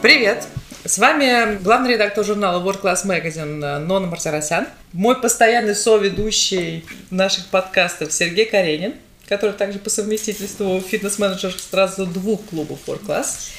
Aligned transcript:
Привет! 0.00 0.46
С 0.84 0.96
вами 0.98 1.60
главный 1.60 1.94
редактор 1.94 2.24
журнала 2.24 2.64
World 2.64 2.82
Class 2.82 3.04
Magazine 3.04 3.78
Нона 3.78 4.06
Марсарасян, 4.06 4.68
мой 4.92 5.20
постоянный 5.20 5.74
соведущий 5.74 6.84
наших 7.10 7.46
подкастов 7.46 8.12
Сергей 8.12 8.44
Каренин, 8.44 8.94
который 9.28 9.54
также 9.54 9.80
по 9.80 9.90
совместительству 9.90 10.80
фитнес-менеджер 10.80 11.52
сразу 11.58 12.06
двух 12.06 12.44
клубов 12.44 12.78
World 12.86 13.06
Class. 13.06 13.50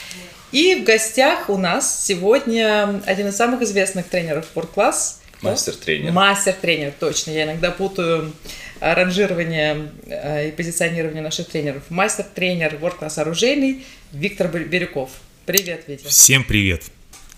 И 0.53 0.75
в 0.75 0.85
гостях 0.85 1.49
у 1.49 1.57
нас 1.57 2.05
сегодня 2.05 3.01
один 3.05 3.27
из 3.27 3.35
самых 3.35 3.61
известных 3.63 4.07
тренеров 4.07 4.45
World 4.55 4.69
Class. 4.73 5.15
Мастер-тренер. 5.41 6.13
Мастер-тренер, 6.13 6.93
точно. 6.97 7.31
Я 7.31 7.43
иногда 7.43 7.69
путаю 7.69 8.31
ранжирование 8.79 9.89
э, 10.05 10.47
и 10.47 10.51
позиционирование 10.51 11.21
наших 11.21 11.49
тренеров. 11.49 11.83
Мастер-тренер 11.89 12.75
World 12.75 12.99
Class 12.99 13.19
оружейный 13.19 13.85
Виктор 14.13 14.47
Бирюков. 14.47 15.09
Привет, 15.49 15.85
Витя. 15.87 16.05
Всем 16.05 16.43
привет. 16.43 16.83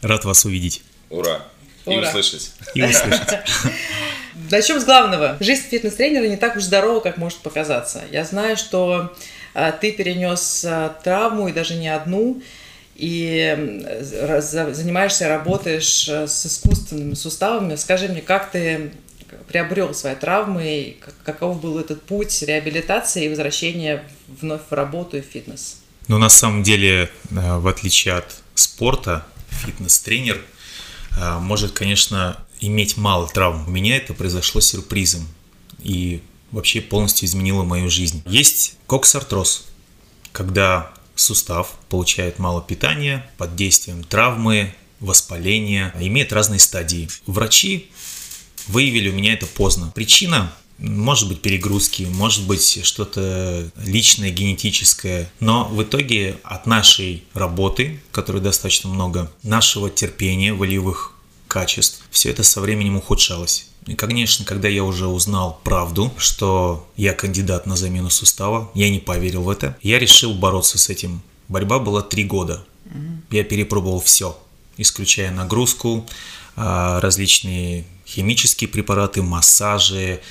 Рад 0.01 0.25
вас 0.25 0.43
увидеть. 0.43 0.83
Ура. 1.09 1.47
И 1.85 1.95
Ура. 1.95 2.09
услышать. 2.09 2.51
И 2.75 2.83
услышать. 2.83 3.39
Начнем 4.51 4.81
с 4.81 4.83
главного. 4.83 5.37
Жизнь 5.39 5.69
фитнес-тренера 5.69 6.27
не 6.27 6.35
так 6.35 6.57
уж 6.57 6.63
здорова, 6.63 6.99
как 6.99 7.15
может 7.15 7.39
показаться. 7.39 8.03
Я 8.11 8.25
знаю, 8.25 8.57
что 8.57 9.15
а, 9.53 9.71
ты 9.71 9.93
перенес 9.93 10.65
а, 10.67 10.89
травму, 11.01 11.47
и 11.47 11.53
даже 11.53 11.75
не 11.75 11.87
одну, 11.87 12.43
и 12.95 13.79
занимаешься, 14.01 15.29
работаешь 15.29 16.09
а, 16.09 16.27
с 16.27 16.45
искусственными 16.45 17.13
суставами. 17.13 17.77
Скажи 17.77 18.09
мне, 18.09 18.19
как 18.19 18.51
ты 18.51 18.91
приобрел 19.47 19.93
свои 19.93 20.15
травмы, 20.15 20.67
и 20.67 20.91
как- 20.99 21.15
каков 21.23 21.61
был 21.61 21.79
этот 21.79 22.01
путь 22.01 22.41
реабилитации 22.41 23.23
и 23.23 23.29
возвращения 23.29 24.03
вновь 24.27 24.63
в 24.69 24.73
работу 24.73 25.15
и 25.15 25.21
в 25.21 25.25
фитнес? 25.27 25.80
Но 26.11 26.17
на 26.17 26.27
самом 26.27 26.61
деле, 26.61 27.09
э, 27.29 27.57
в 27.59 27.67
отличие 27.67 28.15
от 28.15 28.35
спорта, 28.53 29.25
фитнес-тренер 29.49 30.41
э, 31.15 31.39
может, 31.39 31.71
конечно, 31.71 32.37
иметь 32.59 32.97
мало 32.97 33.29
травм. 33.29 33.65
У 33.65 33.71
меня 33.71 33.95
это 33.95 34.13
произошло 34.13 34.59
сюрпризом 34.59 35.25
и 35.79 36.21
вообще 36.51 36.81
полностью 36.81 37.29
изменило 37.29 37.63
мою 37.63 37.89
жизнь. 37.89 38.23
Есть 38.25 38.75
коксартроз, 38.87 39.67
когда 40.33 40.91
сустав 41.15 41.75
получает 41.87 42.39
мало 42.39 42.61
питания 42.61 43.25
под 43.37 43.55
действием 43.55 44.03
травмы, 44.03 44.75
воспаления, 44.99 45.95
имеет 45.97 46.33
разные 46.33 46.59
стадии. 46.59 47.07
Врачи 47.25 47.89
выявили 48.67 49.07
у 49.07 49.13
меня 49.13 49.31
это 49.31 49.45
поздно. 49.45 49.93
Причина 49.95 50.51
может 50.81 51.29
быть 51.29 51.41
перегрузки, 51.41 52.07
может 52.11 52.45
быть 52.47 52.83
что-то 52.83 53.69
личное, 53.85 54.31
генетическое. 54.31 55.31
Но 55.39 55.65
в 55.65 55.81
итоге 55.83 56.37
от 56.43 56.65
нашей 56.65 57.23
работы, 57.33 58.01
которой 58.11 58.41
достаточно 58.41 58.89
много, 58.89 59.31
нашего 59.43 59.89
терпения, 59.89 60.53
волевых 60.53 61.13
качеств, 61.47 62.03
все 62.09 62.31
это 62.31 62.43
со 62.43 62.61
временем 62.61 62.97
ухудшалось. 62.97 63.67
И, 63.85 63.95
конечно, 63.95 64.45
когда 64.45 64.67
я 64.67 64.83
уже 64.83 65.07
узнал 65.07 65.59
правду, 65.63 66.11
что 66.17 66.87
я 66.97 67.13
кандидат 67.13 67.65
на 67.65 67.75
замену 67.75 68.09
сустава, 68.09 68.69
я 68.73 68.89
не 68.89 68.99
поверил 68.99 69.43
в 69.43 69.49
это, 69.49 69.77
я 69.81 69.99
решил 69.99 70.33
бороться 70.33 70.77
с 70.77 70.89
этим. 70.89 71.21
Борьба 71.47 71.79
была 71.79 72.01
три 72.01 72.23
года. 72.23 72.65
Я 73.29 73.43
перепробовал 73.43 74.01
все, 74.01 74.37
исключая 74.77 75.31
нагрузку, 75.31 76.05
а, 76.55 76.99
различные 76.99 77.85
химические 78.05 78.67
препараты, 78.67 79.21
массажи, 79.21 80.21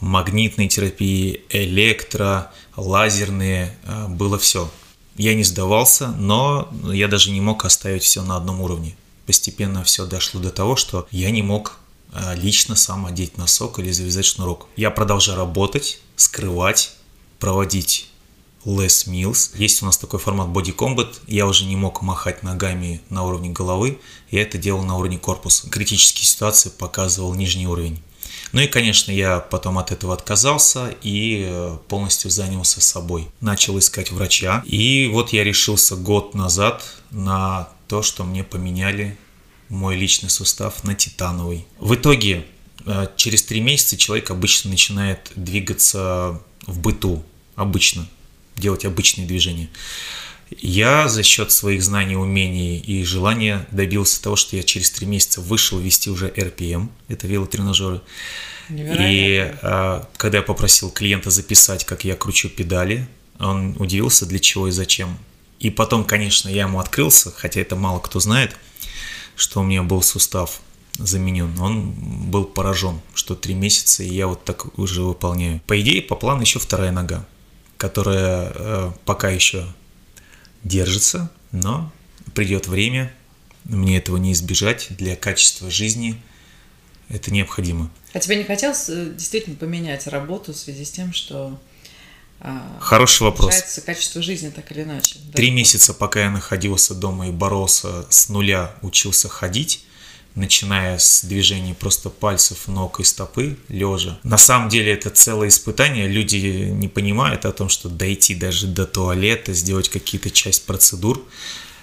магнитные 0.00 0.68
терапии, 0.68 1.42
электро, 1.50 2.50
лазерные, 2.76 3.76
а, 3.84 4.08
было 4.08 4.38
все. 4.38 4.70
Я 5.16 5.34
не 5.34 5.44
сдавался, 5.44 6.08
но 6.08 6.72
я 6.92 7.08
даже 7.08 7.30
не 7.30 7.40
мог 7.40 7.64
оставить 7.64 8.02
все 8.02 8.22
на 8.22 8.36
одном 8.36 8.60
уровне. 8.60 8.96
Постепенно 9.26 9.84
все 9.84 10.06
дошло 10.06 10.40
до 10.40 10.50
того, 10.50 10.76
что 10.76 11.06
я 11.10 11.30
не 11.30 11.42
мог 11.42 11.78
а, 12.12 12.34
лично 12.34 12.76
сам 12.76 13.06
одеть 13.06 13.36
носок 13.36 13.78
или 13.78 13.90
завязать 13.90 14.24
шнурок. 14.24 14.66
Я 14.76 14.90
продолжал 14.90 15.36
работать, 15.36 16.00
скрывать, 16.16 16.92
проводить 17.38 18.10
less 18.64 19.06
meals. 19.08 19.56
Есть 19.56 19.82
у 19.82 19.86
нас 19.86 19.98
такой 19.98 20.18
формат 20.18 20.48
Body 20.48 20.74
Combat. 20.74 21.14
Я 21.26 21.46
уже 21.46 21.64
не 21.64 21.76
мог 21.76 22.02
махать 22.02 22.42
ногами 22.42 23.00
на 23.08 23.24
уровне 23.24 23.50
головы. 23.50 23.98
Я 24.30 24.42
это 24.42 24.58
делал 24.58 24.82
на 24.84 24.96
уровне 24.96 25.18
корпуса. 25.18 25.68
Критические 25.70 26.26
ситуации 26.26 26.70
показывал 26.70 27.34
нижний 27.34 27.66
уровень. 27.66 28.02
Ну 28.52 28.60
и, 28.60 28.66
конечно, 28.66 29.12
я 29.12 29.38
потом 29.38 29.78
от 29.78 29.92
этого 29.92 30.12
отказался 30.12 30.94
и 31.02 31.44
э, 31.46 31.78
полностью 31.88 32.30
занялся 32.30 32.80
собой. 32.80 33.28
Начал 33.40 33.78
искать 33.78 34.10
врача. 34.10 34.62
И 34.66 35.08
вот 35.12 35.32
я 35.32 35.44
решился 35.44 35.94
год 35.94 36.34
назад 36.34 36.84
на 37.10 37.68
то, 37.86 38.02
что 38.02 38.24
мне 38.24 38.42
поменяли 38.42 39.16
мой 39.68 39.96
личный 39.96 40.30
сустав 40.30 40.82
на 40.82 40.94
титановый. 40.94 41.64
В 41.78 41.94
итоге, 41.94 42.44
э, 42.86 43.06
через 43.16 43.44
три 43.44 43.60
месяца 43.60 43.96
человек 43.96 44.30
обычно 44.30 44.70
начинает 44.70 45.30
двигаться 45.36 46.40
в 46.66 46.80
быту. 46.80 47.22
Обычно. 47.54 48.08
Делать 48.56 48.84
обычные 48.84 49.26
движения. 49.26 49.70
Я 50.58 51.08
за 51.08 51.22
счет 51.22 51.52
своих 51.52 51.82
знаний, 51.82 52.16
умений 52.16 52.78
и 52.78 53.04
желания 53.04 53.66
добился 53.70 54.20
того, 54.22 54.36
что 54.36 54.56
я 54.56 54.62
через 54.62 54.90
три 54.90 55.06
месяца 55.06 55.40
вышел 55.40 55.78
вести 55.78 56.10
уже 56.10 56.28
RPM, 56.28 56.88
это 57.08 57.26
велотренажеры. 57.26 58.00
И 58.68 59.52
а, 59.62 60.08
когда 60.16 60.38
я 60.38 60.42
попросил 60.42 60.90
клиента 60.90 61.30
записать, 61.30 61.84
как 61.84 62.04
я 62.04 62.16
кручу 62.16 62.48
педали, 62.48 63.08
он 63.38 63.76
удивился, 63.78 64.26
для 64.26 64.38
чего 64.38 64.68
и 64.68 64.70
зачем. 64.70 65.18
И 65.58 65.70
потом, 65.70 66.04
конечно, 66.04 66.48
я 66.48 66.62
ему 66.62 66.78
открылся, 66.78 67.32
хотя 67.36 67.60
это 67.60 67.76
мало 67.76 68.00
кто 68.00 68.20
знает, 68.20 68.56
что 69.36 69.60
у 69.60 69.62
меня 69.62 69.82
был 69.82 70.02
сустав 70.02 70.60
заменен. 70.94 71.58
Он 71.58 71.92
был 72.30 72.44
поражен, 72.44 73.00
что 73.14 73.34
три 73.34 73.54
месяца, 73.54 74.02
и 74.02 74.08
я 74.08 74.26
вот 74.26 74.44
так 74.44 74.78
уже 74.78 75.02
выполняю. 75.02 75.60
По 75.66 75.80
идее, 75.80 76.02
по 76.02 76.14
плану 76.14 76.42
еще 76.42 76.58
вторая 76.58 76.92
нога, 76.92 77.26
которая 77.76 78.52
э, 78.54 78.92
пока 79.04 79.30
еще 79.30 79.66
держится, 80.62 81.30
но 81.52 81.92
придет 82.34 82.66
время, 82.66 83.12
мне 83.64 83.98
этого 83.98 84.16
не 84.16 84.32
избежать, 84.32 84.88
для 84.90 85.16
качества 85.16 85.70
жизни 85.70 86.20
это 87.08 87.32
необходимо. 87.32 87.90
А 88.12 88.18
тебе 88.20 88.36
не 88.36 88.44
хотелось 88.44 88.88
э, 88.88 89.12
действительно 89.14 89.56
поменять 89.56 90.06
работу 90.06 90.52
в 90.52 90.56
связи 90.56 90.84
с 90.84 90.90
тем, 90.90 91.12
что 91.12 91.58
а, 92.40 92.78
Хороший 92.80 93.24
вопрос. 93.24 93.80
качество 93.84 94.22
жизни 94.22 94.50
так 94.50 94.70
или 94.72 94.82
иначе? 94.82 95.16
Да? 95.26 95.32
Три 95.34 95.50
месяца, 95.50 95.92
пока 95.92 96.20
я 96.20 96.30
находился 96.30 96.94
дома 96.94 97.28
и 97.28 97.30
боролся 97.30 98.06
с 98.08 98.28
нуля, 98.28 98.74
учился 98.82 99.28
ходить, 99.28 99.84
начиная 100.34 100.98
с 100.98 101.24
движений 101.24 101.74
просто 101.74 102.10
пальцев, 102.10 102.68
ног 102.68 103.00
и 103.00 103.04
стопы, 103.04 103.56
лежа. 103.68 104.18
На 104.22 104.38
самом 104.38 104.68
деле 104.68 104.92
это 104.92 105.10
целое 105.10 105.48
испытание. 105.48 106.08
Люди 106.08 106.36
не 106.70 106.88
понимают 106.88 107.44
о 107.44 107.52
том, 107.52 107.68
что 107.68 107.88
дойти 107.88 108.34
даже 108.34 108.66
до 108.66 108.86
туалета, 108.86 109.52
сделать 109.52 109.88
какие-то 109.88 110.30
часть 110.30 110.66
процедур, 110.66 111.22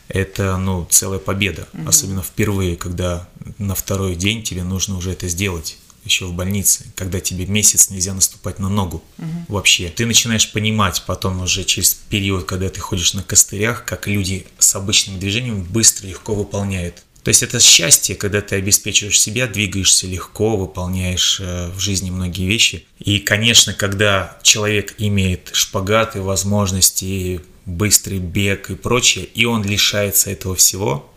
это, 0.08 0.58
ну, 0.58 0.88
целая 0.90 1.20
победа. 1.20 1.68
Особенно 1.86 2.24
впервые, 2.24 2.76
когда 2.76 3.28
на 3.58 3.76
второй 3.76 4.16
день 4.16 4.44
тебе 4.44 4.64
нужно 4.64 4.98
уже 4.98 5.12
это 5.12 5.28
сделать 5.28 5.78
еще 6.08 6.26
в 6.26 6.34
больнице, 6.34 6.86
когда 6.96 7.20
тебе 7.20 7.46
месяц 7.46 7.90
нельзя 7.90 8.14
наступать 8.14 8.60
на 8.60 8.70
ногу 8.70 9.04
вообще. 9.48 9.90
Ты 9.90 10.06
начинаешь 10.06 10.52
понимать 10.52 11.04
потом 11.06 11.42
уже 11.42 11.64
через 11.66 11.94
период, 11.94 12.46
когда 12.46 12.70
ты 12.70 12.80
ходишь 12.80 13.14
на 13.14 13.24
костырях, 13.24 13.84
как 13.86 14.08
люди 14.08 14.48
с 14.58 14.74
обычным 14.76 15.20
движением 15.20 15.64
быстро, 15.64 16.08
легко 16.08 16.34
выполняют. 16.34 17.04
То 17.28 17.32
есть 17.32 17.44
это 17.44 17.60
счастье, 17.60 18.16
когда 18.16 18.40
ты 18.40 18.56
обеспечиваешь 18.56 19.20
себя, 19.20 19.48
двигаешься 19.48 20.08
легко, 20.08 20.56
выполняешь 20.56 21.42
э, 21.42 21.70
в 21.76 21.78
жизни 21.78 22.10
многие 22.10 22.48
вещи. 22.48 22.86
И, 23.00 23.20
конечно, 23.20 23.74
когда 23.74 24.38
человек 24.44 24.96
имеет 24.98 25.50
шпагаты, 25.52 26.22
возможности, 26.22 27.42
быстрый 27.66 28.20
бег 28.20 28.70
и 28.70 28.76
прочее, 28.76 29.26
и 29.26 29.44
он 29.44 29.66
лишается 29.66 30.30
этого 30.30 30.56
всего, 30.56 31.14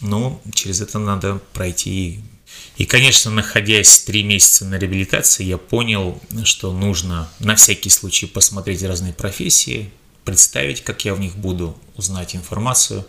ну, 0.00 0.40
через 0.54 0.82
это 0.82 1.00
надо 1.00 1.40
пройти. 1.52 2.20
И, 2.76 2.86
конечно, 2.86 3.32
находясь 3.32 3.98
три 4.04 4.22
месяца 4.22 4.64
на 4.64 4.78
реабилитации, 4.78 5.42
я 5.42 5.58
понял, 5.58 6.22
что 6.44 6.72
нужно 6.72 7.28
на 7.40 7.56
всякий 7.56 7.90
случай 7.90 8.26
посмотреть 8.26 8.84
разные 8.84 9.14
профессии, 9.14 9.90
представить, 10.24 10.84
как 10.84 11.04
я 11.04 11.12
в 11.12 11.18
них 11.18 11.34
буду, 11.34 11.76
узнать 11.96 12.36
информацию. 12.36 13.04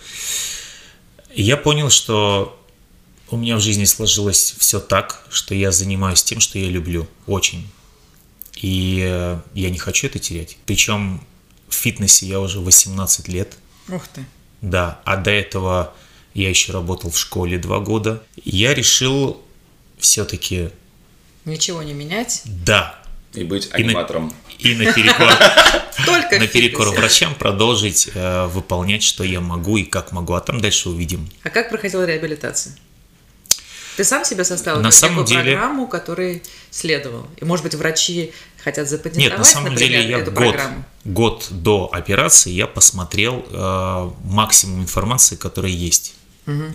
И 1.33 1.43
я 1.43 1.57
понял, 1.57 1.89
что 1.89 2.57
у 3.29 3.37
меня 3.37 3.55
в 3.55 3.61
жизни 3.61 3.85
сложилось 3.85 4.55
все 4.57 4.79
так, 4.79 5.25
что 5.29 5.55
я 5.55 5.71
занимаюсь 5.71 6.23
тем, 6.23 6.39
что 6.39 6.59
я 6.59 6.69
люблю 6.69 7.07
очень. 7.27 7.67
И 8.55 9.01
э, 9.03 9.39
я 9.53 9.69
не 9.69 9.77
хочу 9.77 10.07
это 10.07 10.19
терять. 10.19 10.57
Причем 10.65 11.23
в 11.69 11.73
фитнесе 11.73 12.27
я 12.27 12.39
уже 12.39 12.59
18 12.59 13.27
лет. 13.29 13.55
Ух 13.89 14.07
ты. 14.09 14.25
Да, 14.61 15.01
а 15.05 15.17
до 15.17 15.31
этого 15.31 15.93
я 16.33 16.49
еще 16.49 16.73
работал 16.73 17.09
в 17.09 17.17
школе 17.17 17.57
два 17.57 17.79
года. 17.79 18.21
Я 18.43 18.73
решил 18.73 19.41
все-таки, 19.97 20.69
Ничего 21.45 21.81
не 21.81 21.93
менять. 21.93 22.41
да, 22.45 23.00
И 23.33 23.43
быть 23.43 23.69
аниматором. 23.71 24.33
И 24.59 24.75
наперекор, 24.75 25.27
Только 26.05 26.35
в 26.37 26.39
наперекор 26.39 26.85
фитнесе. 26.87 26.99
врачам 27.01 27.35
продолжить 27.35 28.09
э, 28.13 28.45
выполнять, 28.47 29.03
что 29.03 29.23
я 29.23 29.39
могу 29.41 29.77
и 29.77 29.83
как 29.83 30.11
могу. 30.11 30.33
А 30.33 30.41
там 30.41 30.59
дальше 30.61 30.89
увидим. 30.89 31.29
А 31.43 31.49
как 31.49 31.69
проходила 31.69 32.03
реабилитация? 32.05 32.75
Ты 33.97 34.03
сам 34.03 34.23
себе 34.25 34.43
составил 34.43 34.81
На 34.81 34.91
самом 34.91 35.25
деле- 35.25 35.41
программу, 35.53 35.87
которой 35.87 36.43
следовал? 36.69 37.27
И, 37.37 37.45
может 37.45 37.63
быть, 37.63 37.75
врачи 37.75 38.31
хотят 38.63 38.87
запатентовать, 38.89 39.29
Нет, 39.31 39.37
на 39.37 39.43
самом 39.43 39.71
например, 39.73 40.01
деле 40.01 40.09
я 40.11 40.19
эту 40.19 40.31
год, 40.31 40.49
программу? 40.53 40.83
год 41.05 41.47
до 41.49 41.89
операции 41.91 42.51
я 42.51 42.67
посмотрел 42.67 43.45
э, 43.49 44.09
максимум 44.23 44.81
информации, 44.81 45.35
которая 45.35 45.71
есть. 45.71 46.15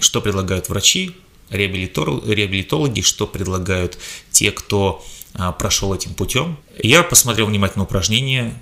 Что 0.01 0.21
предлагают 0.23 0.69
врачи, 0.69 1.17
реабилитор- 1.51 2.27
реабилитологи, 2.33 3.03
что 3.03 3.27
предлагают 3.27 3.99
те, 4.31 4.51
кто 4.53 5.05
прошел 5.59 5.95
этим 5.95 6.15
путем. 6.15 6.59
Я 6.83 7.03
посмотрел 7.03 7.47
внимательно 7.47 7.85
упражнения, 7.85 8.55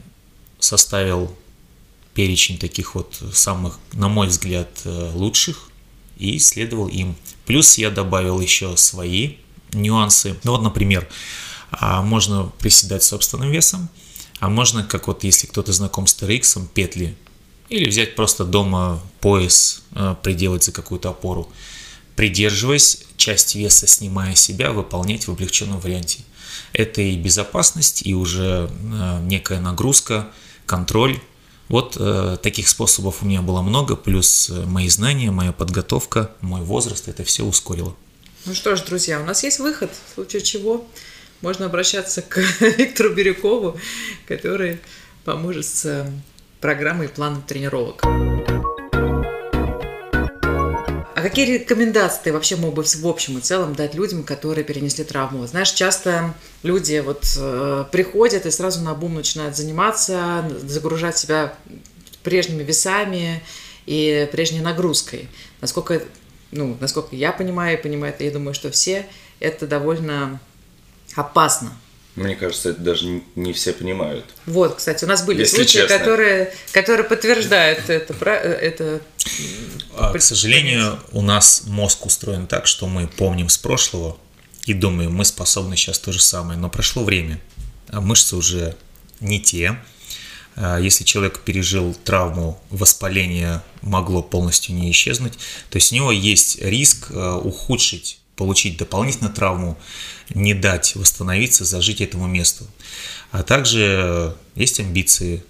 составил 0.59 1.35
перечень 2.15 2.59
таких 2.59 2.95
вот 2.95 3.21
самых, 3.33 3.79
на 3.93 4.09
мой 4.09 4.29
взгляд, 4.29 4.69
э, 4.85 5.11
лучших 5.15 5.69
и 6.17 6.39
следовал 6.39 6.89
им. 6.89 7.17
Плюс 7.45 7.77
я 7.77 7.91
добавил 7.91 8.41
еще 8.41 8.77
свои 8.77 9.37
нюансы. 9.73 10.37
Ну 10.45 10.53
вот, 10.53 10.63
например, 10.63 11.09
а, 11.71 12.03
можно 12.03 12.53
приседать 12.59 13.03
собственным 13.03 13.51
весом, 13.51 13.89
а 14.39 14.49
можно, 14.49 14.85
как 14.85 15.09
вот 15.09 15.25
если 15.25 15.47
кто-то 15.47 15.73
знаком 15.73 16.07
с 16.07 16.15
TRX, 16.15 16.69
петли, 16.73 17.17
или 17.69 17.89
взять 17.89 18.15
просто 18.15 18.45
дома 18.45 19.03
пояс, 19.21 19.83
э, 19.93 20.15
приделать 20.23 20.63
за 20.65 20.73
какую-то 20.73 21.11
опору, 21.11 21.49
придерживаясь, 22.17 23.05
часть 23.17 23.55
веса 23.55 23.87
снимая 23.87 24.35
себя, 24.35 24.73
выполнять 24.73 25.27
в 25.27 25.31
облегченном 25.31 25.81
варианте. 25.81 26.21
Это 26.73 27.03
и 27.03 27.17
безопасность, 27.17 28.07
и 28.07 28.15
уже 28.15 28.71
э, 28.71 29.21
некая 29.23 29.61
нагрузка, 29.61 30.29
контроль. 30.67 31.19
Вот 31.69 31.97
э, 31.99 32.37
таких 32.43 32.69
способов 32.69 33.23
у 33.23 33.27
меня 33.27 33.43
было 33.43 33.63
много, 33.63 33.97
плюс 33.97 34.51
э, 34.51 34.65
мои 34.67 34.89
знания, 34.89 35.31
моя 35.31 35.53
подготовка, 35.53 36.31
мой 36.41 36.63
возраст, 36.63 37.09
это 37.09 37.25
все 37.25 37.45
ускорило. 37.45 37.97
Ну 38.45 38.55
что 38.55 38.77
ж, 38.77 38.83
друзья, 38.83 39.21
у 39.21 39.25
нас 39.25 39.43
есть 39.43 39.59
выход, 39.59 39.91
в 39.91 40.15
случае 40.15 40.43
чего 40.43 40.87
можно 41.41 41.67
обращаться 41.67 42.23
к 42.23 42.39
Виктору 42.61 43.15
Бирюкову, 43.15 43.79
который 44.27 44.81
поможет 45.25 45.67
с 45.67 45.85
э, 45.87 46.11
программой 46.61 47.07
и 47.07 47.09
планом 47.09 47.43
тренировок. 47.43 48.03
Какие 51.25 51.55
рекомендации 51.55 52.21
ты 52.25 52.33
вообще 52.35 52.57
мог 52.57 52.75
бы 52.75 52.83
в 52.83 53.07
общем 53.07 53.39
и 53.39 53.41
целом 53.41 53.75
дать 53.75 53.95
людям, 53.95 54.25
которые 54.25 54.63
перенесли 54.63 55.05
травму? 55.05 55.47
Знаешь, 55.47 55.71
часто 55.71 56.35
люди 56.63 56.99
вот 57.03 57.25
э, 57.39 57.87
приходят 57.91 58.45
и 58.45 58.51
сразу 58.51 58.83
на 58.83 58.93
бум 58.93 59.15
начинают 59.15 59.57
заниматься, 59.57 60.45
загружать 60.65 61.17
себя 61.17 61.55
прежними 62.23 62.63
весами 62.63 63.43
и 63.87 64.29
прежней 64.33 64.61
нагрузкой. 64.61 65.31
Насколько, 65.63 66.03
ну, 66.51 66.77
насколько 66.79 67.17
я 67.17 67.33
понимаю 67.33 67.81
понимаю, 67.81 68.15
я 68.19 68.31
думаю, 68.31 68.53
что 68.53 68.71
все, 68.71 69.07
это 69.41 69.67
довольно 69.67 70.39
опасно. 71.15 71.73
Мне 72.17 72.37
кажется, 72.37 72.71
это 72.71 72.81
даже 72.81 73.23
не- 73.35 73.53
все 73.53 73.73
понимают. 73.73 74.25
Вот, 74.47 74.77
кстати, 74.77 75.05
у 75.05 75.09
нас 75.09 75.25
были 75.25 75.41
Если 75.41 75.57
случаи, 75.57 75.81
честно. 75.81 75.99
которые, 75.99 76.55
которые 76.73 77.05
подтверждают 77.09 77.89
это. 77.91 78.15
пра- 78.15 78.37
это 78.37 79.01
А, 79.97 80.13
К 80.13 80.21
сожалению, 80.21 80.99
у 81.13 81.23
нас 81.23 81.63
мозг 81.67 82.07
устроен 82.07 82.47
так, 82.47 82.67
что 82.67 82.87
мы 82.87 83.09
помним 83.09 83.49
с 83.49 83.57
прошлого 83.59 84.17
и 84.67 84.75
думаем, 84.75 85.13
мы 85.15 85.25
способны 85.25 85.77
сейчас 85.77 85.99
то 85.99 86.13
же 86.13 86.21
самое. 86.21 86.59
Но 86.59 86.69
прошло 86.71 87.03
время, 87.05 87.41
а 87.89 88.01
мышцы 88.01 88.37
уже 88.37 88.77
не 89.21 89.41
те. 89.41 89.77
А 90.57 90.79
Если 90.79 91.03
человек 91.05 91.41
пережил 91.41 91.95
травму, 92.05 92.63
воспаление 92.71 93.61
могло 93.83 94.23
полностью 94.23 94.75
не 94.77 94.89
исчезнуть, 94.93 95.33
то 95.71 95.77
есть 95.79 95.91
у 95.91 95.97
него 95.97 96.13
есть 96.13 96.61
риск 96.61 97.07
э, 97.11 97.33
ухудшить, 97.43 98.19
получить 98.37 98.77
дополнительную 98.77 99.35
травму, 99.35 99.79
не 100.31 100.55
дать 100.55 100.97
восстановиться, 100.97 101.65
зажить 101.65 102.01
этому 102.01 102.27
месту. 102.27 102.67
А 103.31 103.43
также 103.43 103.81
э, 103.81 104.33
есть 104.55 104.81
амбиции, 104.81 105.43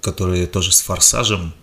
которые 0.00 0.46
тоже 0.46 0.72
с 0.72 0.80
форсажем 0.80 1.54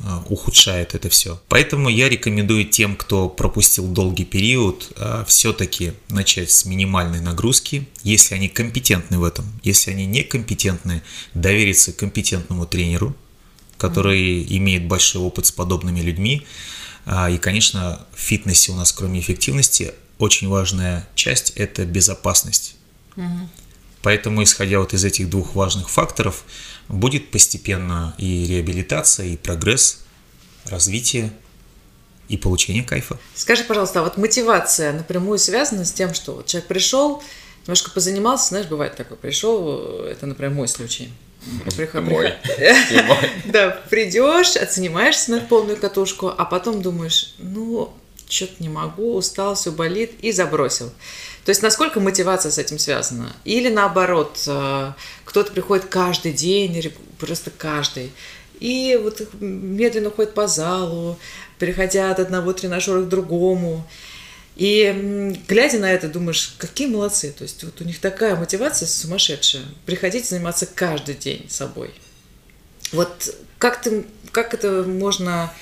а, 0.00 0.22
ухудшает 0.28 0.94
это 0.94 1.08
все. 1.08 1.40
Поэтому 1.48 1.88
я 1.88 2.08
рекомендую 2.08 2.66
тем, 2.66 2.96
кто 2.96 3.28
пропустил 3.28 3.86
долгий 3.86 4.24
период, 4.24 4.92
все-таки 5.26 5.92
начать 6.08 6.50
с 6.50 6.64
минимальной 6.66 7.20
нагрузки, 7.20 7.88
если 8.02 8.34
они 8.34 8.48
компетентны 8.48 9.18
в 9.18 9.24
этом. 9.24 9.46
Если 9.62 9.92
они 9.92 10.04
некомпетентны, 10.04 11.02
довериться 11.32 11.92
компетентному 11.92 12.66
тренеру, 12.66 13.16
который 13.78 14.44
имеет 14.58 14.86
большой 14.86 15.22
опыт 15.22 15.46
с 15.46 15.52
подобными 15.52 16.00
людьми. 16.00 16.46
А, 17.06 17.30
И, 17.30 17.38
конечно, 17.38 18.04
в 18.14 18.18
фитнесе 18.18 18.72
у 18.72 18.76
нас, 18.76 18.92
кроме 18.92 19.20
эффективности, 19.20 19.94
очень 20.18 20.48
важная 20.48 21.06
часть– 21.14 21.50
это 21.56 21.84
безопасность. 21.84 22.76
Поэтому, 24.02 24.42
исходя 24.42 24.80
вот 24.80 24.92
из 24.92 25.04
этих 25.04 25.30
двух 25.30 25.54
важных 25.54 25.88
факторов, 25.88 26.44
будет 26.88 27.30
постепенно 27.30 28.14
и 28.18 28.46
реабилитация, 28.46 29.26
и 29.26 29.36
прогресс, 29.36 30.00
развитие 30.66 31.32
и 32.28 32.36
получение 32.36 32.82
кайфа. 32.82 33.18
Скажи, 33.34 33.64
пожалуйста, 33.64 34.00
а 34.00 34.02
вот 34.02 34.16
мотивация 34.16 34.92
напрямую 34.92 35.38
связана 35.38 35.84
с 35.84 35.92
тем, 35.92 36.14
что 36.14 36.34
вот 36.34 36.46
человек 36.46 36.68
пришел, 36.68 37.22
немножко 37.62 37.90
позанимался, 37.90 38.48
знаешь, 38.48 38.66
бывает 38.66 38.96
такое, 38.96 39.16
пришел, 39.16 40.04
это, 40.04 40.26
например, 40.26 40.52
мой 40.52 40.68
случай. 40.68 41.10
Приход- 41.76 42.02
Мой. 42.04 42.32
Да, 43.46 43.70
придешь, 43.90 44.56
отснимаешься 44.56 45.32
на 45.32 45.40
полную 45.40 45.76
катушку, 45.76 46.28
а 46.36 46.44
потом 46.44 46.82
думаешь, 46.82 47.34
ну, 47.38 47.92
что-то 48.28 48.54
не 48.60 48.68
могу, 48.68 49.14
устал, 49.16 49.54
все 49.54 49.70
болит, 49.72 50.12
и 50.22 50.32
забросил. 50.32 50.90
То 51.44 51.50
есть, 51.50 51.62
насколько 51.62 52.00
мотивация 52.00 52.50
с 52.50 52.58
этим 52.58 52.78
связана? 52.78 53.34
Или 53.44 53.68
наоборот, 53.68 54.38
э, 54.46 54.92
кто-то 55.24 55.52
приходит 55.52 55.86
каждый 55.86 56.32
день, 56.32 56.74
или 56.74 56.92
просто 57.18 57.50
каждый, 57.50 58.12
и 58.60 58.98
вот 59.02 59.20
медленно 59.40 60.10
ходит 60.10 60.32
по 60.32 60.46
залу, 60.46 61.18
переходя 61.58 62.10
от 62.10 62.18
одного 62.20 62.52
тренажера 62.52 63.02
к 63.02 63.08
другому. 63.08 63.86
И 64.56 65.34
глядя 65.48 65.78
на 65.78 65.90
это, 65.90 66.08
думаешь, 66.08 66.54
какие 66.58 66.86
молодцы. 66.86 67.32
То 67.36 67.42
есть 67.42 67.62
вот 67.64 67.80
у 67.80 67.84
них 67.84 67.98
такая 67.98 68.36
мотивация 68.36 68.86
сумасшедшая. 68.86 69.64
Приходить 69.84 70.28
заниматься 70.28 70.66
каждый 70.66 71.16
день 71.16 71.46
собой. 71.48 71.90
Вот 72.92 73.34
как, 73.58 73.82
ты, 73.82 74.06
как 74.30 74.54
это 74.54 74.84
можно, 74.86 75.52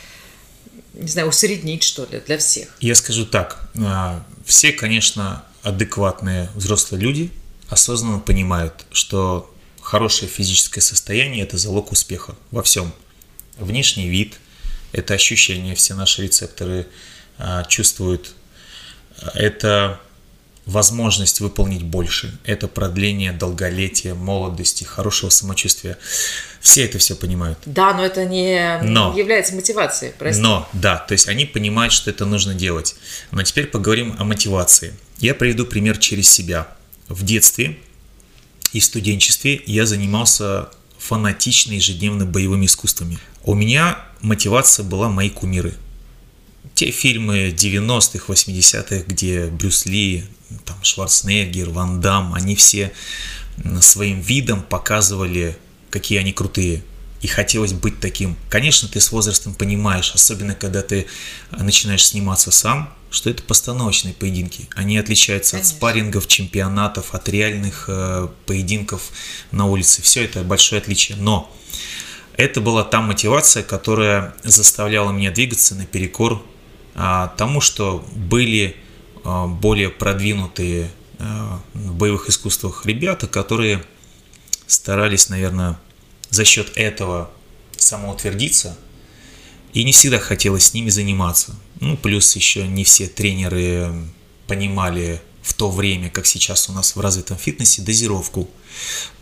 не 0.93 1.09
знаю, 1.09 1.29
усреднить, 1.29 1.83
что 1.83 2.07
ли, 2.11 2.21
для 2.27 2.37
всех? 2.37 2.77
Я 2.81 2.95
скажу 2.95 3.25
так, 3.25 3.71
а, 3.79 4.23
все, 4.45 4.73
конечно, 4.73 5.45
адекватные 5.63 6.51
взрослые 6.55 7.01
люди 7.01 7.31
осознанно 7.69 8.19
понимают, 8.19 8.85
что 8.91 9.55
хорошее 9.81 10.31
физическое 10.31 10.83
состояние– 10.83 11.43
это 11.45 11.57
залог 11.57 11.93
успеха 11.93 12.37
во 12.51 12.63
всем. 12.63 12.93
Внешний 13.57 14.09
вид– 14.09 14.35
это 14.93 15.15
ощущение, 15.15 15.75
все 15.75 15.95
наши 15.95 16.23
рецепторы 16.23 16.87
а, 17.39 17.65
чувствуют. 17.65 18.35
Это 19.35 20.01
возможность 20.67 21.41
выполнить 21.41 21.83
больше, 21.83 22.39
это 22.45 22.69
продление 22.69 23.33
долголетия, 23.33 24.15
молодости, 24.15 24.85
хорошего 24.85 25.31
самочувствия. 25.31 25.99
Все 26.61 26.85
это 26.85 26.99
все 26.99 27.17
понимают. 27.17 27.59
Да, 27.67 27.93
но 27.95 28.05
это 28.05 28.25
не 28.25 28.79
Но. 28.83 29.17
является 29.17 29.55
мотивацией, 29.55 30.13
прости. 30.17 30.41
Но, 30.41 30.69
да, 30.73 30.97
то 30.97 31.13
есть 31.13 31.29
они 31.29 31.45
понимают, 31.47 31.93
что 31.93 32.11
это 32.11 32.25
нужно 32.25 32.55
делать. 32.55 32.95
Но 33.33 33.43
теперь 33.43 33.67
поговорим 33.67 34.15
о 34.19 34.25
мотивации. 34.25 34.95
Я 35.19 35.35
приведу 35.35 35.67
пример 35.67 35.99
через 35.99 36.31
себя. 36.31 36.69
В 37.09 37.25
детстве 37.25 37.79
и 38.73 38.79
в 38.79 38.85
студенчестве 38.85 39.61
я 39.67 39.85
занимался 39.85 40.69
фанатично 40.99 41.73
ежедневно 41.73 42.25
боевыми 42.25 42.67
искусствами. 42.67 43.19
У 43.43 43.55
меня 43.55 43.99
мотивация 44.21 44.85
была 44.85 45.09
мои 45.09 45.31
кумиры. 45.31 45.75
Те 46.83 46.91
фильмы 46.91 47.51
90-х, 47.51 48.25
80-х, 48.27 49.05
где 49.07 49.47
Брюс 49.47 49.87
Ли, 49.87 50.25
там, 50.65 50.83
Шварценеггер, 50.83 51.71
Ван 51.71 52.01
Дам, 52.01 52.35
они 52.35 52.57
все 52.57 52.93
своим 53.81 54.21
видом 54.21 54.65
показывали, 54.65 55.57
какие 55.91 56.19
они 56.19 56.33
крутые. 56.33 56.83
И 57.21 57.29
хотелось 57.29 57.73
быть 57.73 58.01
таким. 58.01 58.37
Конечно, 58.49 58.89
ты 58.89 59.01
с 59.01 59.13
возрастом 59.13 59.55
понимаешь, 59.55 60.11
особенно 60.13 60.57
когда 60.57 60.83
ты 60.83 61.07
начинаешь 61.53 62.05
сниматься 62.05 62.51
сам, 62.51 62.93
что 63.13 63.31
это 63.31 63.45
постановочные 63.45 64.13
поединки. 64.13 64.69
Они 64.75 64.99
отличаются 64.99 65.53
Конечно. 65.53 65.71
от 65.71 65.77
спаррингов, 65.77 66.27
чемпионатов, 66.27 67.15
от 67.15 67.29
реальных 67.29 67.85
э, 67.87 68.27
поединков 68.45 69.03
на 69.53 69.67
улице. 69.67 70.03
Все 70.03 70.25
это 70.25 70.43
большое 70.43 70.81
отличие. 70.83 71.17
Но 71.17 71.49
это 72.37 72.61
была 72.61 72.83
та 72.83 73.01
мотивация, 73.01 73.63
которая 73.63 74.35
заставляла 74.43 75.13
меня 75.13 75.31
двигаться 75.31 75.77
наперекор 75.77 76.45
тому, 76.95 77.61
что 77.61 78.05
были 78.15 78.77
а, 79.25 79.47
более 79.47 79.89
продвинутые 79.89 80.91
в 81.19 81.95
боевых 81.95 82.29
искусствах 82.29 82.85
ребята, 82.85 83.29
которые 83.29 83.85
старались, 84.67 85.29
наверное, 85.29 85.79
за 86.31 86.45
счет 86.45 86.73
этого 86.75 87.31
самоутвердиться, 87.77 88.77
и 89.73 89.85
не 89.85 89.93
всегда 89.93 90.19
хотелось 90.19 90.67
с 90.67 90.75
ними 90.75 90.91
заниматься. 90.91 91.55
Ну, 91.81 91.97
плюс 91.97 92.35
еще 92.37 92.67
не 92.67 92.85
все 92.85 93.07
тренеры 93.07 93.93
понимали 94.47 95.23
в 95.43 95.55
то 95.55 95.71
время, 95.71 96.11
как 96.11 96.27
сейчас 96.27 96.69
у 96.69 96.73
нас 96.73 96.95
в 96.95 97.01
развитом 97.01 97.37
фитнесе, 97.37 97.83
дозировку. 97.83 98.49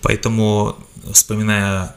Поэтому, 0.03 0.77
вспоминая, 1.13 1.97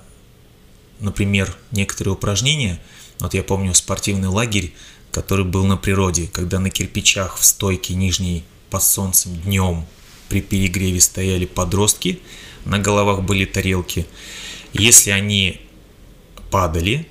например, 0.99 1.55
некоторые 1.71 2.13
упражнения, 2.13 2.79
вот 3.19 3.33
я 3.33 3.43
помню 3.43 3.73
спортивный 3.73 4.29
лагерь, 4.29 4.73
который 5.13 5.45
был 5.45 5.65
на 5.65 5.77
природе, 5.77 6.27
когда 6.33 6.59
на 6.59 6.69
кирпичах 6.69 7.37
в 7.37 7.45
стойке 7.45 7.93
нижней 7.93 8.43
под 8.69 8.83
солнцем 8.83 9.35
днем 9.41 9.85
при 10.27 10.41
перегреве 10.41 10.99
стояли 10.99 11.45
подростки, 11.45 12.19
на 12.65 12.79
головах 12.79 13.21
были 13.21 13.45
тарелки. 13.45 14.07
Если 14.73 15.11
они 15.11 15.61
падали, 16.49 17.07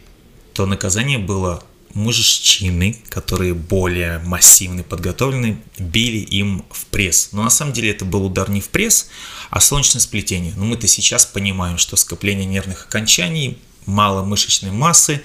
то 0.53 0.67
наказание 0.67 1.19
было 1.19 1.63
мужчины, 1.95 2.97
которые 3.09 3.55
более 3.55 4.19
массивные, 4.19 4.83
подготовленные, 4.83 5.63
били 5.79 6.19
им 6.19 6.65
в 6.71 6.87
пресс. 6.87 7.29
Но 7.33 7.45
на 7.45 7.51
самом 7.51 7.73
деле 7.73 7.91
это 7.91 8.05
был 8.05 8.27
удар 8.27 8.51
не 8.51 8.61
в 8.61 8.69
пресс, 8.69 9.11
а 9.51 9.61
солнечное 9.61 10.01
сплетение. 10.01 10.55
Но 10.57 10.65
мы-то 10.65 10.89
сейчас 10.89 11.25
понимаем, 11.27 11.79
что 11.79 11.97
скопление 11.97 12.47
нервных 12.47 12.87
окончаний, 12.87 13.59
мало 13.87 14.25
мышечной 14.25 14.73
массы, 14.73 15.23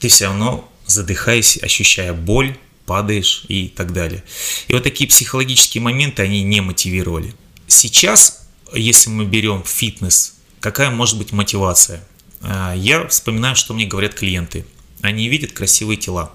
ты 0.00 0.08
все 0.08 0.26
равно 0.26 0.68
задыхаясь, 0.88 1.62
ощущая 1.62 2.12
боль, 2.12 2.58
падаешь 2.84 3.44
и 3.46 3.68
так 3.68 3.92
далее. 3.92 4.24
И 4.66 4.72
вот 4.72 4.82
такие 4.82 5.08
психологические 5.08 5.82
моменты, 5.82 6.22
они 6.22 6.42
не 6.42 6.60
мотивировали. 6.60 7.32
Сейчас, 7.68 8.48
если 8.74 9.10
мы 9.10 9.24
берем 9.26 9.62
фитнес, 9.62 10.34
какая 10.58 10.90
может 10.90 11.16
быть 11.18 11.30
мотивация? 11.30 12.04
А, 12.40 12.74
я 12.74 13.06
вспоминаю, 13.06 13.54
что 13.54 13.74
мне 13.74 13.86
говорят 13.86 14.14
клиенты– 14.14 14.66
они 15.00 15.28
видят 15.28 15.52
красивые 15.52 15.96
тела, 15.96 16.32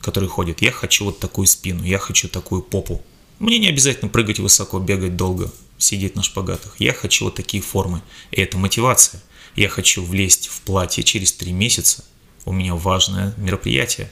которые 0.00 0.28
ходят. 0.28 0.62
Я 0.62 0.70
хочу 0.70 1.04
вот 1.06 1.18
такую 1.18 1.46
спину, 1.46 1.82
я 1.82 1.98
хочу 1.98 2.28
такую 2.28 2.62
попу. 2.62 3.02
Мне 3.38 3.58
не 3.58 3.68
обязательно 3.68 4.08
прыгать 4.08 4.38
высоко, 4.38 4.78
бегать 4.78 5.16
долго, 5.16 5.52
сидеть 5.76 6.14
на 6.14 6.22
шпагатах. 6.22 6.76
Я 6.78 6.92
хочу 6.94 7.24
вот 7.24 7.34
такие 7.34 7.62
формы. 7.62 8.02
И 8.30 8.40
это 8.40 8.56
мотивация. 8.56 9.22
Я 9.56 9.68
хочу 9.68 10.04
влезть 10.04 10.48
в 10.48 10.60
платье 10.60 11.02
через 11.02 11.32
три 11.32 11.52
месяца. 11.52 12.04
У 12.46 12.52
меня 12.52 12.74
важное 12.74 13.34
мероприятие. 13.36 14.10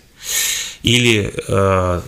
Или 0.83 1.33
э, 1.49 2.03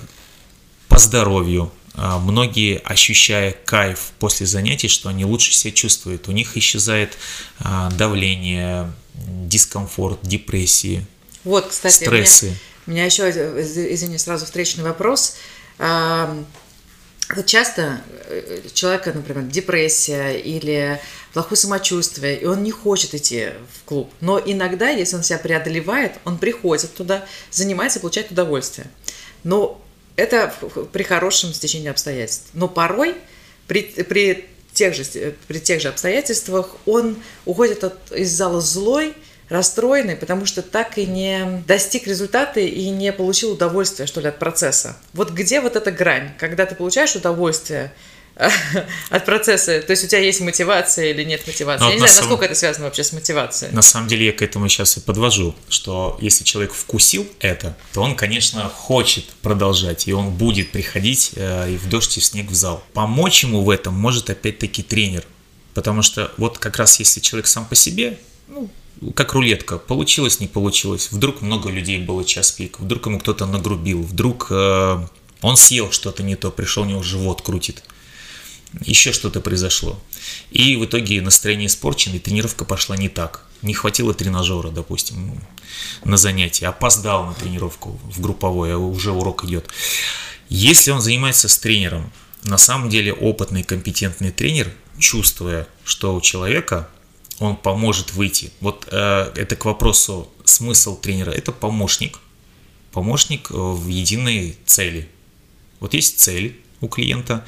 по 0.88 0.98
здоровью. 0.98 1.72
Э, 1.94 2.18
многие, 2.18 2.78
ощущая 2.84 3.52
кайф 3.64 4.12
после 4.18 4.44
занятий, 4.44 4.88
что 4.88 5.08
они 5.08 5.24
лучше 5.24 5.54
себя 5.54 5.72
чувствуют. 5.72 6.28
У 6.28 6.32
них 6.32 6.58
исчезает 6.58 7.16
э, 7.60 7.88
давление, 7.96 8.92
дискомфорт, 9.14 10.18
депрессии, 10.22 11.06
вот, 11.46 11.68
кстати, 11.68 12.04
стрессы. 12.04 12.46
У 12.46 12.48
меня, 12.48 12.58
у 12.86 12.90
меня 12.90 13.04
еще, 13.04 13.30
извини, 13.30 14.18
сразу 14.18 14.44
встречный 14.44 14.82
вопрос. 14.82 15.36
Вот 17.34 17.46
часто 17.46 18.00
э, 18.28 18.60
человека, 18.72 19.12
например, 19.12 19.44
депрессия 19.44 20.32
или 20.32 21.00
плохое 21.32 21.56
самочувствие, 21.56 22.38
и 22.38 22.44
он 22.46 22.62
не 22.62 22.70
хочет 22.70 23.14
идти 23.14 23.48
в 23.74 23.84
клуб. 23.84 24.10
Но 24.20 24.38
иногда, 24.38 24.90
если 24.90 25.16
он 25.16 25.22
себя 25.24 25.38
преодолевает, 25.38 26.12
он 26.24 26.38
приходит 26.38 26.94
туда, 26.94 27.26
занимается, 27.50 27.98
получает 27.98 28.30
удовольствие. 28.30 28.86
Но 29.42 29.82
это 30.14 30.54
при 30.92 31.02
хорошем 31.02 31.52
стечении 31.52 31.88
обстоятельств. 31.88 32.48
Но 32.54 32.68
порой 32.68 33.16
при, 33.66 33.82
при, 33.82 34.48
тех, 34.72 34.94
же, 34.94 35.04
при 35.48 35.58
тех 35.58 35.80
же 35.80 35.88
обстоятельствах 35.88 36.76
он 36.86 37.16
уходит 37.44 37.82
от, 37.82 38.12
из 38.12 38.30
зала 38.30 38.60
злой, 38.60 39.14
расстроенный, 39.48 40.16
потому 40.16 40.46
что 40.46 40.62
так 40.62 40.98
и 40.98 41.06
не 41.06 41.62
достиг 41.66 42.06
результата 42.06 42.60
и 42.60 42.88
не 42.88 43.12
получил 43.12 43.52
удовольствия, 43.52 44.06
что 44.06 44.20
ли, 44.20 44.28
от 44.28 44.38
процесса. 44.38 44.96
Вот 45.12 45.30
где 45.30 45.60
вот 45.60 45.76
эта 45.76 45.90
грань, 45.92 46.32
когда 46.38 46.66
ты 46.66 46.74
получаешь 46.74 47.14
удовольствие 47.14 47.92
от 49.10 49.24
процесса, 49.24 49.80
то 49.80 49.92
есть 49.92 50.04
у 50.04 50.08
тебя 50.08 50.20
есть 50.20 50.40
мотивация 50.40 51.10
или 51.10 51.22
нет 51.22 51.46
мотивации. 51.46 51.80
Но 51.80 51.86
ну, 51.86 51.90
я 51.90 51.94
не 51.94 52.00
знаю, 52.00 52.12
сам... 52.12 52.24
насколько 52.24 52.44
это 52.44 52.54
связано 52.54 52.86
вообще 52.86 53.04
с 53.04 53.12
мотивацией. 53.12 53.72
На 53.72 53.82
самом 53.82 54.08
деле 54.08 54.26
я 54.26 54.32
к 54.32 54.42
этому 54.42 54.68
сейчас 54.68 54.96
и 54.96 55.00
подвожу, 55.00 55.54
что 55.68 56.18
если 56.20 56.44
человек 56.44 56.74
вкусил 56.74 57.26
это, 57.40 57.76
то 57.94 58.02
он, 58.02 58.16
конечно, 58.16 58.68
хочет 58.68 59.26
продолжать, 59.42 60.08
и 60.08 60.12
он 60.12 60.30
будет 60.32 60.72
приходить 60.72 61.32
э, 61.36 61.72
и 61.72 61.76
в 61.76 61.88
дождь, 61.88 62.16
и 62.16 62.20
в 62.20 62.24
снег 62.24 62.50
в 62.50 62.54
зал. 62.54 62.84
Помочь 62.92 63.44
ему 63.44 63.62
в 63.62 63.70
этом 63.70 63.94
может 63.94 64.28
опять-таки 64.28 64.82
тренер, 64.82 65.24
потому 65.72 66.02
что 66.02 66.32
вот 66.36 66.58
как 66.58 66.76
раз 66.76 66.98
если 66.98 67.20
человек 67.20 67.46
сам 67.46 67.64
по 67.64 67.74
себе, 67.74 68.18
ну, 68.48 68.68
как 69.14 69.34
рулетка, 69.34 69.78
получилось, 69.78 70.40
не 70.40 70.46
получилось. 70.46 71.10
Вдруг 71.12 71.42
много 71.42 71.70
людей 71.70 71.98
было 71.98 72.24
час 72.24 72.52
пик, 72.52 72.80
вдруг 72.80 73.06
ему 73.06 73.20
кто-то 73.20 73.46
нагрубил, 73.46 74.02
вдруг 74.02 74.48
э, 74.50 75.06
он 75.42 75.56
съел 75.56 75.90
что-то 75.90 76.22
не 76.22 76.36
то, 76.36 76.50
пришел, 76.50 76.82
у 76.82 76.86
него 76.86 77.02
живот 77.02 77.42
крутит. 77.42 77.84
Еще 78.80 79.12
что-то 79.12 79.40
произошло. 79.40 79.98
И 80.50 80.76
в 80.76 80.84
итоге 80.84 81.22
настроение 81.22 81.66
испорчено, 81.66 82.16
и 82.16 82.18
тренировка 82.18 82.64
пошла 82.64 82.96
не 82.96 83.08
так. 83.08 83.46
Не 83.62 83.74
хватило 83.74 84.12
тренажера, 84.12 84.68
допустим, 84.68 85.40
на 86.04 86.16
занятие. 86.16 86.66
Опоздал 86.66 87.26
на 87.26 87.34
тренировку 87.34 87.98
в 88.02 88.20
групповой, 88.20 88.74
а 88.74 88.78
уже 88.78 89.12
урок 89.12 89.44
идет. 89.44 89.68
Если 90.48 90.90
он 90.90 91.00
занимается 91.00 91.48
с 91.48 91.58
тренером, 91.58 92.12
на 92.42 92.58
самом 92.58 92.90
деле 92.90 93.12
опытный, 93.12 93.62
компетентный 93.62 94.30
тренер, 94.30 94.72
чувствуя, 94.98 95.66
что 95.84 96.14
у 96.14 96.20
человека 96.20 96.88
он 97.38 97.56
поможет 97.56 98.12
выйти. 98.12 98.50
Вот 98.60 98.88
э, 98.90 99.32
это 99.36 99.56
к 99.56 99.64
вопросу 99.64 100.30
смысл 100.44 100.98
тренера. 100.98 101.30
Это 101.30 101.52
помощник, 101.52 102.20
помощник 102.92 103.50
э, 103.50 103.54
в 103.54 103.88
единой 103.88 104.56
цели. 104.64 105.08
Вот 105.80 105.94
есть 105.94 106.20
цель 106.20 106.58
у 106.80 106.88
клиента, 106.88 107.46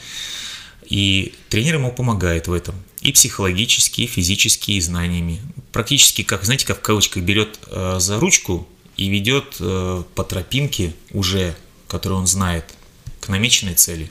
и 0.85 1.35
тренер 1.49 1.77
ему 1.77 1.93
помогает 1.93 2.49
в 2.49 2.53
этом. 2.53 2.75
И 3.01 3.13
психологически, 3.13 4.03
и 4.03 4.07
физически, 4.07 4.73
и 4.73 4.81
знаниями. 4.81 5.41
Практически, 5.73 6.23
как, 6.23 6.45
знаете, 6.45 6.67
как 6.67 6.79
в 6.79 6.83
кавычках, 6.83 7.23
берет 7.23 7.59
э, 7.67 7.97
за 7.99 8.19
ручку 8.19 8.69
и 8.97 9.09
ведет 9.09 9.57
э, 9.61 10.03
по 10.15 10.25
тропинке 10.25 10.95
уже, 11.13 11.57
которую 11.87 12.21
он 12.21 12.27
знает, 12.27 12.65
к 13.21 13.29
намеченной 13.29 13.75
цели. 13.75 14.11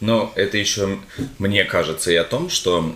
Но 0.00 0.32
это 0.36 0.58
еще, 0.58 0.98
мне 1.38 1.64
кажется, 1.64 2.12
и 2.12 2.14
о 2.14 2.24
том, 2.24 2.50
что 2.50 2.94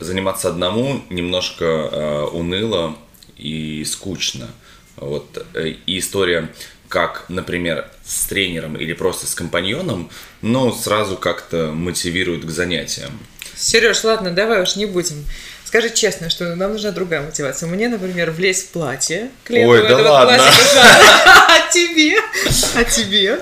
заниматься 0.00 0.48
одному 0.48 1.02
немножко 1.10 1.64
э, 1.64 2.22
уныло 2.32 2.96
и 3.36 3.84
скучно. 3.84 4.48
Вот. 4.96 5.46
Э, 5.54 5.74
и 5.86 5.98
история, 5.98 6.52
как, 6.88 7.26
например, 7.28 7.90
с 8.04 8.26
тренером 8.26 8.76
или 8.76 8.92
просто 8.92 9.26
с 9.26 9.34
компаньоном, 9.34 10.10
но 10.42 10.72
сразу 10.72 11.16
как-то 11.16 11.72
мотивирует 11.72 12.44
к 12.44 12.50
занятиям. 12.50 13.18
Сереж, 13.56 14.04
ладно, 14.04 14.30
давай 14.30 14.62
уж 14.62 14.76
не 14.76 14.86
будем. 14.86 15.24
Скажи 15.74 15.90
честно, 15.90 16.30
что 16.30 16.54
нам 16.54 16.70
нужна 16.70 16.92
другая 16.92 17.20
мотивация. 17.20 17.68
Мне, 17.68 17.88
например, 17.88 18.30
влезть 18.30 18.68
в 18.68 18.68
платье. 18.68 19.30
Ой, 19.50 19.88
да 19.88 19.96
ладно. 19.98 20.38
А 21.26 21.68
тебе? 21.72 22.16
А 22.76 22.84
тебе? 22.84 23.40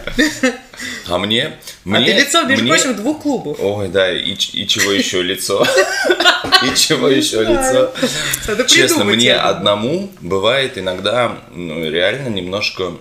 А 1.09 1.19
мне? 1.19 1.59
мне 1.85 1.99
а 1.99 2.03
ты 2.07 2.13
лицо, 2.13 2.43
между 2.45 2.65
мне... 2.65 2.73
прочим, 2.73 2.97
двух 2.97 3.21
клубов. 3.21 3.59
Ой, 3.61 3.89
да, 3.89 4.11
и, 4.11 4.33
и 4.33 4.67
чего 4.67 4.93
еще 4.93 5.21
лицо? 5.21 5.63
И 6.65 6.75
чего 6.75 7.09
еще 7.09 7.43
лицо? 7.43 7.93
Честно, 8.67 9.05
мне 9.05 9.35
одному 9.35 10.11
бывает 10.23 10.79
иногда 10.79 11.37
ну, 11.55 11.85
реально 11.87 12.29
немножко 12.29 12.95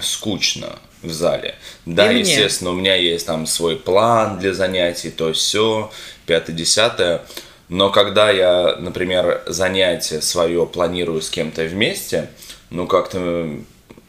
скучно 0.00 0.78
в 1.02 1.10
зале. 1.10 1.56
Да, 1.84 2.12
естественно, 2.12 2.70
у 2.70 2.74
меня 2.74 2.94
есть 2.94 3.26
там 3.26 3.48
свой 3.48 3.74
план 3.74 4.38
для 4.38 4.54
занятий, 4.54 5.10
то 5.10 5.32
все, 5.32 5.90
пятое-десятое. 6.26 7.22
Но 7.68 7.90
когда 7.90 8.30
я, 8.30 8.76
например, 8.78 9.42
занятие 9.46 10.20
свое 10.20 10.66
планирую 10.66 11.20
с 11.20 11.30
кем-то 11.30 11.64
вместе, 11.64 12.30
ну 12.70 12.86
как-то 12.86 13.48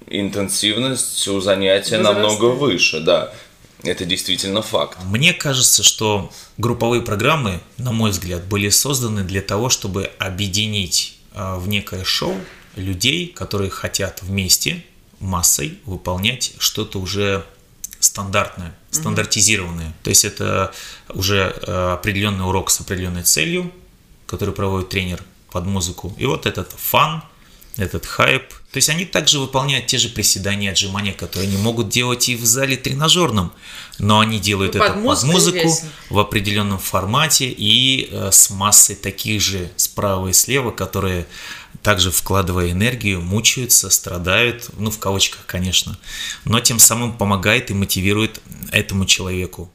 интенсивность 0.07 1.27
у 1.27 1.39
занятия 1.41 1.97
Возрастает. 1.97 2.23
намного 2.23 2.45
выше, 2.45 2.99
да. 3.01 3.31
Это 3.83 4.03
действительно 4.05 4.61
факт. 4.61 4.97
Мне 5.05 5.33
кажется, 5.33 5.83
что 5.83 6.29
групповые 6.57 7.01
программы, 7.01 7.61
на 7.77 7.91
мой 7.93 8.11
взгляд, 8.11 8.43
были 8.45 8.69
созданы 8.69 9.23
для 9.23 9.41
того, 9.41 9.69
чтобы 9.69 10.11
объединить 10.19 11.17
а, 11.33 11.57
в 11.57 11.69
некое 11.69 12.03
шоу 12.03 12.35
людей, 12.75 13.27
которые 13.27 13.69
хотят 13.69 14.21
вместе 14.21 14.83
массой 15.19 15.79
выполнять 15.85 16.53
что-то 16.59 16.99
уже 16.99 17.45
стандартное, 17.99 18.75
стандартизированное. 18.91 19.87
Mm-hmm. 19.87 20.03
То 20.03 20.09
есть 20.09 20.25
это 20.25 20.73
уже 21.09 21.55
а, 21.67 21.93
определенный 21.93 22.47
урок 22.47 22.69
с 22.69 22.79
определенной 22.79 23.23
целью, 23.23 23.71
который 24.25 24.53
проводит 24.53 24.89
тренер 24.89 25.21
под 25.51 25.65
музыку. 25.65 26.13
И 26.17 26.25
вот 26.25 26.45
этот 26.45 26.71
фан, 26.71 27.23
этот 27.77 28.05
хайп. 28.05 28.49
То 28.71 28.77
есть 28.77 28.89
они 28.89 29.05
также 29.05 29.39
выполняют 29.39 29.87
те 29.87 29.97
же 29.97 30.09
приседания, 30.09 30.71
отжимания, 30.71 31.13
которые 31.13 31.47
они 31.47 31.57
могут 31.57 31.89
делать 31.89 32.29
и 32.29 32.35
в 32.35 32.45
зале 32.45 32.77
тренажерном, 32.77 33.51
но 33.97 34.19
они 34.19 34.39
делают 34.39 34.75
ну, 34.75 34.83
это 34.83 34.93
под, 34.93 35.03
под 35.03 35.23
музыку 35.23 35.57
весь. 35.57 35.83
в 36.09 36.19
определенном 36.19 36.77
формате 36.77 37.49
и 37.49 38.09
э, 38.11 38.29
с 38.31 38.49
массой 38.49 38.95
таких 38.95 39.41
же 39.41 39.71
справа 39.75 40.27
и 40.27 40.33
слева, 40.33 40.71
которые 40.71 41.25
также 41.81 42.11
вкладывая 42.11 42.71
энергию, 42.71 43.21
мучаются, 43.21 43.89
страдают, 43.89 44.69
ну 44.77 44.91
в 44.91 44.99
кавычках, 44.99 45.45
конечно, 45.45 45.97
но 46.45 46.59
тем 46.59 46.79
самым 46.79 47.17
помогает 47.17 47.71
и 47.71 47.73
мотивирует 47.73 48.41
этому 48.71 49.05
человеку. 49.05 49.71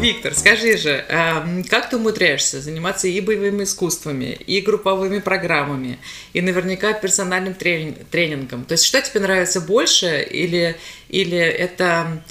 Виктор, 0.00 0.34
скажи 0.34 0.78
же, 0.78 1.04
эм, 1.08 1.62
как 1.62 1.90
ты 1.90 1.96
умудряешься 1.98 2.62
заниматься 2.62 3.06
и 3.06 3.20
боевыми 3.20 3.64
искусствами, 3.64 4.32
и 4.32 4.62
групповыми 4.62 5.18
программами, 5.18 5.98
и 6.32 6.40
наверняка 6.40 6.94
персональным 6.94 7.52
тренингом? 7.52 8.64
То 8.64 8.72
есть 8.72 8.86
что 8.86 9.02
тебе 9.02 9.20
нравится 9.20 9.60
больше, 9.60 10.22
или, 10.22 10.78
или 11.10 11.36
это, 11.36 12.24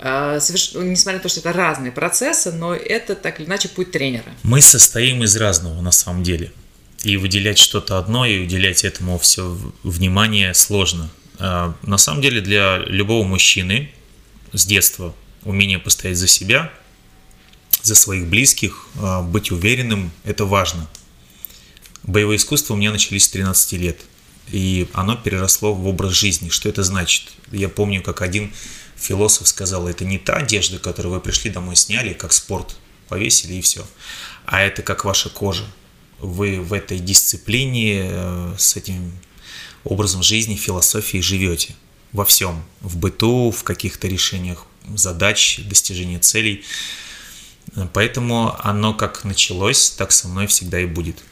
соверш... 0.00 0.72
Ну, 0.74 0.82
несмотря 0.82 1.18
на 1.18 1.22
то, 1.22 1.28
что 1.28 1.40
это 1.40 1.52
разные 1.52 1.92
процессы, 1.92 2.52
но 2.52 2.74
это 2.74 3.14
так 3.14 3.40
или 3.40 3.46
иначе 3.46 3.68
путь 3.68 3.92
тренера? 3.92 4.32
Мы 4.42 4.60
состоим 4.60 5.22
из 5.22 5.36
разного 5.36 5.80
на 5.80 5.92
самом 5.92 6.22
деле. 6.22 6.52
И 7.02 7.16
выделять 7.16 7.58
что-то 7.58 7.98
одно, 7.98 8.26
и 8.26 8.38
уделять 8.38 8.84
этому 8.84 9.18
все 9.18 9.58
внимание 9.82 10.54
сложно. 10.54 11.10
Э, 11.38 11.72
на 11.82 11.98
самом 11.98 12.22
деле 12.22 12.40
для 12.40 12.78
любого 12.78 13.24
мужчины 13.24 13.90
с 14.52 14.66
детства 14.66 15.14
умение 15.44 15.78
постоять 15.78 16.18
за 16.18 16.26
себя– 16.26 16.72
за 17.82 17.94
своих 17.94 18.26
близких, 18.26 18.86
а, 18.96 19.22
быть 19.22 19.50
уверенным, 19.50 20.10
это 20.24 20.44
важно. 20.44 20.88
Боевые 22.02 22.36
искусства 22.36 22.74
у 22.74 22.76
меня 22.76 22.90
начались 22.90 23.24
с 23.24 23.28
13 23.28 23.72
лет, 23.74 24.00
и 24.50 24.88
оно 24.92 25.16
переросло 25.16 25.74
в 25.74 25.86
образ 25.86 26.12
жизни. 26.12 26.48
Что 26.48 26.68
это 26.68 26.82
значит? 26.82 27.24
Я 27.52 27.68
помню, 27.68 28.02
как 28.02 28.22
один 28.22 28.52
философ 29.00 29.48
сказал, 29.48 29.88
это 29.88 30.04
не 30.04 30.18
та 30.18 30.34
одежда, 30.34 30.78
которую 30.78 31.14
вы 31.14 31.20
пришли 31.20 31.50
домой 31.50 31.76
сняли, 31.76 32.12
как 32.12 32.32
спорт, 32.32 32.76
повесили 33.08 33.54
и 33.54 33.60
все, 33.60 33.86
а 34.44 34.60
это 34.60 34.82
как 34.82 35.04
ваша 35.04 35.30
кожа. 35.30 35.64
Вы 36.18 36.60
в 36.60 36.72
этой 36.72 36.98
дисциплине, 36.98 38.02
э, 38.10 38.54
с 38.58 38.76
этим 38.76 39.12
образом 39.84 40.22
жизни, 40.22 40.54
философией 40.54 41.22
живете 41.22 41.74
во 42.12 42.24
всем, 42.24 42.62
в 42.80 42.96
быту, 42.96 43.50
в 43.50 43.64
каких-то 43.64 44.06
решениях 44.06 44.66
задач, 44.94 45.60
достижении 45.64 46.18
целей. 46.18 46.64
Поэтому 47.92 48.56
оно 48.62 48.94
как 48.94 49.24
началось, 49.24 49.90
так 49.90 50.12
со 50.12 50.28
мной 50.28 50.46
всегда 50.46 50.80
и 50.80 50.86
будет. 50.86 51.22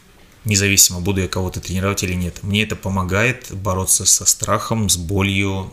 Независимо, 0.44 1.00
буду 1.00 1.20
я 1.20 1.28
кого-то 1.28 1.60
тренировать 1.60 2.02
или 2.04 2.14
нет. 2.14 2.42
Мне 2.42 2.62
это 2.62 2.76
помогает 2.76 3.48
бороться 3.50 4.06
со 4.06 4.25
страхом, 4.25 4.88
с 4.88 4.96
болью, 4.96 5.72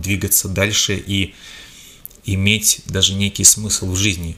двигаться 0.00 0.48
дальше 0.48 0.96
и 0.96 1.34
иметь 2.24 2.82
даже 2.86 3.14
некий 3.14 3.44
смысл 3.44 3.90
в 3.90 3.96
жизни. 3.96 4.36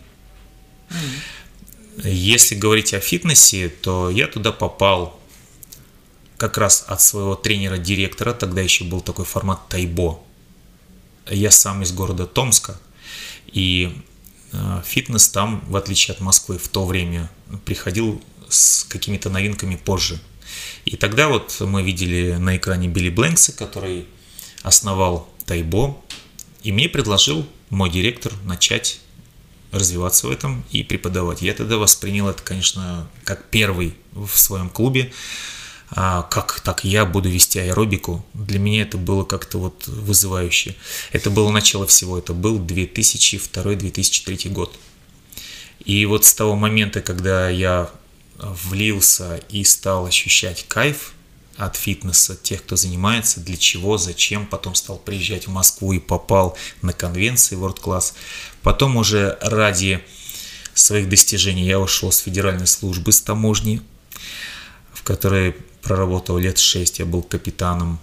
Если 2.02 2.54
говорить 2.54 2.94
о 2.94 3.00
фитнесе, 3.00 3.68
то 3.68 4.10
я 4.10 4.26
туда 4.26 4.52
попал 4.52 5.20
как 6.36 6.56
раз 6.56 6.84
от 6.86 7.00
своего 7.02 7.34
тренера-директора, 7.34 8.32
тогда 8.32 8.62
еще 8.62 8.84
был 8.84 9.00
такой 9.00 9.24
формат 9.24 9.68
тайбо. 9.68 10.20
Я 11.28 11.50
сам 11.50 11.82
из 11.82 11.92
города 11.92 12.26
Томска, 12.26 12.80
и 13.52 13.92
Э, 14.52 14.82
фитнес 14.84 15.28
там, 15.28 15.64
в 15.68 15.76
отличие 15.76 16.14
от 16.14 16.20
Москвы, 16.20 16.58
в 16.58 16.68
то 16.68 16.84
время 16.84 17.30
приходил 17.64 18.22
с 18.48 18.84
какими-то 18.84 19.30
новинками 19.30 19.76
позже. 19.76 20.18
И 20.84 20.96
тогда 20.96 21.28
вот 21.28 21.56
мы 21.60 21.82
видели 21.82 22.32
на 22.32 22.56
экране 22.56 22.88
Билли 22.88 23.10
Блэнкса, 23.10 23.52
который 23.52 24.06
основал 24.62 25.28
Тайбо, 25.50 26.00
и 26.62 26.70
мне 26.70 26.88
предложил 26.88 27.44
мой 27.70 27.90
директор 27.90 28.32
начать 28.44 29.00
развиваться 29.72 30.28
в 30.28 30.30
этом 30.30 30.62
и 30.70 30.84
преподавать. 30.84 31.42
Я 31.42 31.54
тогда 31.54 31.76
воспринял 31.76 32.28
это, 32.28 32.40
конечно, 32.40 33.10
как 33.24 33.50
первый 33.50 33.94
в 34.12 34.28
своем 34.28 34.68
клубе 34.68 35.10
а, 35.90 36.22
как 36.22 36.60
так 36.60 36.84
я 36.84 37.04
буду 37.04 37.28
вести 37.28 37.58
аэробику, 37.58 38.24
для 38.32 38.60
меня 38.60 38.82
это 38.82 38.96
было 38.96 39.24
как-то 39.24 39.58
вот 39.58 39.88
вызывающе. 39.88 40.76
Это 41.10 41.30
было 41.30 41.50
начало 41.50 41.84
всего, 41.84 42.16
это 42.16 42.32
был 42.32 42.60
2002-2003 42.60 44.50
год. 44.50 44.78
И 45.84 46.06
вот 46.06 46.24
с 46.26 46.32
того 46.32 46.54
момента, 46.54 47.00
когда 47.00 47.48
я 47.48 47.90
влился 48.38 49.40
и 49.48 49.64
стал 49.64 50.06
ощущать 50.06 50.64
кайф 50.68 51.12
от 51.60 51.76
фитнеса, 51.76 52.36
тех, 52.36 52.62
кто 52.62 52.76
занимается, 52.76 53.40
для 53.40 53.56
чего, 53.56 53.98
зачем, 53.98 54.46
потом 54.46 54.74
стал 54.74 54.96
приезжать 54.96 55.46
в 55.46 55.50
Москву 55.50 55.92
и 55.92 55.98
попал 55.98 56.56
на 56.80 56.92
конвенции 56.92 57.56
World 57.56 57.80
Class, 57.80 58.14
потом 58.62 58.96
уже 58.96 59.38
ради 59.42 60.02
своих 60.74 61.08
достижений 61.08 61.66
я 61.66 61.78
ушел 61.78 62.12
с 62.12 62.18
федеральной 62.18 62.66
службы, 62.66 63.12
с 63.12 63.20
таможни, 63.20 63.82
в 64.92 65.02
которой 65.02 65.54
проработал 65.82 66.38
лет 66.38 66.58
шесть, 66.58 66.98
я 66.98 67.04
был 67.04 67.22
капитаном. 67.22 67.98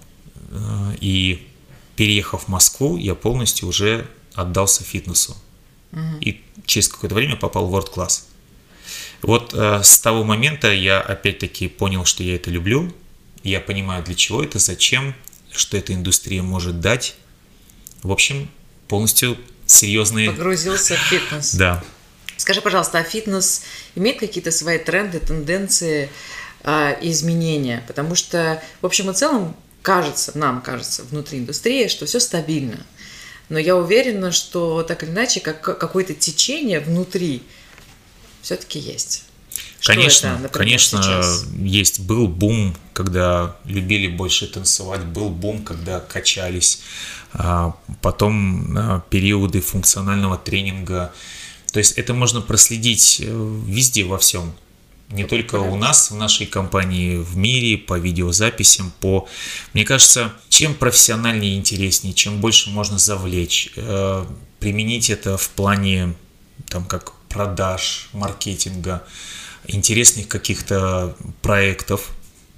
Э, 0.52 0.96
и 1.02 1.48
переехав 1.96 2.46
в 2.46 2.48
Москву, 2.48 2.98
я 2.98 3.16
полностью 3.16 3.68
уже 3.68 4.08
отдался 4.34 4.84
фитнесу. 4.84 5.36
Угу. 5.94 6.20
И 6.22 6.42
через 6.66 6.88
какое-то 6.90 7.16
время 7.16 7.36
попал 7.36 7.68
в 7.68 7.76
World 7.76 7.94
Class. 7.94 8.24
Вот 9.22 9.54
э, 9.54 9.82
с 9.84 10.00
того 10.00 10.24
момента 10.24 10.72
я 10.72 11.02
опять-таки 11.02 11.68
понял, 11.68 12.06
что 12.06 12.24
я 12.24 12.36
это 12.36 12.52
люблю. 12.52 12.94
Я 13.48 13.62
понимаю, 13.62 14.04
для 14.04 14.16
чего 14.16 14.44
это, 14.44 14.60
зачем, 14.60 15.16
что 15.52 15.78
эта 15.78 15.94
индустрия 15.94 16.42
может 16.42 16.80
дать. 16.82 17.16
В 18.04 18.12
общем, 18.12 18.50
полностью 18.88 19.38
серьезные... 19.66 20.32
Погрузился 20.32 20.96
в 20.96 21.00
фитнес. 21.00 21.56
Да. 21.56 21.84
Скажи, 22.36 22.62
пожалуйста, 22.62 23.00
а 23.00 23.04
фитнес 23.04 23.64
имеет 23.96 24.20
какие-то 24.20 24.52
свои 24.52 24.78
тренды, 24.78 25.20
тенденции? 25.20 26.10
а, 26.64 26.98
изменения, 27.02 27.82
потому 27.88 28.16
что, 28.16 28.62
в 28.82 28.86
общем 28.86 29.10
и 29.10 29.14
целом, 29.14 29.56
кажется, 29.82 30.38
нам 30.38 30.62
кажется 30.62 31.04
внутри 31.04 31.40
индустрии, 31.40 31.88
что 31.88 32.06
все 32.06 32.20
стабильно. 32.20 32.86
Но 33.48 33.58
я 33.58 33.78
уверена, 33.78 34.34
что 34.34 34.84
так 34.84 35.04
или 35.04 35.12
иначе, 35.12 35.40
как, 35.40 35.62
какое-то 35.62 36.14
течение 36.14 36.82
внутри 36.82 37.44
все-таки 38.42 38.80
есть. 38.80 39.24
Конечно, 39.82 40.28
это, 40.28 40.40
например, 40.44 40.52
конечно, 40.52 41.04
сейчас? 41.04 41.46
есть. 41.60 42.00
Был 42.00 42.28
бум, 42.28 42.76
когда 42.94 43.56
любили 43.66 44.08
больше 44.08 44.48
танцевать, 44.48 45.04
был 45.06 45.30
бум, 45.30 45.64
когда 45.64 46.00
качались, 46.00 46.82
а, 47.34 47.76
потом 48.02 48.78
а, 48.78 49.02
периоды 49.10 49.62
функционального 49.62 50.38
тренинга. 50.38 51.14
То 51.72 51.80
есть 51.80 51.98
это 51.98 52.14
можно 52.14 52.42
проследить 52.42 53.22
э, 53.22 53.60
везде, 53.68 54.04
во 54.06 54.18
всем 54.18 54.56
не 55.10 55.24
только 55.24 55.56
у 55.56 55.76
нас, 55.78 56.12
в 56.12 56.16
нашей 56.16 56.46
компании, 56.46 57.18
в 57.18 57.38
мире, 57.38 57.78
по 57.78 57.98
видеозаписям, 57.98 58.92
по... 59.00 59.28
Мне 59.74 59.86
кажется, 59.86 60.34
чем 60.50 60.74
профессиональнее 60.74 61.54
и 61.54 61.58
интереснее, 61.58 62.14
чем 62.14 62.42
больше 62.42 62.70
можно 62.72 62.98
завлечь, 62.98 63.72
э, 63.76 64.26
применить 64.60 65.10
это 65.10 65.38
в 65.38 65.50
плане, 65.50 66.16
там, 66.68 66.86
как 66.86 67.14
продаж, 67.30 68.10
маркетинга, 68.12 69.04
интересных 69.68 70.28
каких-то 70.28 71.16
проектов, 71.42 72.12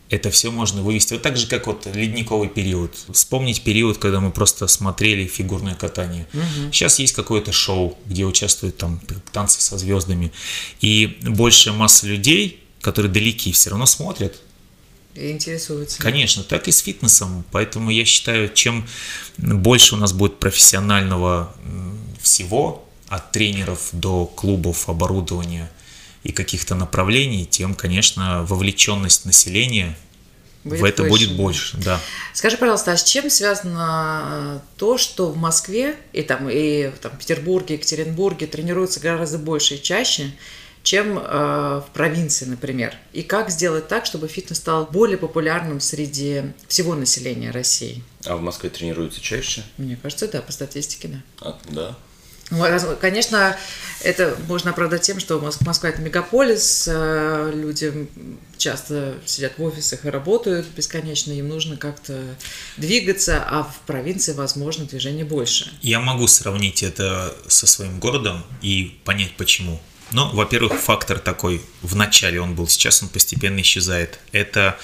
это 0.09 0.31
все 0.31 0.49
можно 0.51 0.81
вывести. 0.81 1.13
Вот 1.13 1.21
так 1.21 1.37
же, 1.37 1.47
как 1.47 1.67
вот 1.67 1.85
ледниковый 1.93 2.49
период. 2.49 2.95
Вспомнить 3.13 3.61
период, 3.61 3.99
когда 3.99 4.19
мы 4.19 4.31
просто 4.31 4.67
смотрели 4.67 5.27
фигурное 5.27 5.75
катание. 5.75 6.27
Угу. 6.33 6.71
Сейчас 6.71 6.97
есть 6.99 7.13
какое-то 7.13 7.51
шоу, 7.51 7.97
где 8.07 8.25
участвуют 8.25 8.77
там 8.77 8.99
танцы 9.31 9.61
со 9.61 9.77
звездами. 9.77 10.31
И 10.81 11.19
большая 11.21 11.75
масса 11.75 12.07
людей, 12.07 12.63
которые 12.81 13.11
далеки, 13.11 13.51
все 13.51 13.69
равно 13.69 13.85
смотрят. 13.85 14.41
И 15.13 15.29
интересуются. 15.29 16.01
Конечно, 16.01 16.43
так 16.43 16.67
и 16.67 16.71
с 16.71 16.79
фитнесом. 16.79 17.43
Поэтому 17.51 17.91
я 17.91 18.03
считаю, 18.05 18.51
чем 18.51 18.87
больше 19.37 19.93
у 19.93 19.97
нас 19.97 20.11
будет 20.11 20.39
профессионального 20.39 21.55
всего, 22.19 22.85
от 23.09 23.31
тренеров 23.31 23.89
до 23.91 24.25
клубов, 24.25 24.89
оборудования– 24.89 25.71
и 26.23 26.31
каких-то 26.31 26.75
направлений, 26.75 27.45
тем, 27.45 27.75
конечно, 27.75 28.43
вовлеченность 28.43 29.25
населения 29.25 29.97
будет 30.63 30.81
в 30.81 30.83
это 30.83 31.03
выше. 31.03 31.11
будет 31.11 31.37
больше, 31.37 31.77
да. 31.77 31.99
Скажи, 32.33 32.57
пожалуйста, 32.57 32.91
а 32.91 32.97
с 32.97 33.03
чем 33.03 33.29
связано 33.29 34.61
то, 34.77 34.97
что 34.97 35.29
в 35.29 35.37
Москве 35.37 35.95
и 36.11 36.21
там 36.21 36.49
и 36.49 36.91
там, 37.01 37.17
Петербурге, 37.17 37.75
Екатеринбурге 37.75 38.47
тренируются 38.47 38.99
гораздо 38.99 39.37
больше 39.37 39.75
и 39.75 39.81
чаще, 39.81 40.31
чем 40.83 41.19
э, 41.19 41.21
в 41.21 41.89
провинции, 41.93 42.45
например? 42.45 42.95
И 43.13 43.21
как 43.21 43.49
сделать 43.49 43.87
так, 43.87 44.05
чтобы 44.05 44.27
фитнес 44.27 44.57
стал 44.57 44.85
более 44.85 45.17
популярным 45.17 45.79
среди 45.79 46.43
всего 46.67 46.95
населения 46.95 47.51
России? 47.51 48.03
А 48.25 48.35
в 48.35 48.41
Москве 48.41 48.69
тренируются 48.69 49.21
чаще? 49.21 49.63
Мне 49.77 49.97
кажется, 50.01 50.27
да, 50.27 50.41
по 50.41 50.51
статистике, 50.51 51.09
да. 51.09 51.21
А, 51.41 51.59
да. 51.69 51.97
Конечно, 52.99 53.57
это 54.01 54.37
можно 54.47 54.71
оправдать 54.71 55.01
тем, 55.01 55.19
что 55.19 55.39
Москва– 55.39 55.89
это 55.89 56.01
мегаполис, 56.01 56.87
э, 56.89 57.51
люди 57.53 58.07
часто 58.57 59.15
сидят 59.25 59.57
в 59.57 59.63
офисах 59.63 60.05
и 60.05 60.09
работают 60.09 60.67
бесконечно, 60.75 61.31
им 61.31 61.47
нужно 61.47 61.77
как-то 61.77 62.23
двигаться, 62.77 63.43
а 63.47 63.63
в 63.63 63.79
провинции, 63.85 64.33
возможно, 64.33 64.85
движение 64.85 65.25
больше. 65.25 65.71
Я 65.81 65.99
могу 65.99 66.27
сравнить 66.27 66.81
это 66.81 67.35
со 67.47 67.67
своим 67.67 67.99
городом 67.99 68.43
и 68.61 68.99
понять, 69.03 69.35
почему. 69.37 69.79
Ну, 70.11 70.29
во-первых, 70.33 70.73
фактор 70.73 71.19
такой, 71.19 71.61
в 71.81 71.95
начале 71.95 72.41
он 72.41 72.55
был, 72.55 72.67
сейчас 72.67 73.03
он 73.03 73.09
постепенно 73.09 73.61
исчезает. 73.61 74.19
Это 74.31 74.79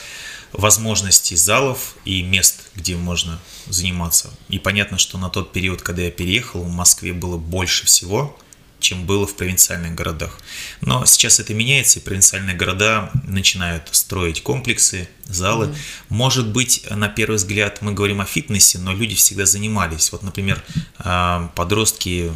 возможностей 0.58 1.36
залов 1.36 1.96
и 2.06 2.22
мест, 2.22 2.70
где 2.76 2.96
можно 2.96 3.40
заниматься. 3.68 4.32
И 4.50 4.60
понятно, 4.60 4.98
что 4.98 5.18
на 5.18 5.30
тот 5.30 5.52
период, 5.52 5.82
когда 5.82 6.04
я 6.04 6.12
переехал, 6.12 6.62
в 6.62 6.72
Москве 6.72 7.14
было 7.14 7.38
больше 7.38 7.86
всего, 7.86 8.38
чем 8.80 9.06
было 9.06 9.26
в 9.26 9.36
провинциальных 9.36 9.96
городах. 9.96 10.38
Но 10.82 11.06
сейчас 11.06 11.40
это 11.40 11.54
меняется, 11.54 12.00
и 12.00 12.02
провинциальные 12.04 12.56
города 12.56 13.10
начинают 13.24 13.90
строить 13.92 14.44
комплексы, 14.44 15.10
залы. 15.26 15.68
Mm-hmm. 15.68 15.76
Может 16.10 16.48
быть, 16.50 16.86
на 16.92 17.08
первый 17.08 17.38
взгляд 17.38 17.82
мы 17.82 17.94
говорим 17.94 18.22
о 18.22 18.26
фитнесе, 18.26 18.78
но 18.78 18.94
люди 18.94 19.16
всегда 19.16 19.46
занимались. 19.46 20.12
Вот, 20.12 20.22
например, 20.22 20.64
а, 21.00 21.52
подростки 21.56 22.32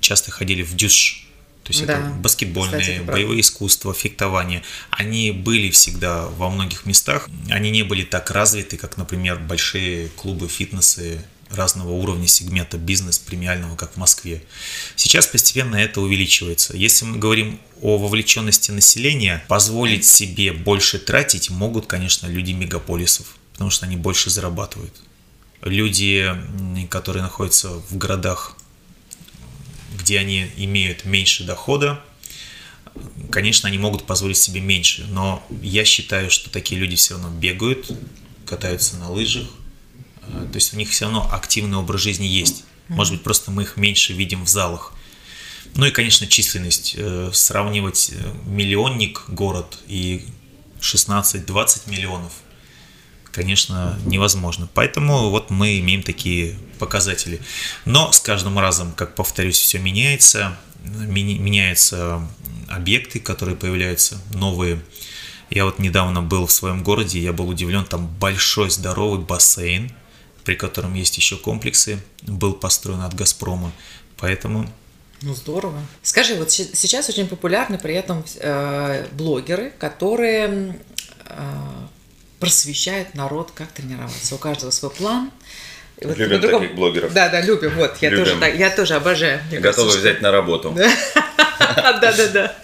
часто 0.00 0.30
ходили 0.30 0.62
в 0.62 0.74
дюш 0.74 1.26
то 1.70 1.76
есть 1.76 1.86
да. 1.86 1.98
это 1.98 2.08
баскетбольные, 2.14 2.80
Кстати, 2.80 2.96
это 2.96 3.12
боевые 3.12 3.40
искусства, 3.42 3.94
фехтование. 3.94 4.62
Они 4.90 5.30
были 5.30 5.70
всегда 5.70 6.26
во 6.26 6.50
многих 6.50 6.84
местах. 6.84 7.28
Они 7.48 7.70
не 7.70 7.84
были 7.84 8.02
так 8.02 8.30
развиты, 8.30 8.76
как, 8.76 8.96
например, 8.96 9.38
большие 9.38 10.08
клубы 10.08 10.48
фитнесы 10.48 11.24
разного 11.48 11.90
уровня 11.90 12.26
сегмента 12.26 12.76
бизнес 12.76 13.18
премиального, 13.18 13.76
как 13.76 13.92
в 13.94 13.96
Москве. 13.96 14.42
Сейчас 14.96 15.26
постепенно 15.26 15.76
это 15.76 16.00
увеличивается. 16.00 16.76
Если 16.76 17.04
мы 17.04 17.18
говорим 17.18 17.60
о 17.80 17.98
вовлеченности 17.98 18.70
населения, 18.72 19.44
позволить 19.48 20.04
себе 20.04 20.52
больше 20.52 20.98
тратить 20.98 21.50
могут, 21.50 21.86
конечно, 21.86 22.26
люди 22.26 22.52
мегаполисов, 22.52 23.26
потому 23.52 23.70
что 23.70 23.86
они 23.86 23.96
больше 23.96 24.30
зарабатывают. 24.30 24.94
Люди, 25.62 26.34
которые 26.88 27.22
находятся 27.22 27.68
в 27.68 27.96
городах 27.96 28.56
где 30.00 30.18
они 30.18 30.50
имеют 30.56 31.04
меньше 31.04 31.44
дохода, 31.44 32.02
конечно, 33.30 33.68
они 33.68 33.78
могут 33.78 34.06
позволить 34.06 34.36
себе 34.36 34.60
меньше, 34.60 35.06
но 35.08 35.44
я 35.62 35.84
считаю, 35.84 36.30
что 36.30 36.50
такие 36.50 36.80
люди 36.80 36.96
все 36.96 37.14
равно 37.14 37.30
бегают, 37.30 37.90
катаются 38.46 38.96
на 38.96 39.10
лыжах, 39.10 39.48
э, 40.22 40.48
то 40.50 40.56
есть 40.56 40.74
у 40.74 40.76
них 40.76 40.90
все 40.90 41.04
равно 41.04 41.28
активный 41.32 41.78
образ 41.78 42.00
жизни 42.00 42.26
есть. 42.26 42.64
Может 42.88 43.14
быть, 43.14 43.22
просто 43.22 43.52
мы 43.52 43.62
их 43.62 43.76
меньше 43.76 44.12
видим 44.12 44.44
в 44.44 44.48
залах. 44.48 44.92
Ну 45.76 45.86
и, 45.86 45.92
конечно, 45.92 46.26
численность. 46.26 46.94
Э, 46.96 47.30
сравнивать 47.32 48.10
э, 48.12 48.32
миллионник 48.46 49.24
город 49.28 49.78
и 49.86 50.26
16-20 50.80 51.88
миллионов– 51.88 52.32
конечно, 53.32 53.98
невозможно. 54.04 54.68
Поэтому 54.74 55.30
вот 55.30 55.50
мы 55.50 55.78
имеем 55.78 56.02
такие 56.02 56.56
показатели. 56.80 57.40
Но 57.84 58.10
с 58.10 58.18
каждым 58.18 58.58
разом, 58.58 58.92
как 58.92 59.14
повторюсь, 59.14 59.58
все 59.58 59.78
меняется. 59.78 60.56
Меняются 60.82 62.26
объекты, 62.68 63.20
которые 63.20 63.56
появляются, 63.56 64.20
новые. 64.32 64.80
Я 65.50 65.66
вот 65.66 65.78
недавно 65.78 66.22
был 66.22 66.46
в 66.46 66.52
своем 66.52 66.82
городе, 66.82 67.20
я 67.20 67.32
был 67.32 67.48
удивлен, 67.48 67.84
там 67.84 68.06
большой 68.06 68.70
здоровый 68.70 69.20
бассейн, 69.20 69.92
при 70.44 70.54
котором 70.54 70.94
есть 70.94 71.16
еще 71.16 71.36
комплексы, 71.36 72.00
был 72.22 72.54
построен 72.54 73.02
от 73.02 73.14
Газпрома. 73.14 73.72
Поэтому 74.16 74.70
ну 75.22 75.34
здорово. 75.34 75.78
Скажи, 76.02 76.34
вот 76.34 76.50
сейчас 76.50 77.10
очень 77.10 77.28
популярны 77.28 77.76
при 77.76 77.94
этом 77.94 78.24
э, 78.36 79.06
блогеры, 79.12 79.70
которые 79.78 80.78
э, 81.26 81.86
просвещает 82.38 83.14
народ, 83.14 83.50
как 83.54 83.70
тренироваться. 83.70 84.34
У 84.34 84.38
каждого 84.38 84.70
свой 84.70 84.90
план. 84.90 85.30
Вот 86.02 86.16
любим 86.16 86.40
другом... 86.40 86.62
таких 86.62 86.76
блогеров. 86.76 87.12
Да, 87.12 87.28
да, 87.28 87.40
любим. 87.40 87.70
Вот, 87.76 87.96
я, 88.00 88.10
любим. 88.10 88.40
Тоже, 88.40 88.56
я 88.56 88.70
тоже 88.70 88.94
обожаю. 88.94 89.40
Готовы 89.50 89.62
кажется, 89.62 89.98
взять 89.98 90.14
что... 90.16 90.22
на 90.22 90.32
работу. 90.32 90.74
Да, 90.76 92.12
да, 92.12 92.26
да. 92.28 92.56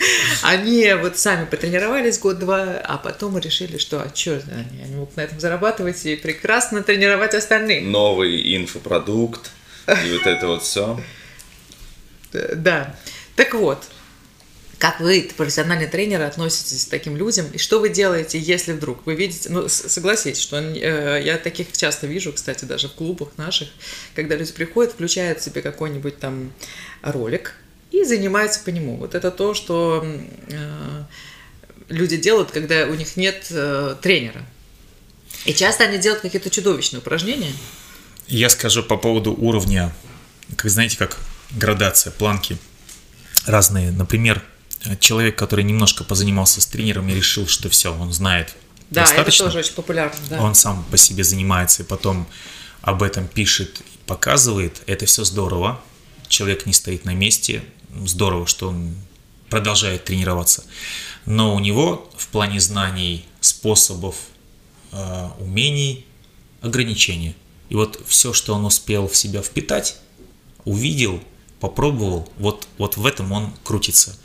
Они 0.43 0.93
вот 0.95 1.19
сами 1.19 1.45
потренировались 1.45 2.19
год-два, 2.19 2.81
а 2.83 2.99
потом 2.99 3.39
решили, 3.39 3.79
что 3.79 4.01
а 4.01 4.11
что, 4.15 4.33
они, 4.33 4.83
они 4.83 4.95
могут 4.97 5.17
на 5.17 5.23
этом 5.23 5.39
зарабатывать 5.39 6.05
и 6.07 6.17
прекрасно 6.17 6.83
тренировать 6.83 7.35
остальных. 7.35 7.85
Новый 7.85 8.57
инфопродукт 8.57 9.51
и 9.87 10.13
вот 10.13 10.27
это 10.27 10.47
вот 10.47 10.63
все. 10.63 11.01
Да. 12.33 12.95
Так 13.37 13.55
вот, 13.55 13.85
как 14.79 15.01
вы, 15.01 15.31
профессиональный 15.37 15.87
тренер, 15.87 16.23
относитесь 16.23 16.85
к 16.85 16.91
таким 16.91 17.17
людям? 17.17 17.47
И 17.53 17.59
что 17.59 17.81
вы 17.81 17.89
делаете, 17.89 18.39
если 18.39 18.73
вдруг 18.73 19.07
вы 19.07 19.15
видите... 19.15 19.49
Ну, 19.49 19.69
согласитесь, 19.69 20.43
что 20.43 20.59
э, 20.59 21.23
я 21.25 21.39
таких 21.39 21.73
часто 21.73 22.07
вижу, 22.07 22.33
кстати, 22.33 22.67
даже 22.67 22.89
в 22.89 22.93
клубах 22.93 23.31
наших, 23.39 23.69
когда 24.15 24.37
люди 24.37 24.53
приходят, 24.53 24.93
включают 24.93 25.41
себе 25.41 25.63
какой-нибудь 25.63 26.19
там 26.19 26.53
ролик 27.03 27.55
и 27.91 28.05
занимаются 28.05 28.61
по 28.61 28.69
нему. 28.69 28.97
Вот 28.97 29.15
это 29.15 29.31
то, 29.31 29.55
что 29.55 30.05
э, 30.49 31.05
люди 31.89 32.19
делают, 32.19 32.51
когда 32.51 32.85
у 32.87 32.95
них 32.95 33.17
нет 33.17 33.47
э, 33.51 33.97
тренера. 34.03 34.45
И 35.47 35.55
часто 35.55 35.85
они 35.85 35.97
делают 35.97 36.21
какие-то 36.21 36.51
чудовищные 36.51 37.01
упражнения. 37.01 37.53
Я 38.27 38.51
скажу 38.51 38.83
по 38.83 38.99
поводу 38.99 39.33
уровня, 39.33 39.95
как 40.57 40.71
знаете, 40.71 40.99
как 40.99 41.19
градация, 41.53 42.11
планки 42.11 42.59
разные. 43.47 43.91
Например, 43.91 44.43
человек, 45.01 45.37
который 45.37 45.65
немножко 45.65 46.05
позанимался 46.05 46.61
с 46.61 46.67
тренером 46.67 47.09
и 47.09 47.15
решил, 47.15 47.47
что 47.47 47.69
все, 47.69 47.95
он 47.95 48.13
знает 48.13 48.55
да, 48.91 49.03
достаточно. 49.03 49.45
это 49.45 49.53
тоже 49.53 49.59
очень 49.59 49.75
популярно. 49.75 50.19
Да. 50.31 50.43
Он 50.43 50.55
сам 50.55 50.85
по 50.91 50.97
себе 50.97 51.25
занимается 51.25 51.83
и 51.83 51.87
потом 51.87 52.27
об 52.83 53.03
этом 53.03 53.27
пишет, 53.27 53.83
показывает. 54.07 54.83
Это 54.87 55.07
все 55.07 55.25
здорово. 55.25 55.81
Человек 56.29 56.67
не 56.67 56.73
стоит 56.73 57.05
на 57.05 57.15
месте. 57.15 57.65
Здорово, 58.05 58.47
что 58.47 58.69
он 58.69 58.95
продолжает 59.51 60.05
тренироваться. 60.05 60.65
Но 61.25 61.55
у 61.55 61.59
него 61.59 62.09
в 62.17 62.29
плане 62.29 62.61
знаний, 62.61 63.25
способов, 63.41 64.17
э, 64.93 65.29
умений 65.41 66.07
ограничения. 66.61 67.35
И 67.69 67.75
вот 67.75 68.01
все, 68.07 68.33
что 68.33 68.55
он 68.55 68.65
успел 68.65 69.09
в 69.09 69.17
себя 69.17 69.43
впитать, 69.43 69.97
увидел– 70.65 71.23
попробовал, 71.61 72.29
вот, 72.39 72.67
вот 72.79 72.97
в 72.97 73.07
этом 73.07 73.33
он 73.33 73.53
крутится. 73.65 74.17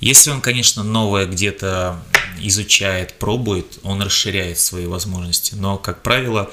Если 0.00 0.30
он, 0.30 0.40
конечно, 0.40 0.82
новое 0.82 1.26
где-то 1.26 2.02
изучает, 2.40 3.14
пробует, 3.14 3.78
он 3.82 4.02
расширяет 4.02 4.58
свои 4.58 4.86
возможности. 4.86 5.54
Но, 5.54 5.78
как 5.78 6.02
правило, 6.02 6.50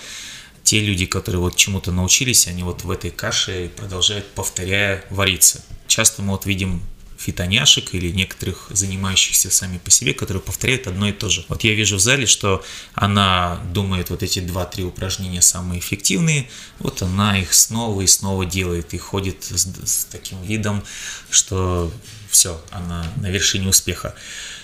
те 0.64 0.80
люди, 0.80 1.06
которые 1.06 1.42
вот 1.42 1.56
чему-то 1.56 1.92
научились, 1.92 2.48
они 2.48 2.64
вот 2.64 2.84
в 2.84 2.92
этой 2.92 3.12
каше 3.12 3.70
продолжают, 3.76 4.26
повторяя, 4.34 5.04
вариться. 5.10 5.64
Часто 5.88 6.22
мы 6.22 6.32
вот 6.32 6.46
видим 6.46 6.82
фитоняшек 7.24 7.94
или 7.94 8.12
некоторых 8.12 8.68
занимающихся 8.70 9.50
сами 9.50 9.78
по 9.78 9.90
себе, 9.90 10.14
которые 10.14 10.42
повторяют 10.42 10.88
одно 10.88 11.08
и 11.08 11.12
то 11.12 11.30
же. 11.30 11.46
Вот 11.48 11.64
я 11.64 11.74
вижу 11.74 11.96
в 11.96 12.00
зале, 12.00 12.26
что 12.26 12.64
она 12.94 13.62
думает 13.74 14.10
вот 14.10 14.24
эти 14.24 14.40
два-три 14.40 14.84
упражнения 14.84 15.42
самые 15.42 15.80
эффективные, 15.80 16.50
вот 16.80 17.02
она 17.02 17.40
их 17.40 17.54
снова 17.54 18.02
и 18.02 18.08
снова 18.08 18.46
делает 18.46 18.94
и 18.94 18.98
ходит 18.98 19.44
с, 19.44 19.68
с 19.86 20.06
таким 20.06 20.42
видом, 20.44 20.84
что 21.30 21.92
все, 22.30 22.62
она 22.72 23.06
на 23.16 23.30
вершине 23.30 23.70
успеха. 23.70 24.16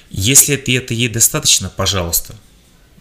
Если 0.10 0.56
это, 0.56 0.72
это 0.72 0.94
ей 0.94 1.08
достаточно, 1.08 1.70
пожалуйста, 1.70 2.36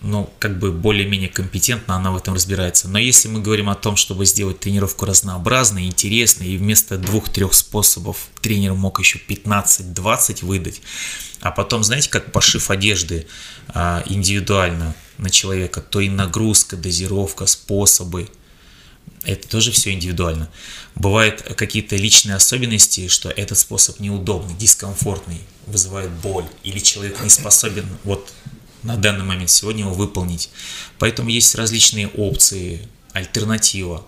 ну, 0.00 0.30
как 0.38 0.58
бы 0.58 0.70
более-менее 0.70 1.28
компетентно 1.28 1.96
она 1.96 2.12
в 2.12 2.16
этом 2.16 2.34
разбирается. 2.34 2.88
Но 2.88 2.98
если 2.98 3.28
мы 3.28 3.40
говорим 3.40 3.68
о 3.68 3.74
том, 3.74 3.96
чтобы 3.96 4.26
сделать 4.26 4.60
тренировку 4.60 5.06
разнообразной, 5.06 5.86
интересной, 5.86 6.48
и 6.48 6.56
вместо 6.56 6.98
двух-трех 6.98 7.52
способов 7.54 8.28
тренер 8.40 8.74
мог 8.74 9.00
еще 9.00 9.18
15-20 9.18 10.44
выдать, 10.44 10.80
а 11.40 11.50
потом, 11.50 11.82
знаете, 11.82 12.10
как 12.10 12.32
пошив 12.32 12.70
одежды 12.70 13.26
а, 13.68 14.02
индивидуально 14.06 14.94
на 15.18 15.30
человека, 15.30 15.80
то 15.80 16.00
и 16.00 16.08
нагрузка, 16.08 16.76
дозировка, 16.76 17.46
способы, 17.46 18.28
это 19.24 19.48
тоже 19.48 19.72
все 19.72 19.92
индивидуально. 19.92 20.48
Бывают 20.94 21.42
какие-то 21.42 21.96
личные 21.96 22.36
особенности, 22.36 23.08
что 23.08 23.30
этот 23.30 23.58
способ 23.58 23.98
неудобный, 24.00 24.54
дискомфортный, 24.54 25.40
вызывает 25.66 26.10
боль, 26.10 26.46
или 26.62 26.78
человек 26.78 27.20
не 27.22 27.30
способен 27.30 27.86
вот 28.04 28.32
на 28.82 28.96
данный 28.96 29.24
момент 29.24 29.50
сегодня 29.50 29.82
его 29.82 29.94
выполнить. 29.94 30.50
Поэтому 30.98 31.28
есть 31.30 31.54
различные 31.54 32.08
опции, 32.08 32.86
альтернатива. 33.12 34.06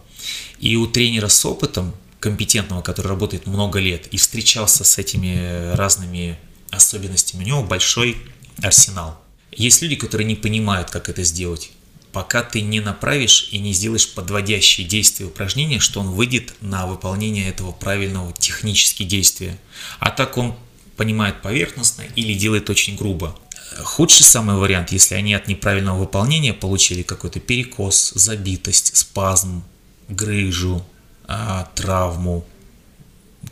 И 0.59 0.77
у 0.77 0.87
тренера 0.87 1.29
с 1.29 1.45
опытом, 1.45 1.95
компетентного, 2.21 2.83
который 2.83 3.09
работает 3.09 3.47
много 3.47 3.79
лет 3.79 4.07
и 4.09 4.17
встречался 4.19 4.85
с 4.85 4.99
этими 4.99 5.75
разными 5.75 6.39
особенностями, 6.71 7.45
у 7.45 7.47
него 7.47 7.63
большой 7.63 8.17
арсенал. 8.63 9.19
Есть 9.53 9.83
люди, 9.83 9.97
которые 9.97 10.27
не 10.27 10.37
понимают, 10.37 10.91
как 10.91 11.09
это 11.09 11.25
сделать. 11.25 11.73
пока 12.13 12.43
ты 12.43 12.61
не 12.61 12.81
направишь 12.81 13.49
и 13.53 13.59
не 13.59 13.73
сделаешь 13.73 14.09
подводящие 14.09 14.87
действия 14.87 15.27
упражнения, 15.27 15.79
что 15.79 16.01
он 16.01 16.11
выйдет 16.11 16.55
на 16.61 16.87
выполнение 16.87 17.49
этого 17.49 17.73
правильного 17.73 18.33
технически 18.33 19.05
действия. 19.05 19.59
А 19.99 20.11
так 20.11 20.37
он 20.37 20.57
понимает 20.97 21.41
поверхностно 21.43 22.03
или 22.17 22.35
делает 22.35 22.69
очень 22.69 22.97
грубо. 22.97 23.39
Худший 23.79 24.25
самый 24.25 24.57
вариант, 24.57 24.91
если 24.93 25.15
они 25.15 25.35
от 25.35 25.47
неправильного 25.47 25.99
выполнения 25.99 26.53
получили 26.53 27.03
какой-то 27.03 27.41
перекос, 27.41 28.13
забитость, 28.15 28.97
спазм, 28.97 29.63
грыжу, 30.09 30.85
а, 31.27 31.69
травму, 31.75 32.45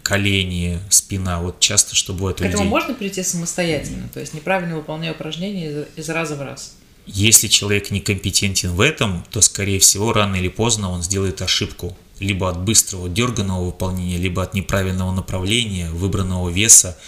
колени, 0.03 0.81
спина. 0.91 1.41
Вот 1.41 1.61
часто 1.61 1.95
что 1.95 2.13
бывает 2.13 2.41
у 2.41 2.45
К 2.45 2.47
этому 2.47 2.65
можно 2.65 2.95
прийти 2.95 3.23
самостоятельно, 3.23 4.09
то 4.09 4.21
есть 4.21 4.35
неправильно 4.35 4.77
выполняя 4.77 5.13
упражнения 5.13 5.71
из, 5.71 5.87
из 6.05 6.09
раза 6.09 6.35
в 6.37 6.43
раз. 6.43 6.75
Если 7.07 7.49
человек 7.49 7.91
некомпетентен 7.91 8.71
в 8.71 8.81
этом, 8.81 9.25
то, 9.31 9.41
скорее 9.41 9.79
всего, 9.79 10.13
рано 10.13 10.37
или 10.37 10.49
поздно 10.49 10.91
он 10.91 11.03
сделает 11.03 11.41
ошибку. 11.41 11.97
Либо 12.19 12.51
от 12.51 12.61
быстрого 12.61 13.09
дерганного 13.09 13.67
выполнения, 13.67 14.19
либо 14.19 14.43
от 14.43 14.53
неправильного 14.53 15.13
направления, 15.13 15.89
выбранного 15.91 16.51
веса, 16.51 16.99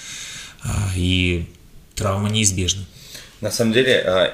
а, 0.62 0.92
и 0.96 1.46
травма 1.94 2.30
неизбежна. 2.30 2.86
На 3.40 3.50
самом 3.50 3.72
деле 3.72 4.03
а, 4.05 4.33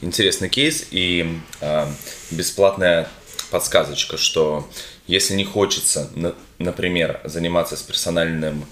интересный 0.00 0.48
кейс 0.48 0.86
и 0.90 1.38
а, 1.60 1.88
бесплатная 2.30 3.08
подсказочка, 3.50 4.16
что 4.16 4.68
если 5.06 5.34
не 5.34 5.44
хочется, 5.44 6.10
например, 6.58 7.20
заниматься 7.24 7.76
с 7.76 7.82
персональным 7.82 8.66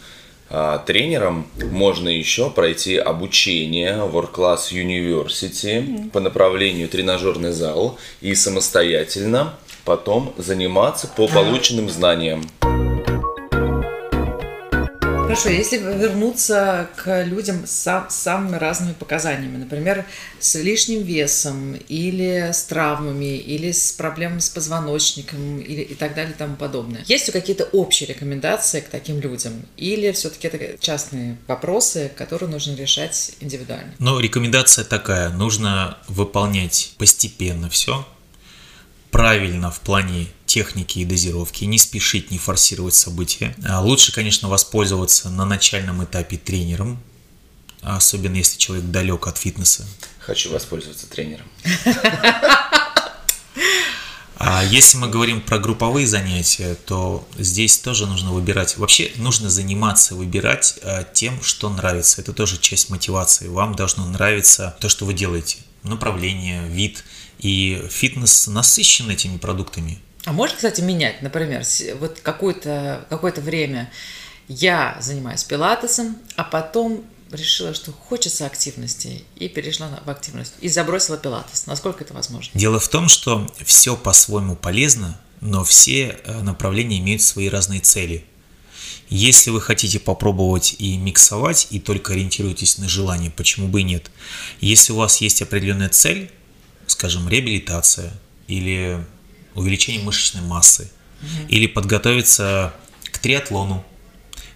а, 0.50 0.78
тренером, 0.78 1.48
можно 1.70 2.08
еще 2.08 2.50
пройти 2.50 2.96
обучение 2.96 4.02
в 4.04 4.16
World 4.16 4.32
Class 4.32 4.72
University 4.72 5.78
mm-hmm. 5.78 6.10
по 6.10 6.20
направлению 6.20 6.88
тренажерный 6.88 7.52
зал 7.52 7.98
и 8.20 8.34
самостоятельно 8.34 9.54
потом 9.84 10.34
заниматься 10.36 11.06
по 11.06 11.28
полученным 11.28 11.88
знаниям. 11.88 12.44
Хорошо, 15.36 15.50
если 15.50 15.76
вернуться 15.76 16.88
к 16.96 17.24
людям 17.24 17.66
с 17.66 18.06
самыми 18.08 18.56
разными 18.56 18.94
показаниями, 18.94 19.58
например, 19.58 20.06
с 20.40 20.54
лишним 20.54 21.02
весом, 21.02 21.74
или 21.74 22.52
с 22.54 22.64
травмами, 22.64 23.36
или 23.36 23.70
с 23.70 23.92
проблемами 23.92 24.38
с 24.38 24.48
позвоночником, 24.48 25.60
или 25.60 25.82
и 25.82 25.94
так 25.94 26.14
далее 26.14 26.32
и 26.32 26.38
тому 26.38 26.56
подобное. 26.56 27.04
Есть 27.06 27.26
ли 27.26 27.34
какие-то 27.34 27.64
общие 27.64 28.08
рекомендации 28.08 28.80
к 28.80 28.88
таким 28.88 29.20
людям? 29.20 29.66
Или 29.76 30.10
все-таки 30.12 30.48
это 30.48 30.78
частные 30.80 31.36
вопросы, 31.46 32.10
которые 32.16 32.48
нужно 32.48 32.74
решать 32.74 33.32
индивидуально? 33.40 33.92
Ну, 33.98 34.18
рекомендация 34.18 34.86
такая. 34.86 35.28
Нужно 35.28 35.98
выполнять 36.08 36.94
постепенно 36.96 37.68
все, 37.68 38.08
правильно 39.10 39.70
в 39.70 39.80
плане 39.80 40.28
техники 40.46 41.00
и 41.00 41.04
дозировки, 41.04 41.64
не 41.64 41.78
спешить, 41.78 42.30
не 42.30 42.38
форсировать 42.38 42.94
события. 42.94 43.54
А 43.66 43.80
лучше, 43.80 44.12
конечно, 44.12 44.48
воспользоваться 44.48 45.28
на 45.30 45.44
начальном 45.44 46.04
этапе 46.04 46.36
тренером, 46.36 46.98
особенно 47.82 48.36
если 48.36 48.58
человек 48.58 48.86
далек 48.86 49.26
от 49.26 49.36
фитнеса. 49.38 49.86
Хочу 50.20 50.50
воспользоваться 50.50 51.06
тренером. 51.06 51.46
А 54.38 54.62
если 54.64 54.98
мы 54.98 55.08
говорим 55.08 55.40
про 55.40 55.58
групповые 55.58 56.06
занятия, 56.06 56.74
то 56.74 57.26
здесь 57.38 57.78
тоже 57.78 58.06
нужно 58.06 58.32
выбирать. 58.32 58.76
Вообще 58.76 59.10
нужно 59.16 59.48
заниматься, 59.48 60.14
выбирать 60.14 60.78
а, 60.82 61.04
тем, 61.04 61.42
что 61.42 61.70
нравится. 61.70 62.20
Это 62.20 62.34
тоже 62.34 62.58
часть 62.58 62.90
мотивации. 62.90 63.48
Вам 63.48 63.74
должно 63.74 64.04
нравиться 64.06 64.76
то, 64.78 64.90
что 64.90 65.06
вы 65.06 65.14
делаете. 65.14 65.58
Направление, 65.84 66.68
вид. 66.68 67.02
И 67.38 67.82
фитнес 67.90 68.46
насыщен 68.46 69.08
этими 69.08 69.38
продуктами. 69.38 70.00
А 70.26 70.32
можно, 70.32 70.56
кстати, 70.56 70.80
менять, 70.80 71.22
например, 71.22 71.62
вот 72.00 72.18
какое-то 72.20 73.06
какое 73.08 73.32
время 73.32 73.90
я 74.48 74.96
занимаюсь 75.00 75.44
пилатесом, 75.44 76.18
а 76.34 76.42
потом 76.42 77.04
решила, 77.30 77.72
что 77.74 77.92
хочется 77.92 78.44
активности, 78.44 79.22
и 79.36 79.48
перешла 79.48 79.88
в 80.04 80.10
активность, 80.10 80.54
и 80.60 80.68
забросила 80.68 81.16
пилатес. 81.16 81.66
Насколько 81.66 82.02
это 82.02 82.12
возможно? 82.12 82.58
Дело 82.58 82.80
в 82.80 82.88
том, 82.88 83.08
что 83.08 83.48
все 83.64 83.96
по-своему 83.96 84.56
полезно, 84.56 85.20
но 85.40 85.62
все 85.62 86.18
э, 86.24 86.42
направления 86.42 86.98
имеют 86.98 87.22
свои 87.22 87.48
разные 87.48 87.80
цели. 87.80 88.24
Если 89.08 89.50
вы 89.50 89.60
хотите 89.60 90.00
попробовать 90.00 90.74
и 90.78 90.96
миксовать, 90.96 91.68
и 91.70 91.78
только 91.78 92.14
ориентируетесь 92.14 92.78
на 92.78 92.88
желание, 92.88 93.30
почему 93.30 93.68
бы 93.68 93.82
и 93.82 93.84
нет? 93.84 94.10
Если 94.60 94.92
у 94.92 94.96
вас 94.96 95.20
есть 95.20 95.40
определенная 95.40 95.88
цель, 95.88 96.32
скажем, 96.88 97.28
реабилитация 97.28 98.12
или 98.48 99.04
увеличение 99.56 100.02
мышечной 100.04 100.42
массы 100.42 100.90
угу. 101.20 101.48
или 101.48 101.66
подготовиться 101.66 102.74
к 103.10 103.18
триатлону, 103.18 103.84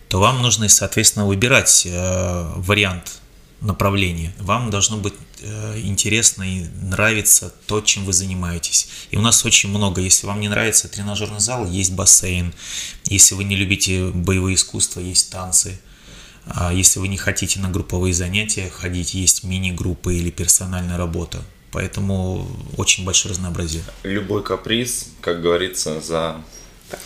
то 0.08 0.20
вам 0.20 0.42
нужно, 0.42 0.68
соответственно, 0.68 1.26
выбирать 1.26 1.86
э, 1.86 2.52
вариант 2.56 3.20
направления. 3.60 4.34
Вам 4.38 4.70
должно 4.70 4.96
быть 4.96 5.14
э, 5.40 5.80
интересно 5.84 6.42
и 6.42 6.64
нравиться 6.82 7.52
то, 7.66 7.80
чем 7.80 8.04
вы 8.04 8.12
занимаетесь. 8.12 8.88
И 9.10 9.16
у 9.16 9.20
нас 9.20 9.44
очень 9.44 9.68
много. 9.68 10.00
Если 10.00 10.26
вам 10.26 10.40
не 10.40 10.48
нравится 10.48 10.88
тренажерный 10.88 11.40
зал, 11.40 11.66
есть 11.66 11.92
бассейн. 11.92 12.52
Если 13.04 13.34
вы 13.34 13.44
не 13.44 13.56
любите 13.56 14.08
боевые 14.08 14.56
искусства, 14.56 15.00
есть 15.00 15.30
танцы. 15.30 15.80
А 16.46 16.72
если 16.72 17.00
вы 17.00 17.08
не 17.08 17.16
хотите 17.16 17.60
на 17.60 17.68
групповые 17.68 18.14
занятия 18.14 18.70
ходить, 18.70 19.14
есть 19.14 19.44
мини-группы 19.44 20.16
или 20.16 20.30
персональная 20.30 20.96
работа. 20.96 21.42
Поэтому 21.72 22.46
очень 22.76 23.04
большое 23.04 23.33
разнообразие. 23.33 23.83
Любой 24.02 24.42
каприз, 24.42 25.09
как 25.20 25.40
говорится, 25.40 26.00
за 26.00 26.37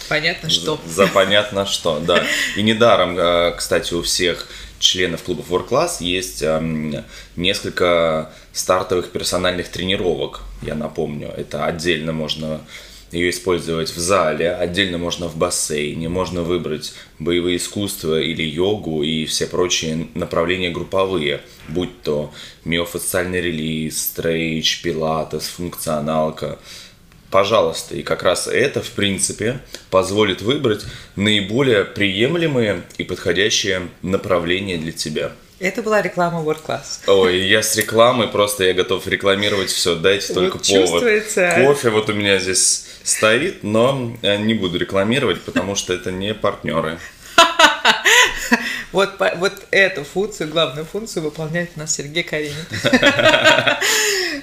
Понятно 0.09 0.49
что. 0.49 0.81
За, 0.87 1.05
за 1.05 1.07
понятно 1.09 1.67
что, 1.67 2.01
да. 2.01 2.25
И 2.57 2.63
недаром, 2.63 3.19
э, 3.19 3.55
кстати, 3.55 3.93
у 3.93 4.01
всех 4.03 4.49
членов 4.79 5.23
клубов 5.23 5.51
World 5.51 5.69
Class 5.69 5.97
есть 6.01 6.43
несколько 7.37 8.33
стартовых 8.53 9.11
персональных 9.11 9.69
тренировок, 9.69 10.41
я 10.63 10.75
напомню. 10.75 11.29
Это 11.37 11.65
отдельно 11.65 12.13
можно 12.13 12.61
ее 13.15 13.31
использовать 13.31 13.91
в 13.91 13.99
зале, 13.99 14.53
отдельно 14.53 14.99
можно 14.99 15.29
в 15.29 15.37
бассейне, 15.37 16.09
можно 16.09 16.43
выбрать 16.43 16.93
боевые 17.19 17.57
искусства 17.57 18.21
или 18.21 18.43
йогу 18.43 19.03
и 19.03 19.25
все 19.27 19.47
прочие 19.47 20.09
направления 20.15 20.71
групповые, 20.71 21.41
будь 21.69 22.03
то 22.03 22.33
миофасциальный 22.65 23.41
релиз, 23.41 24.03
стрейч, 24.03 24.83
пилатес, 24.83 25.45
функционалка. 25.45 26.59
Пожалуйста, 27.31 27.97
и 27.97 28.03
как 28.03 28.23
раз 28.23 28.47
это, 28.47 28.81
в 28.81 28.91
принципе, 28.91 29.61
позволит 29.91 30.43
выбрать 30.43 30.85
наиболее 31.17 31.85
приемлемые 31.85 32.83
и 32.99 33.05
подходящие 33.05 33.89
направления 34.03 34.77
для 34.77 34.93
тебя. 34.93 35.33
Это 35.61 35.83
была 35.83 36.03
реклама 36.03 36.43
World 36.43 36.65
Class. 36.67 37.01
Ой, 37.07 37.39
я 37.47 37.63
с 37.63 37.77
рекламой 37.77 38.29
просто, 38.29 38.65
я 38.65 38.75
готов 38.75 39.07
рекламировать 39.07 39.71
все, 39.71 39.95
дайте 39.95 40.35
только 40.35 40.59
вот 40.59 40.67
повод. 40.67 40.89
Чувствуется. 40.89 41.53
Кофе 41.57 41.91
вот 41.91 42.11
у 42.11 42.13
меня 42.13 42.39
здесь 42.39 42.87
стоит, 43.05 43.63
но 43.63 44.17
не 44.23 44.55
буду 44.55 44.79
рекламировать, 44.79 45.43
потому 45.43 45.77
что 45.77 45.93
это 45.93 46.11
не 46.11 46.35
партнеры. 46.35 46.99
Вот, 48.95 49.15
вот 49.39 49.53
эту 49.73 50.05
функцию, 50.05 50.51
главную 50.51 50.87
функцию 50.87 51.25
выполняет 51.25 51.71
у 51.75 51.81
нас 51.81 51.93
Сергей 51.95 52.23
Каринин. 52.23 52.55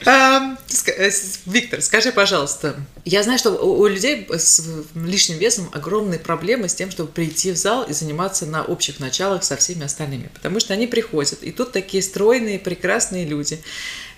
Э, 0.04 1.12
Виктор, 1.46 1.82
скажи, 1.82 2.12
пожалуйста, 2.12 2.76
я 3.06 3.22
знаю, 3.22 3.38
что 3.38 3.52
у 3.52 3.86
людей 3.86 4.28
с 4.32 4.64
лишним 4.96 5.38
весом 5.38 5.70
огромные 5.74 6.20
проблемы 6.20 6.70
с 6.70 6.74
тем, 6.74 6.90
чтобы 6.90 7.12
прийти 7.12 7.52
в 7.52 7.56
зал 7.56 7.84
и 7.84 7.94
заниматься 7.94 8.48
на 8.48 8.64
общих 8.64 9.00
началах 9.00 9.44
со 9.44 9.58
всеми 9.58 9.84
остальными, 9.84 10.32
потому 10.34 10.60
что 10.60 10.74
они 10.74 10.88
приходят, 10.88 11.44
и 11.44 11.52
тут 11.52 11.72
такие 11.72 12.02
стройные, 12.02 12.58
прекрасные 12.58 13.26
люди, 13.26 13.62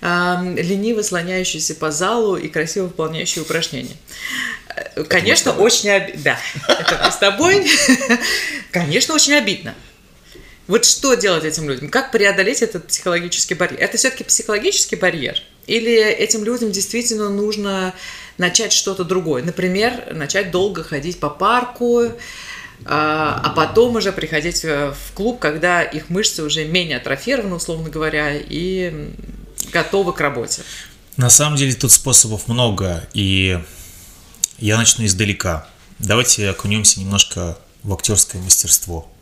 лениво 0.02 1.02
слоняющиеся 1.02 1.76
по 1.76 1.92
залу 1.92 2.38
и 2.38 2.48
красиво 2.48 2.86
выполняющие 2.86 3.42
упражнения. 3.44 3.98
Э, 4.96 5.04
конечно, 5.10 5.52
очень 5.52 5.90
обидно. 5.90 6.22
Да, 6.24 6.40
это 6.70 7.12
с 7.12 7.18
тобой. 7.18 7.70
Конечно, 8.72 9.16
очень 9.16 9.34
обидно. 9.34 9.76
Вот 10.74 10.86
что 10.86 11.14
делать 11.14 11.44
этим 11.44 11.70
людям? 11.70 11.88
Как 11.88 12.12
преодолеть 12.12 12.64
этот 12.64 12.88
психологический 12.88 13.54
барьер? 13.54 13.80
Это 13.80 13.96
все-таки 13.98 14.24
психологический 14.24 14.96
барьер? 14.96 15.40
Или 15.68 16.04
этим 16.04 16.44
людям 16.44 16.72
действительно 16.72 17.30
нужно 17.30 17.94
начать 18.40 18.74
что-то 18.74 19.04
другое? 19.04 19.44
Например, 19.44 20.12
начать 20.16 20.50
долго 20.50 20.84
ходить 20.84 21.20
по 21.20 21.30
парку, 21.30 22.14
а, 22.86 23.40
а 23.44 23.50
потом 23.52 23.98
уже 23.98 24.12
приходить 24.12 24.64
в 24.64 24.96
клуб, 25.14 25.38
когда 25.38 25.84
их 25.84 26.10
мышцы 26.10 26.42
уже 26.42 26.66
менее 26.66 26.98
атрофированы, 26.98 27.54
условно 27.54 27.92
говоря, 27.92 28.36
и 28.36 29.12
готовы 29.72 30.12
к 30.12 30.20
работе. 30.22 30.64
На 31.18 31.30
самом 31.30 31.56
деле 31.56 31.76
тут 31.76 31.92
способов 31.92 32.48
много, 32.48 33.08
и 33.14 33.60
я 34.58 34.78
начну 34.78 35.06
издалека. 35.06 35.68
Давайте 36.00 36.50
окунемся 36.50 37.00
немножко 37.00 37.60
в 37.84 37.94
актерское 37.94 38.42
мастерство. 38.42 39.13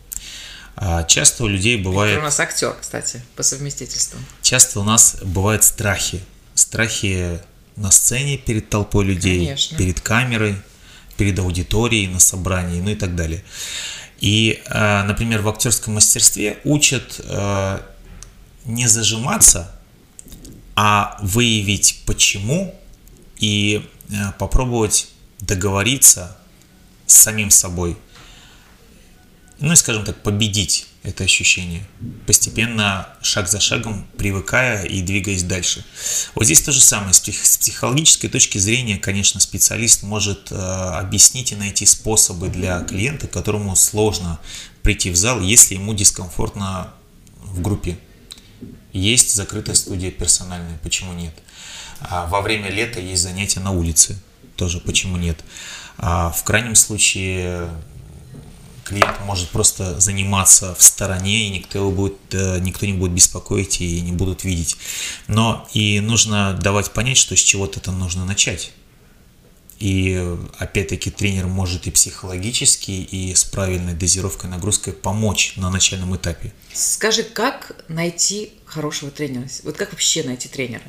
А 0.76 1.04
часто 1.04 1.44
у 1.44 1.48
людей 1.48 1.78
бывает... 1.78 2.14
Это 2.14 2.22
у 2.22 2.26
нас 2.26 2.40
актер, 2.40 2.76
кстати, 2.80 3.22
по 3.36 3.44
совместительству. 3.44 4.20
Часто 4.42 4.80
у 4.80 4.84
нас 4.84 5.18
бывают 5.24 5.64
страхи. 5.64 6.22
Страхи 6.56 7.40
на 7.76 7.92
сцене 7.92 8.38
перед 8.38 8.70
толпой 8.70 9.06
людей, 9.06 9.40
Конечно. 9.40 9.78
перед 9.78 10.02
камерой, 10.02 10.56
перед 11.18 11.38
аудиторией, 11.40 12.08
на 12.08 12.20
собрании, 12.20 12.82
ну 12.82 12.92
и 12.92 12.96
так 12.96 13.16
далее. 13.16 13.44
И, 14.20 14.62
э, 14.66 15.04
например, 15.04 15.42
в 15.42 15.50
актерском 15.50 15.96
мастерстве 15.96 16.60
учат 16.64 17.20
э, 17.24 17.80
не 18.66 18.88
зажиматься, 18.88 19.76
а 20.76 21.18
выявить 21.22 22.04
почему 22.06 22.76
и 23.38 23.88
попробовать 24.38 25.10
договориться 25.40 26.38
с 27.06 27.16
самим 27.16 27.50
собой. 27.50 27.98
Ну 29.62 29.74
и, 29.74 29.76
скажем 29.76 30.04
так, 30.04 30.24
победить 30.24 30.88
это 31.04 31.24
ощущение, 31.24 31.86
постепенно, 32.26 33.08
шаг 33.22 33.48
за 33.48 33.60
шагом, 33.60 34.08
привыкая 34.18 34.86
и 34.86 35.04
двигаясь 35.04 35.44
дальше. 35.44 35.86
Вот 36.34 36.46
здесь 36.46 36.64
то 36.64 36.72
же 36.72 36.82
самое. 36.82 37.14
С 37.14 37.20
психологической 37.20 38.28
точки 38.28 38.58
зрения, 38.58 38.98
конечно, 38.98 39.40
специалист 39.40 40.02
может 40.02 40.52
э, 40.52 40.56
объяснить 40.56 41.52
и 41.52 41.56
найти 41.56 41.86
способы 41.86 42.50
для 42.50 42.82
клиента, 42.82 43.28
которому 43.28 43.76
сложно 43.76 44.40
прийти 44.82 45.12
в 45.12 45.16
зал, 45.16 45.40
если 45.42 45.76
ему 45.76 45.94
дискомфортно 45.94 46.92
в 47.44 47.62
группе. 47.62 48.00
Есть 48.94 49.36
закрытая 49.36 49.76
студия 49.76 50.10
персональная, 50.10 50.80
почему 50.82 51.14
нет? 51.14 51.34
А 52.00 52.26
во 52.26 52.42
время 52.42 52.72
лета 52.72 53.00
есть 53.00 53.22
занятия 53.22 53.60
на 53.60 53.72
улице, 53.72 54.20
тоже 54.56 54.80
почему 54.80 55.18
нет? 55.18 55.40
А 55.98 56.32
в 56.32 56.44
крайнем 56.44 56.74
случае 56.74 57.70
клиент 58.84 59.20
может 59.22 59.50
просто 59.50 60.00
заниматься 60.00 60.76
в 60.76 60.82
стороне, 60.84 61.48
и 61.48 61.50
никто, 61.50 61.80
его 61.80 61.92
будет, 61.92 62.18
э, 62.32 62.60
никто 62.60 62.86
не 62.86 62.94
будет 62.94 63.12
беспокоить 63.12 63.82
и 63.82 64.02
не 64.02 64.12
будут 64.12 64.44
видеть. 64.44 64.78
Но 65.28 65.68
и 65.74 66.00
нужно 66.00 66.54
давать 66.54 66.92
понять, 66.92 67.18
что 67.18 67.36
с 67.36 67.40
чего-то 67.40 67.80
это 67.80 67.92
нужно 67.92 68.26
начать. 68.26 68.72
И 69.80 70.38
опять-таки 70.60 71.10
тренер 71.10 71.48
может 71.48 71.88
и 71.88 71.92
психологически, 71.92 72.92
и 72.92 73.34
с 73.34 73.44
правильной 73.44 73.94
дозировкой, 73.94 74.50
нагрузкой 74.50 74.94
помочь 74.94 75.54
на 75.56 75.72
начальном 75.72 76.16
этапе. 76.16 76.54
Скажи, 76.72 77.24
как 77.24 77.84
найти 77.88 78.54
хорошего 78.66 79.10
тренера? 79.10 79.48
Вот 79.64 79.78
как 79.78 79.92
вообще 79.92 80.24
найти 80.24 80.48
тренера? 80.48 80.84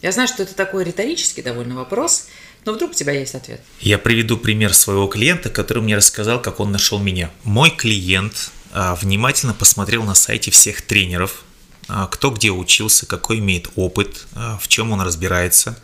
Я 0.00 0.10
знаю, 0.12 0.28
что 0.28 0.42
это 0.42 0.54
такой 0.54 0.84
риторический 0.84 1.42
довольно 1.42 1.76
вопрос– 1.76 2.26
но 2.64 2.72
вдруг 2.72 2.92
у 2.92 2.94
тебя 2.94 3.12
есть 3.12 3.34
ответ. 3.34 3.60
Я 3.80 3.98
приведу 3.98 4.36
пример 4.36 4.74
своего 4.74 5.06
клиента, 5.06 5.50
который 5.50 5.82
мне 5.82 5.96
рассказал, 5.96 6.40
как 6.40 6.60
он 6.60 6.72
нашел 6.72 6.98
меня. 6.98 7.30
Мой 7.44 7.70
клиент 7.70 8.50
а, 8.72 8.94
внимательно 8.94 9.54
посмотрел 9.54 10.02
на 10.02 10.14
сайте 10.14 10.50
всех 10.50 10.82
тренеров, 10.82 11.44
а, 11.88 12.06
кто 12.06 12.30
где 12.30 12.50
учился, 12.50 13.06
какой 13.06 13.38
имеет 13.38 13.70
опыт, 13.76 14.26
а, 14.34 14.58
в 14.58 14.68
чем 14.68 14.92
он 14.92 15.00
разбирается. 15.00 15.78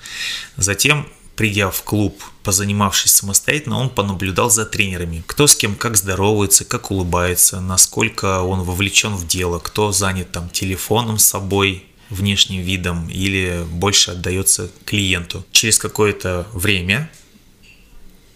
Затем 0.57 1.07
придя 1.41 1.71
в 1.71 1.83
клуб, 1.85 2.23
позанимавшись 2.43 3.13
самостоятельно, 3.13 3.79
он 3.79 3.89
понаблюдал 3.89 4.51
за 4.51 4.67
тренерами. 4.67 5.25
Кто 5.27 5.47
с 5.47 5.57
кем 5.57 5.75
как 5.75 5.97
здоровается, 5.97 6.67
как 6.67 6.91
улыбается, 6.91 7.63
насколько 7.63 8.43
он 8.43 8.63
вовлечен 8.63 9.15
в 9.15 9.27
дело, 9.27 9.59
кто 9.59 9.91
занят 9.91 10.33
там 10.33 10.51
телефоном 10.51 11.19
с 11.19 11.25
собой, 11.25 11.87
внешним 12.11 12.63
видом 12.63 13.09
или 13.09 13.65
больше 13.71 14.13
отдается 14.13 14.71
клиенту. 14.85 15.45
Через 15.53 15.79
какое-то 15.79 16.47
время 16.53 17.11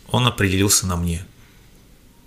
он 0.08 0.26
определился 0.26 0.86
на 0.86 0.96
мне. 0.96 1.24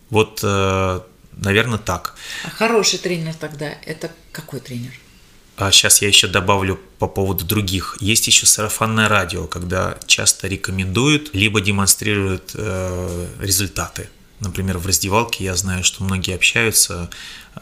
Вот, 0.10 0.42
э, 0.44 1.02
наверное, 1.32 1.80
так. 1.80 2.16
А 2.46 2.50
хороший 2.50 3.00
тренер 3.00 3.34
тогда 3.34 3.68
это 3.86 4.12
какой 4.32 4.60
тренер? 4.60 4.92
А 5.58 5.72
сейчас 5.72 6.04
я 6.04 6.08
еще 6.08 6.28
добавлю 6.28 6.80
по 7.00 7.08
поводу 7.08 7.44
других. 7.44 7.98
Есть 8.00 8.28
еще 8.28 8.46
сарафанное 8.46 9.10
радио, 9.10 9.48
когда 9.48 9.98
часто 10.06 10.48
рекомендуют, 10.48 11.34
либо 11.34 11.62
демонстрируют 11.62 12.52
э, 12.54 13.28
результаты. 13.40 14.10
Например, 14.40 14.78
в 14.78 14.86
раздевалке 14.86 15.46
я 15.46 15.56
знаю, 15.56 15.84
что 15.84 16.04
многие 16.04 16.36
общаются, 16.36 17.10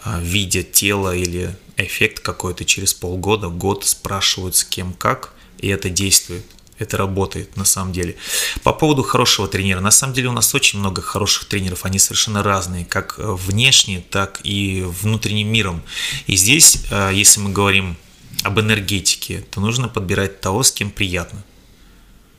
видя 0.04 0.64
тело 0.64 1.16
или 1.16 1.56
эффект 1.78 2.20
какой-то 2.20 2.66
через 2.66 2.94
полгода, 2.94 3.48
год 3.48 3.86
спрашивают 3.86 4.56
с 4.56 4.64
кем 4.64 4.94
как, 4.94 5.34
и 5.60 5.68
это 5.68 5.90
действует. 5.90 6.46
Это 6.78 6.98
работает 6.98 7.56
на 7.56 7.64
самом 7.64 7.94
деле. 7.94 8.18
По 8.62 8.74
поводу 8.74 9.02
хорошего 9.02 9.48
тренера. 9.48 9.80
На 9.80 9.92
самом 9.92 10.14
деле 10.14 10.28
у 10.28 10.34
нас 10.34 10.54
очень 10.54 10.80
много 10.80 11.02
хороших 11.02 11.46
тренеров. 11.46 11.86
Они 11.86 12.00
совершенно 12.00 12.44
разные, 12.44 12.84
как 12.84 13.16
внешне, 13.18 14.04
так 14.10 14.42
и 14.44 14.84
внутренним 14.86 15.48
миром. 15.48 15.82
И 16.28 16.36
здесь, 16.36 16.80
э, 16.92 17.12
если 17.14 17.40
мы 17.40 17.52
говорим 17.52 17.96
об 18.44 18.60
энергетике, 18.60 19.46
то 19.52 19.62
нужно 19.62 19.88
подбирать 19.88 20.42
того, 20.42 20.64
с 20.64 20.72
кем 20.72 20.92
приятно. 20.92 21.44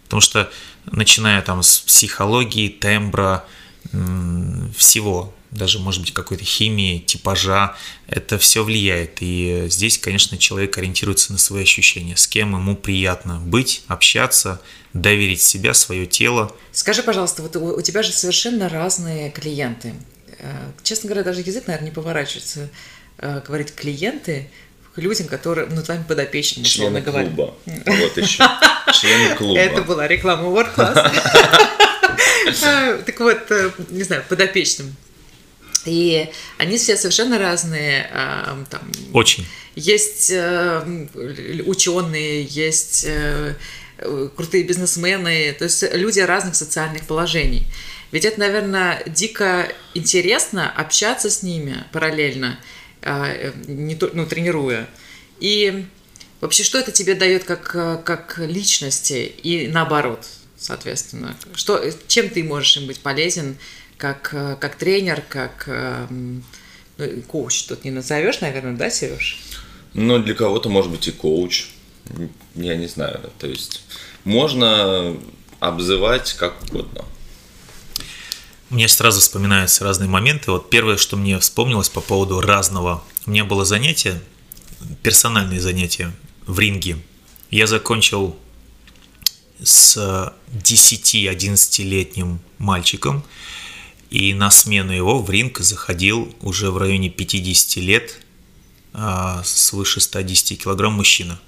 Потому 0.04 0.20
что 0.20 0.50
начиная 0.84 1.40
там 1.40 1.62
с 1.62 1.78
психологии, 1.78 2.68
тембра, 2.68 3.44
всего, 4.76 5.34
даже, 5.50 5.78
может 5.78 6.00
быть, 6.00 6.12
какой-то 6.12 6.44
химии, 6.44 6.98
типажа, 6.98 7.76
это 8.08 8.38
все 8.38 8.64
влияет. 8.64 9.18
И 9.20 9.66
здесь, 9.68 9.98
конечно, 9.98 10.38
человек 10.38 10.76
ориентируется 10.78 11.32
на 11.32 11.38
свои 11.38 11.62
ощущения, 11.62 12.16
с 12.16 12.26
кем 12.26 12.54
ему 12.54 12.76
приятно 12.76 13.38
быть, 13.38 13.82
общаться, 13.86 14.60
доверить 14.92 15.42
себя, 15.42 15.74
свое 15.74 16.06
тело. 16.06 16.54
Скажи, 16.72 17.02
пожалуйста, 17.02 17.42
вот 17.42 17.56
у 17.56 17.80
тебя 17.80 18.02
же 18.02 18.12
совершенно 18.12 18.68
разные 18.68 19.30
клиенты. 19.30 19.94
Э, 20.38 20.70
честно 20.82 21.08
говоря, 21.08 21.24
даже 21.24 21.40
язык, 21.40 21.66
наверное, 21.66 21.88
не 21.90 21.94
поворачивается 21.94 22.68
э, 23.18 23.40
говорить 23.46 23.74
клиенты, 23.74 24.48
людям, 24.96 25.28
которые, 25.28 25.68
ну, 25.68 25.82
твоими 25.82 26.02
подопечными, 26.02 26.64
условно 26.64 27.00
говоря. 27.00 27.26
клуба. 27.26 27.54
Вот 27.66 28.16
еще. 28.16 28.44
Члены 28.92 29.34
клуба. 29.36 29.58
Это 29.58 29.82
была 29.82 30.08
реклама 30.08 30.44
World 30.48 30.74
Class. 30.74 31.12
Так 33.04 33.20
вот, 33.20 33.50
э, 33.50 33.70
не 33.90 34.04
знаю, 34.04 34.24
подопечным. 34.28 34.94
И 35.86 36.28
они 36.58 36.76
все 36.76 36.96
совершенно 36.96 37.38
разные. 37.38 38.08
А, 38.12 38.64
там, 38.70 38.82
Очень. 39.12 39.46
Есть 39.74 40.30
э, 40.30 41.06
ученые, 41.66 42.44
есть 42.44 43.04
э, 43.06 43.54
крутые 44.36 44.64
бизнесмены, 44.64 45.54
то 45.58 45.64
есть 45.64 45.84
люди 45.92 46.20
разных 46.20 46.54
социальных 46.54 47.06
положений. 47.06 47.66
Ведь 48.12 48.24
это, 48.24 48.40
наверное, 48.40 49.02
дико 49.06 49.70
интересно 49.94 50.70
общаться 50.70 51.28
с 51.28 51.42
ними 51.42 51.84
параллельно, 51.92 52.58
а, 53.02 53.52
не 53.66 53.94
то, 53.96 54.10
ну, 54.12 54.26
тренируя. 54.26 54.88
И 55.40 55.86
вообще, 56.40 56.62
что 56.62 56.78
это 56.78 56.92
тебе 56.92 57.14
дает 57.14 57.44
как, 57.44 57.70
как 58.04 58.38
личности 58.38 59.32
и 59.42 59.68
наоборот, 59.68 60.26
соответственно? 60.56 61.36
Что, 61.54 61.82
чем 62.06 62.28
ты 62.28 62.42
можешь 62.44 62.76
им 62.76 62.86
быть 62.86 63.00
полезен 63.00 63.56
как, 63.96 64.30
э, 64.32 64.56
как 64.60 64.76
тренер, 64.76 65.22
как 65.28 65.64
эм, 65.68 66.44
ну, 66.98 67.22
коуч 67.26 67.62
тут 67.64 67.84
не 67.84 67.90
назовешь, 67.90 68.40
наверное, 68.40 68.76
да, 68.76 68.90
Сереж? 68.90 69.38
Ну, 69.94 70.18
для 70.18 70.34
кого-то 70.34 70.68
может 70.68 70.90
быть 70.90 71.08
и 71.08 71.12
коуч. 71.12 71.66
Я 72.54 72.76
не 72.76 72.86
знаю. 72.86 73.30
То 73.38 73.46
есть 73.46 73.82
можно 74.24 75.16
обзывать 75.60 76.34
как 76.34 76.62
угодно. 76.64 77.04
Мне 78.68 78.88
сразу 78.88 79.20
вспоминаются 79.20 79.84
разные 79.84 80.08
моменты. 80.08 80.50
Вот 80.50 80.70
первое, 80.70 80.96
что 80.96 81.16
мне 81.16 81.38
вспомнилось 81.38 81.88
по 81.88 82.00
поводу 82.00 82.40
разного. 82.40 83.02
У 83.24 83.30
меня 83.30 83.44
было 83.44 83.64
занятие, 83.64 84.20
персональные 85.02 85.60
занятия 85.60 86.12
в 86.46 86.58
ринге. 86.58 86.98
Я 87.50 87.66
закончил 87.66 88.36
с 89.62 90.32
10-11-летним 90.52 92.40
мальчиком, 92.58 93.24
и 94.16 94.32
на 94.32 94.50
смену 94.50 94.92
его 94.92 95.20
в 95.20 95.28
ринг 95.30 95.58
заходил 95.58 96.34
уже 96.40 96.70
в 96.70 96.78
районе 96.78 97.10
50 97.10 97.76
лет 97.84 98.18
а, 98.94 99.42
свыше 99.44 100.00
110 100.00 100.62
килограмм 100.62 100.94
мужчина. 100.94 101.38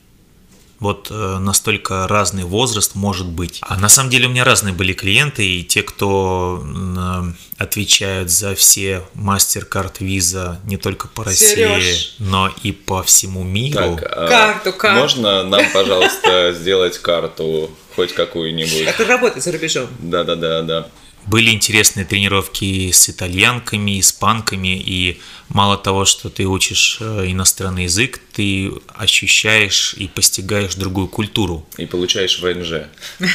Вот 0.79 1.09
э, 1.11 1.39
настолько 1.41 2.07
разный 2.07 2.45
возраст 2.45 2.95
может 2.95 3.27
быть. 3.27 3.59
А 3.63 3.77
на 3.79 3.89
самом 3.89 4.11
деле 4.11 4.27
у 4.27 4.31
меня 4.31 4.45
разные 4.45 4.73
были 4.73 4.93
клиенты, 4.93 5.45
и 5.45 5.65
те, 5.65 5.83
кто 5.83 6.63
э, 6.63 7.23
отвечают 7.57 8.31
за 8.31 8.55
все 8.55 9.03
MasterCard 9.17 9.99
Visa 10.01 10.59
не 10.65 10.77
только 10.77 11.09
по 11.09 11.25
России, 11.25 11.55
Сереж. 11.55 12.17
но 12.19 12.53
и 12.63 12.71
по 12.71 13.03
всему 13.03 13.43
миру. 13.43 13.97
Так, 13.97 14.03
а 14.05 14.29
карту, 14.29 14.73
карту. 14.75 15.01
Можно 15.01 15.43
нам, 15.43 15.65
пожалуйста, 15.73 16.53
сделать 16.53 16.99
карту 16.99 17.71
хоть 17.97 18.15
какую-нибудь? 18.15 18.87
Это 18.87 19.05
работает 19.07 19.43
за 19.43 19.53
рубежом. 19.53 19.89
Да-да-да, 19.99 20.63
да. 20.63 20.89
Были 21.29 21.51
интересные 21.51 22.07
тренировки 22.07 22.91
с 22.91 23.11
итальянками, 23.11 24.01
испанками, 24.01 24.79
и 24.79 25.21
мало 25.51 25.77
того, 25.77 26.07
что 26.07 26.31
ты 26.31 26.47
учишь 26.47 26.97
э, 27.01 27.25
иностранный 27.27 27.85
язык, 27.85 28.19
ты 28.33 28.73
ощущаешь 28.97 29.95
и 29.99 30.09
постигаешь 30.09 30.75
другую 30.75 31.09
культуру. 31.09 31.67
И 31.77 31.85
получаешь 31.85 32.41
ВНЖ. 32.41 32.87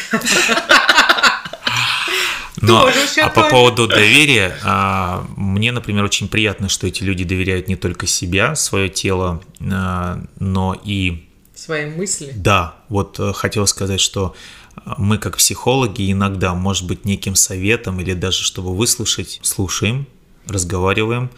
Но, 2.62 2.90
а 3.22 3.30
по 3.30 3.50
поводу 3.50 3.88
доверия, 3.88 4.58
а, 4.64 5.28
мне, 5.36 5.72
например, 5.72 6.04
очень 6.06 6.30
приятно, 6.30 6.70
что 6.70 6.88
эти 6.88 7.04
люди 7.04 7.24
доверяют 7.24 7.68
не 7.68 7.76
только 7.76 8.08
себя, 8.08 8.56
свое 8.56 8.90
тело, 8.90 9.44
а, 9.60 10.24
но 10.40 10.82
и 10.84 11.28
свои 11.54 11.86
мысли. 11.86 12.32
Да, 12.36 12.76
вот 12.90 13.20
э, 13.20 13.34
хотел 13.34 13.68
сказать, 13.68 14.00
что 14.00 14.36
Мы, 14.98 15.18
как 15.18 15.38
психологи, 15.38 16.12
иногда, 16.12 16.54
может 16.54 16.88
быть, 16.88 17.06
неким 17.06 17.36
советом 17.36 18.00
или 18.00 18.14
даже 18.14 18.44
чтобы 18.44 18.76
выслушать, 18.76 19.40
слушаем, 19.44 20.08
разговариваем. 20.48 21.30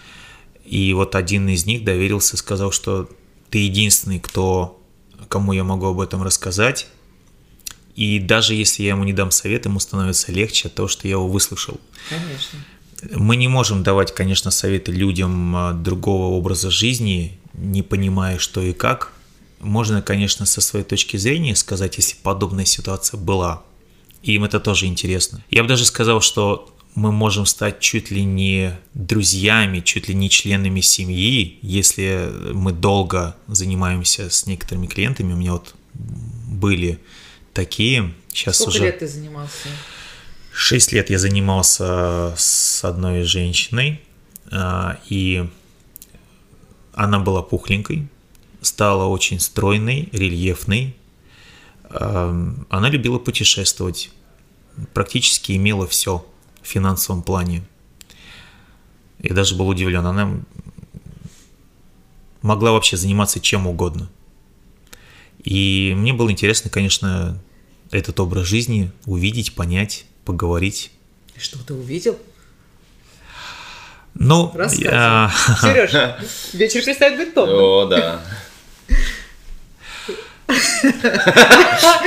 И 0.66 0.94
вот 0.94 1.16
один 1.16 1.48
из 1.50 1.66
них 1.66 1.84
доверился, 1.84 2.38
сказал, 2.38 2.72
что 2.72 3.10
ты 3.50 3.60
единственный, 3.60 4.20
кто, 4.20 4.82
кому 5.28 5.54
я 5.54 5.64
могу 5.64 5.88
об 5.88 6.00
этом 6.00 6.24
рассказать. 6.24 6.88
И 7.96 8.20
даже 8.20 8.56
если 8.56 8.84
я 8.84 8.90
ему 8.90 9.04
не 9.04 9.14
дам 9.14 9.32
совет, 9.32 9.66
ему 9.66 9.80
становится 9.80 10.32
легче 10.32 10.68
от 10.68 10.76
того, 10.76 10.88
что 10.88 11.08
я 11.08 11.14
его 11.14 11.28
выслушал. 11.28 11.80
Конечно. 12.10 12.60
Мы 13.12 13.36
не 13.36 13.48
можем 13.48 13.84
давать, 13.84 14.14
конечно, 14.14 14.52
советы 14.52 14.92
людям 14.92 15.56
а, 15.56 15.74
другого 15.74 16.36
образа 16.36 16.72
жизни, 16.72 17.38
не 17.54 17.84
понимая, 17.84 18.40
что 18.40 18.62
и 18.62 18.74
как. 18.74 19.14
Можно, 19.60 20.02
конечно, 20.02 20.46
со 20.46 20.62
своей 20.62 20.86
точки 20.86 21.18
зрения 21.18 21.56
сказать, 21.56 21.98
если 21.98 22.16
подобная 22.22 22.66
ситуация 22.66 23.18
была. 23.18 23.64
И 24.22 24.34
им 24.34 24.44
это 24.44 24.60
тоже 24.60 24.86
интересно. 24.88 25.44
Я 25.50 25.64
бы 25.64 25.70
даже 25.70 25.86
сказал, 25.86 26.22
что 26.22 26.76
мы 26.96 27.12
можем 27.12 27.46
стать 27.46 27.80
чуть 27.80 28.10
ли 28.10 28.24
не 28.24 28.78
друзьями, 28.94 29.82
чуть 29.82 30.08
ли 30.08 30.16
не 30.16 30.30
членами 30.30 30.80
семьи, 30.82 31.60
если 31.62 32.32
мы 32.54 32.72
долго 32.72 33.36
занимаемся 33.48 34.30
с 34.30 34.46
некоторыми 34.46 34.88
клиентами. 34.88 35.34
У 35.34 35.36
меня 35.36 35.54
вот 35.54 35.76
были 35.94 37.00
такие. 37.54 38.14
Сейчас 38.32 38.58
Сколько 38.58 38.70
уже... 38.70 38.84
лет 38.86 39.00
ты 39.00 39.08
занимался? 39.08 39.68
Шесть 40.54 40.94
лет 40.94 41.10
я 41.10 41.20
занимался 41.20 42.34
с 42.38 42.84
одной 42.86 43.24
женщиной, 43.24 44.00
а, 44.52 44.98
и 45.10 45.50
она 46.94 47.20
была 47.20 47.42
пухленькой, 47.42 48.08
стала 48.66 49.06
очень 49.06 49.40
стройной, 49.40 50.10
рельефной. 50.12 50.96
А, 51.84 52.54
она 52.70 52.90
любила 52.90 53.20
путешествовать, 53.20 54.12
практически 54.94 55.54
имела 55.54 55.88
все 55.88 56.26
в 56.62 56.68
финансовом 56.68 57.22
плане. 57.22 57.64
Я 59.20 59.34
даже 59.34 59.56
был 59.56 59.68
удивлен, 59.68 60.06
она 60.06 60.40
могла 62.42 62.72
вообще 62.72 62.98
заниматься 62.98 63.40
чем 63.40 63.68
угодно. 63.68 64.10
И 65.44 65.94
мне 65.96 66.14
было 66.14 66.32
интересно, 66.32 66.70
конечно, 66.70 67.42
этот 67.92 68.20
образ 68.20 68.46
жизни 68.46 68.92
увидеть, 69.06 69.56
понять 69.56 70.06
поговорить. 70.26 70.92
Что 71.38 71.60
ты 71.64 71.74
увидел? 71.74 72.18
Ну, 74.16 74.52
я... 74.74 75.32
Сережа, 75.62 76.18
вечер 76.54 76.84
перестает 76.84 77.18
быть 77.18 77.34
томным. 77.34 77.58
О, 77.58 77.86
да. 77.86 78.22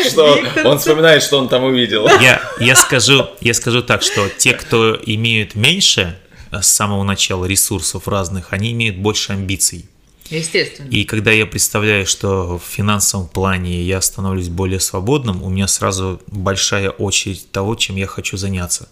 Что? 0.09 0.39
Он 0.64 0.79
вспоминает, 0.79 1.22
что 1.22 1.39
он 1.39 1.49
там 1.49 1.64
увидел. 1.64 2.09
Я, 2.20 2.41
я, 2.61 2.76
скажу, 2.76 3.29
я 3.41 3.55
скажу 3.55 3.83
так, 3.83 4.03
что 4.03 4.29
те, 4.29 4.53
кто 4.53 4.99
имеют 5.05 5.55
меньше 5.55 6.18
с 6.53 6.66
самого 6.66 7.03
начала 7.03 7.45
ресурсов 7.45 8.09
разных, 8.09 8.53
они 8.53 8.72
имеют 8.72 8.97
больше 8.97 9.33
амбиций. 9.33 9.87
Естественно. 10.31 10.89
И 10.91 11.05
когда 11.05 11.31
я 11.31 11.47
представляю, 11.47 12.07
что 12.07 12.59
в 12.59 12.62
финансовом 12.62 13.29
плане 13.29 13.83
я 13.83 14.01
становлюсь 14.03 14.49
более 14.49 14.79
свободным, 14.79 15.43
у 15.43 15.49
меня 15.49 15.66
сразу 15.66 16.20
большая 16.26 16.91
очередь 16.91 17.51
того, 17.51 17.74
чем 17.76 17.97
я 17.97 18.07
хочу 18.07 18.37
заняться. 18.37 18.89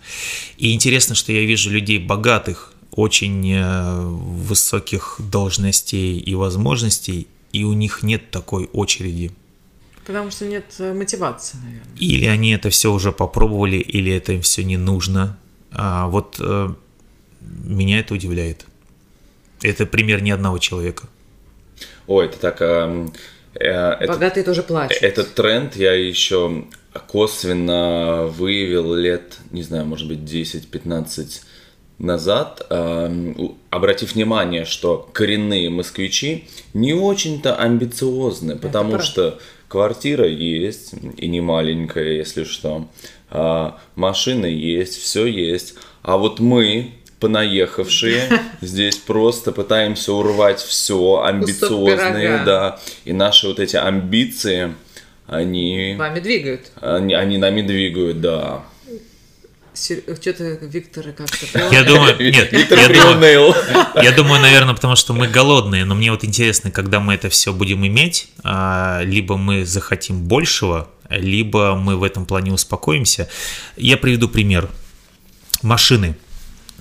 И 0.57 0.73
интересно, 0.73 1.15
что 1.15 1.33
я 1.33 1.43
вижу 1.43 1.71
людей 1.71 1.99
богатых, 1.99 2.73
очень 2.91 3.53
э, 3.53 4.01
высоких 4.01 5.17
должностей 5.19 6.19
и 6.19 6.35
возможностей, 6.35 7.27
и 7.53 7.65
у 7.65 7.73
них 7.73 8.03
нет 8.03 8.31
такой 8.31 8.69
очереди. 8.73 9.33
Потому 10.07 10.31
что 10.31 10.47
нет 10.47 10.65
э, 10.79 10.93
мотивации, 10.93 11.59
наверное. 11.59 11.97
Или 11.99 12.27
они 12.27 12.53
это 12.53 12.71
все 12.71 12.93
уже 12.93 13.13
попробовали, 13.13 13.77
или 13.77 14.13
это 14.13 14.33
им 14.33 14.43
все 14.43 14.63
не 14.63 14.77
нужно. 14.77 15.37
А 15.73 16.07
вот 16.07 16.37
э, 16.39 16.69
меня 17.41 17.99
это 17.99 18.15
удивляет. 18.15 18.67
Это 19.63 19.87
пример 19.87 20.23
ни 20.23 20.31
одного 20.31 20.59
человека. 20.59 21.09
Ой, 22.07 22.27
это 22.27 22.39
так... 22.39 22.63
Э, 22.63 23.09
э, 23.55 24.07
Богатые 24.07 24.45
тоже 24.45 24.63
плачут. 24.63 25.03
Этот 25.03 25.35
тренд 25.35 25.75
я 25.77 25.93
еще 25.93 26.65
косвенно 27.09 28.27
выявил 28.27 28.95
лет, 28.95 29.39
не 29.51 29.63
знаю, 29.63 29.87
может 29.87 30.09
быть, 30.09 30.21
10-15 30.21 31.43
назад, 31.99 32.67
э, 32.69 33.35
обратив 33.71 34.15
внимание, 34.15 34.65
что 34.65 35.09
коренные 35.13 35.71
москвичи 35.71 36.45
не 36.75 36.93
очень-то 36.93 37.57
амбициозны, 37.57 38.57
потому 38.57 39.01
что 39.01 39.39
квартира 39.69 40.29
есть, 40.29 40.95
и 41.17 41.29
не 41.29 41.41
маленькая, 41.41 42.13
если 42.13 42.45
что, 42.45 42.89
э, 43.31 43.71
машина 43.95 44.47
есть, 44.47 44.97
все 44.97 45.27
есть, 45.27 45.75
а 46.03 46.19
вот 46.19 46.39
мы, 46.39 46.93
понаехавшие. 47.21 48.29
Здесь 48.61 48.97
просто 48.97 49.53
пытаемся 49.53 50.13
урвать 50.13 50.61
все, 50.61 51.23
амбициозные, 51.25 52.43
да. 52.45 52.79
И 53.05 53.13
наши 53.13 53.49
вот 53.49 53.59
эти 53.59 53.77
амбиции, 53.77 54.75
они... 55.27 55.97
Вами 55.99 56.21
двигают. 56.21 56.71
Они, 56.81 57.15
они 57.15 57.39
нами 57.39 57.63
двигают, 57.63 58.21
да. 58.21 58.65
Что-то 59.77 60.59
Виктора 60.63 61.13
как-то... 61.13 61.69
Я 61.71 61.85
думаю, 61.85 62.17
нет, 62.33 62.53
я 62.53 62.89
думаю, 62.89 63.55
я 64.03 64.13
думаю, 64.13 64.41
наверное, 64.41 64.75
потому 64.75 64.97
что 64.97 65.13
мы 65.13 65.29
голодные, 65.29 65.85
но 65.85 65.95
мне 65.95 66.11
вот 66.11 66.25
интересно, 66.25 66.71
когда 66.71 67.01
мы 67.01 67.15
это 67.15 67.29
все 67.29 67.53
будем 67.53 67.87
иметь, 67.87 68.29
а, 68.43 69.03
либо 69.03 69.37
мы 69.37 69.67
захотим 69.67 70.23
большего, 70.23 70.89
либо 71.11 71.75
мы 71.77 71.97
в 71.97 72.03
этом 72.03 72.27
плане 72.27 72.53
успокоимся. 72.53 73.29
Я 73.77 73.97
приведу 73.97 74.29
пример. 74.29 74.69
Машины 75.63 76.17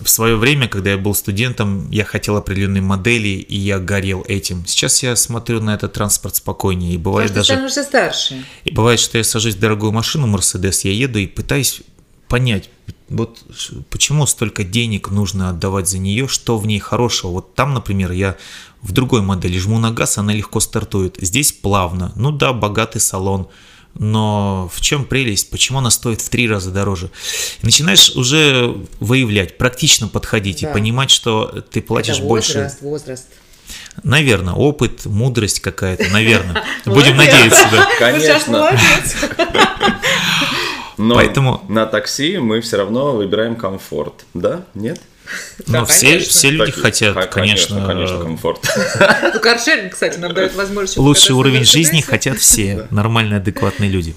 в 0.02 0.10
свое 0.10 0.36
время, 0.36 0.68
когда 0.68 0.92
я 0.92 0.98
был 0.98 1.16
студентом, 1.16 1.90
я 1.90 2.04
хотел 2.04 2.36
определенные 2.36 2.82
модели, 2.82 3.30
и 3.30 3.58
я 3.58 3.80
горел 3.80 4.26
этим. 4.28 4.66
Сейчас 4.66 5.02
я 5.04 5.16
смотрю 5.16 5.62
на 5.62 5.74
этот 5.74 5.94
транспорт 5.94 6.36
спокойнее, 6.36 6.96
и 6.96 6.98
бывает 6.98 7.30
Потому 7.34 7.46
даже... 7.46 7.70
Что 7.70 7.84
старше. 7.84 8.46
И 8.66 8.72
бывает, 8.72 9.00
что 9.00 9.18
я 9.18 9.24
сажусь 9.24 9.56
в 9.56 9.60
дорогую 9.60 9.92
машину 9.92 10.28
Мерседес, 10.28 10.84
я 10.84 10.92
еду 10.92 11.20
и 11.20 11.28
пытаюсь 11.28 11.82
понять, 12.28 12.70
вот 13.10 13.44
почему 13.90 14.26
столько 14.26 14.64
денег 14.64 15.10
нужно 15.10 15.50
отдавать 15.50 15.88
за 15.88 16.00
нее, 16.00 16.28
что 16.28 16.58
в 16.58 16.66
ней 16.66 16.80
хорошего. 16.80 17.32
Вот 17.32 17.56
там, 17.56 17.74
например, 17.74 18.12
я 18.12 18.36
в 18.82 18.92
другой 18.92 19.22
модели 19.22 19.58
жму 19.58 19.80
на 19.80 19.92
газ, 19.92 20.18
она 20.18 20.34
легко 20.34 20.60
стартует. 20.60 21.18
Здесь 21.20 21.52
плавно. 21.52 22.12
Ну 22.16 22.32
да, 22.32 22.54
богатый 22.54 23.00
салон 23.00 23.48
но 23.98 24.70
в 24.74 24.82
чем 24.82 25.06
прелесть, 25.06 25.50
почему 25.50 25.80
она 25.80 25.90
стоит 25.90 26.22
в 26.22 26.30
три 26.30 26.50
раза 26.50 26.70
дороже? 26.70 27.12
И 27.62 27.66
начинаешь 27.66 28.12
уже 28.12 28.76
выявлять, 29.00 29.58
практично 29.58 30.08
подходить 30.08 30.62
да. 30.62 30.70
и 30.70 30.74
понимать, 30.74 31.12
что 31.12 31.64
ты 31.72 31.82
платишь 31.82 32.18
Это 32.18 32.26
возраст, 32.26 32.82
больше. 32.82 33.06
Возраст, 33.06 33.26
Наверное, 34.04 34.54
опыт, 34.54 35.06
мудрость 35.06 35.62
какая-то, 35.62 36.10
наверное. 36.10 36.64
Будем 36.86 37.16
надеяться, 37.16 37.68
да. 37.72 37.88
Конечно. 37.98 38.78
Но 40.98 41.16
Поэтому... 41.16 41.64
на 41.68 41.86
такси 41.86 42.38
мы 42.38 42.62
все 42.62 42.78
равно 42.78 43.14
выбираем 43.14 43.56
комфорт, 43.56 44.26
да? 44.34 44.66
Нет? 44.74 45.00
Ну, 45.66 45.74
да, 45.74 45.86
все, 45.86 46.20
все 46.20 46.50
люди 46.50 46.72
так, 46.72 46.82
хотят, 46.82 47.30
конечно, 47.30 47.86
конечно, 47.86 48.20
комфорт. 48.20 48.60
Ну, 49.34 49.40
каршеринг, 49.40 49.94
кстати, 49.94 50.20
нам 50.20 50.34
дает 50.34 50.54
возможность... 50.56 50.98
Лучший 50.98 51.36
уровень 51.36 51.66
жизни 51.66 52.02
хотят 52.02 52.38
все 52.38 52.88
нормальные, 52.92 53.38
адекватные 53.38 53.90
люди. 53.90 54.16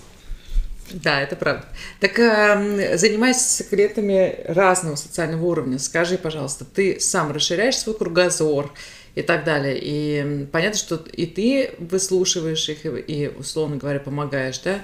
Да, 0.90 1.20
это 1.20 1.36
правда. 1.36 1.64
Так, 2.00 2.18
э, 2.18 2.96
занимаясь 2.96 3.40
секретами 3.40 4.40
разного 4.46 4.96
социального 4.96 5.44
уровня, 5.44 5.78
скажи, 5.78 6.16
пожалуйста, 6.16 6.64
ты 6.64 6.98
сам 7.00 7.32
расширяешь 7.32 7.76
свой 7.76 7.96
кругозор 7.96 8.72
и 9.14 9.22
так 9.22 9.44
далее. 9.44 9.78
И 9.80 10.46
понятно, 10.46 10.78
что 10.78 10.96
и 11.12 11.26
ты 11.26 11.72
выслушиваешь 11.78 12.68
их, 12.68 12.84
и, 12.84 13.30
условно 13.36 13.76
говоря, 13.76 14.00
помогаешь, 14.00 14.58
да? 14.60 14.80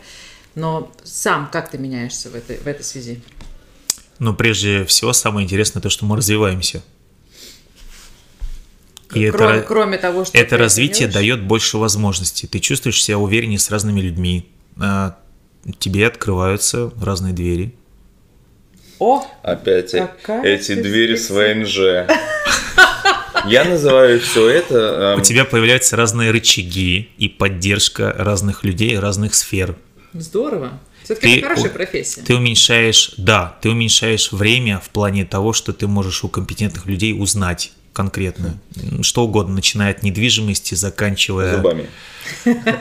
Но 0.55 0.93
сам 1.03 1.49
как 1.51 1.71
ты 1.71 1.79
меняешься 1.79 2.31
в 2.31 2.35
этой, 2.35 2.59
в 2.59 2.67
этой 2.67 2.85
связи? 2.85 3.21
Но 4.19 4.35
прежде 4.35 4.85
всего 4.85 5.13
самое 5.13 5.45
интересное 5.45 5.81
то, 5.81 5.91
что 5.91 6.05
мы 6.07 6.17
развиваемся. 6.17 6.83
И 9.13 9.31
кроме, 9.31 9.59
это, 9.59 9.67
кроме 9.67 9.99
того, 9.99 10.25
что 10.25 10.37
это 10.37 10.57
развитие 10.57 11.09
дает 11.09 11.43
больше 11.43 11.79
возможностей. 11.79 12.47
Ты 12.47 12.59
чувствуешь 12.59 13.03
себя 13.03 13.19
увереннее 13.19 13.59
с 13.59 13.71
разными 13.71 14.01
людьми. 14.01 14.49
А, 14.81 15.17
тебе 15.79 16.07
открываются 16.07 16.93
разные 17.01 17.33
двери. 17.33 17.75
О! 18.99 19.25
Опять 19.43 19.95
эти 19.95 20.75
двери 20.75 21.17
с 21.17 21.31
ВНЖ. 21.31 22.09
Я 23.47 23.65
называю 23.65 24.21
все 24.21 24.49
это... 24.49 25.15
Эм... 25.15 25.21
У 25.21 25.23
тебя 25.23 25.45
появляются 25.45 25.97
разные 25.97 26.31
рычаги 26.31 27.11
и 27.19 27.29
поддержка 27.29 28.15
разных 28.17 28.65
людей, 28.65 28.99
разных 28.99 29.35
сфер. 29.35 29.77
Здорово. 30.15 30.81
Все-таки 31.03 31.37
это 31.37 31.49
хорошая 31.49 31.71
профессия. 31.71 32.23
Ты 32.23 32.37
уменьшаешь, 32.37 33.15
да, 33.17 33.59
ты 33.61 33.69
уменьшаешь 33.69 34.33
время 34.33 34.79
в 34.79 34.89
плане 34.91 35.25
того, 35.25 35.53
что 35.53 35.73
ты 35.73 35.87
можешь 35.87 36.23
у 36.25 36.29
компетентных 36.29 36.87
людей 36.87 37.15
узнать 37.19 37.73
конкретно. 37.93 38.59
Что 39.03 39.25
угодно, 39.25 39.55
начиная 39.57 39.91
от 39.91 40.03
недвижимости, 40.03 40.75
заканчивая... 40.75 41.57
Зубами. 41.57 41.91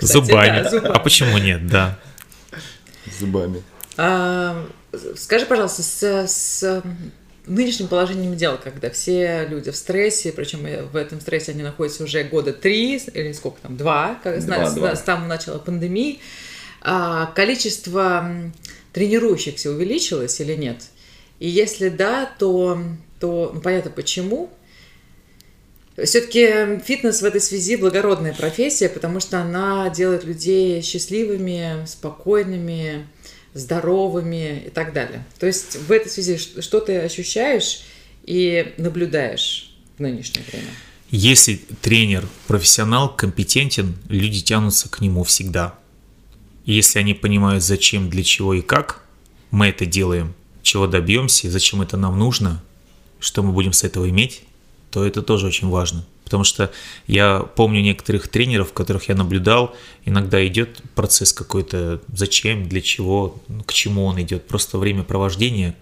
Зубами. 0.00 0.86
А 0.86 0.98
почему 0.98 1.38
нет, 1.38 1.66
да. 1.68 1.98
зубами. 3.18 3.62
А, 3.96 4.66
скажи, 5.16 5.46
пожалуйста, 5.46 5.82
с 6.28 6.82
нынешним 7.48 7.88
положением 7.88 8.36
дел, 8.36 8.58
когда 8.62 8.90
все 8.90 9.46
люди 9.48 9.70
в 9.70 9.76
стрессе, 9.76 10.32
причем 10.32 10.60
в 10.90 10.96
этом 10.96 11.20
стрессе 11.20 11.52
они 11.52 11.62
находятся 11.62 12.04
уже 12.04 12.24
года 12.24 12.52
три 12.52 12.96
или 12.96 13.32
сколько 13.32 13.60
там, 13.62 13.76
два, 13.76 14.20
как, 14.22 14.44
два, 14.44 14.66
с, 14.66 14.74
два. 14.74 14.96
с 14.96 15.04
самого 15.04 15.26
начала 15.26 15.58
пандемии, 15.58 16.20
а, 16.80 17.26
количество 17.34 18.30
тренирующихся 18.92 19.70
увеличилось 19.70 20.40
или 20.40 20.54
нет? 20.54 20.84
И 21.38 21.48
если 21.48 21.88
да, 21.88 22.30
то, 22.38 22.80
то 23.20 23.52
ну, 23.54 23.60
понятно 23.60 23.90
почему. 23.90 24.50
Все-таки 26.02 26.78
фитнес 26.84 27.22
в 27.22 27.24
этой 27.24 27.40
связи 27.40 27.74
благородная 27.76 28.32
профессия, 28.32 28.88
потому 28.88 29.18
что 29.18 29.40
она 29.40 29.90
делает 29.90 30.24
людей 30.24 30.80
счастливыми, 30.80 31.84
спокойными, 31.86 33.08
здоровыми 33.54 34.64
и 34.66 34.70
так 34.70 34.92
далее. 34.92 35.24
То 35.38 35.46
есть 35.46 35.76
в 35.76 35.92
этой 35.92 36.10
связи 36.10 36.38
что 36.38 36.80
ты 36.80 36.98
ощущаешь 36.98 37.82
и 38.24 38.74
наблюдаешь 38.76 39.74
в 39.96 40.00
нынешнее 40.00 40.44
время? 40.50 40.70
Если 41.10 41.60
тренер 41.80 42.28
профессионал, 42.46 43.14
компетентен, 43.14 43.96
люди 44.08 44.42
тянутся 44.42 44.90
к 44.90 45.00
нему 45.00 45.24
всегда. 45.24 45.78
Если 46.66 46.98
они 46.98 47.14
понимают, 47.14 47.64
зачем, 47.64 48.10
для 48.10 48.22
чего 48.22 48.52
и 48.52 48.60
как 48.60 49.02
мы 49.50 49.68
это 49.68 49.86
делаем, 49.86 50.34
чего 50.62 50.86
добьемся, 50.86 51.50
зачем 51.50 51.80
это 51.80 51.96
нам 51.96 52.18
нужно, 52.18 52.62
что 53.20 53.42
мы 53.42 53.52
будем 53.52 53.72
с 53.72 53.84
этого 53.84 54.08
иметь, 54.10 54.42
то 54.90 55.06
это 55.06 55.22
тоже 55.22 55.46
очень 55.46 55.68
важно. 55.68 56.04
Потому 56.28 56.44
что 56.44 56.70
я 57.06 57.38
помню 57.56 57.80
некоторых 57.80 58.28
тренеров, 58.28 58.74
которых 58.74 59.08
я 59.08 59.14
наблюдал, 59.14 59.74
иногда 60.04 60.46
идет 60.46 60.82
процесс 60.94 61.32
какой-то, 61.32 62.02
зачем, 62.12 62.68
для 62.68 62.82
чего, 62.82 63.40
к 63.64 63.72
чему 63.72 64.04
он 64.04 64.20
идет, 64.20 64.46
просто 64.46 64.76
время 64.76 65.04
провождения. 65.04 65.74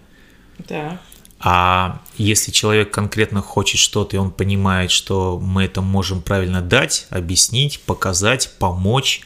Да. 0.69 1.01
А 1.41 2.01
если 2.17 2.51
человек 2.51 2.91
конкретно 2.91 3.41
хочет 3.41 3.81
что-то, 3.81 4.15
и 4.15 4.19
он 4.19 4.31
понимает, 4.31 4.89
что 4.89 5.37
мы 5.37 5.65
это 5.65 5.81
можем 5.81 6.21
правильно 6.21 6.61
дать, 6.61 7.07
объяснить, 7.09 7.81
показать, 7.81 8.53
помочь, 8.57 9.23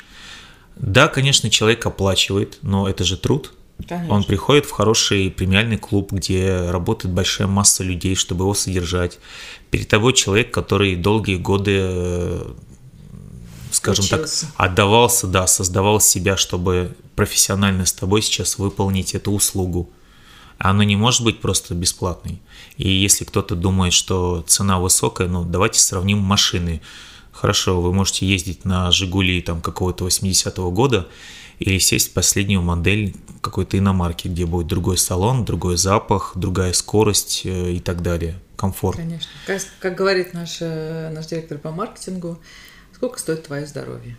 да, 0.76 1.08
конечно, 1.08 1.52
человек 1.52 1.86
оплачивает, 1.86 2.58
но 2.64 2.90
это 2.90 3.04
же 3.04 3.16
труд– 3.16 3.54
Конечно. 3.88 4.16
Он 4.16 4.24
приходит 4.24 4.66
в 4.66 4.72
хороший 4.72 5.30
премиальный 5.32 5.78
клуб, 5.78 6.12
где 6.12 6.70
работает 6.70 7.14
большая 7.14 7.48
масса 7.48 7.84
людей, 7.84 8.16
чтобы 8.16 8.44
его 8.46 8.54
содержать. 8.54 9.20
Перед 9.72 9.88
тобой 9.88 10.14
человек, 10.14 10.52
который 10.54 10.96
долгие 10.96 11.38
годы, 11.38 11.78
э, 11.80 12.52
скажем 13.72 14.06
Учился. 14.06 14.46
так, 14.48 14.56
отдавался, 14.58 15.28
да, 15.28 15.48
создавал 15.48 16.00
себя, 16.00 16.38
чтобы 16.38 16.96
профессионально 17.16 17.86
с 17.86 17.94
тобой 17.94 18.22
сейчас 18.22 18.58
выполнить 18.58 19.16
эту 19.16 19.32
услугу. 19.32 19.90
Она 20.58 20.86
не 20.86 20.96
может 20.96 21.24
быть 21.24 21.40
просто 21.40 21.74
бесплатной. 21.74 22.42
И 22.78 22.90
если 22.90 23.26
кто-то 23.26 23.56
думает, 23.56 23.94
что 23.94 24.44
цена 24.46 24.80
высокая, 24.80 25.28
ну 25.28 25.44
давайте 25.44 25.80
сравним 25.80 26.20
машины. 26.20 26.82
Хорошо, 27.32 27.82
вы 27.82 27.94
можете 27.94 28.28
ездить 28.28 28.66
на 28.66 28.92
Жигули 28.92 29.42
там 29.42 29.62
какого-то 29.62 30.06
80-го 30.06 30.70
года 30.70 31.08
или 31.60 31.80
сесть 31.80 32.10
в 32.10 32.14
последнюю 32.14 32.62
модель 32.62 33.16
какой-то 33.42 33.78
иномарки, 33.78 34.28
где 34.28 34.46
будет 34.46 34.68
другой 34.68 34.98
салон, 34.98 35.46
другой 35.46 35.78
запах, 35.78 36.34
другая 36.36 36.74
скорость 36.74 37.42
э, 37.46 37.74
и 37.74 37.80
так 37.80 38.02
далее, 38.02 38.40
комфорт. 38.62 38.98
Конечно. 38.98 39.32
Как, 39.48 39.62
как 39.80 39.96
говорит 39.96 40.34
наш, 40.34 40.58
э, 40.62 41.10
наш 41.12 41.26
директор 41.26 41.58
по 41.58 41.72
маркетингу, 41.72 42.40
сколько 42.96 43.20
стоит 43.20 43.44
твое 43.48 43.66
здоровье? 43.66 44.16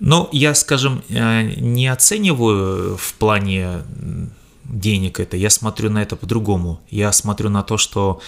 Ну, 0.00 0.28
я, 0.32 0.54
скажем, 0.54 1.02
э, 1.08 1.42
не 1.42 1.86
оцениваю 1.86 2.96
в 2.96 3.14
плане 3.14 3.84
денег 4.64 5.20
это, 5.20 5.36
я 5.36 5.50
смотрю 5.50 5.90
на 5.90 6.02
это 6.02 6.16
по-другому. 6.16 6.80
Я 6.90 7.12
смотрю 7.12 7.48
на 7.48 7.62
то, 7.62 7.78
что 7.78 8.20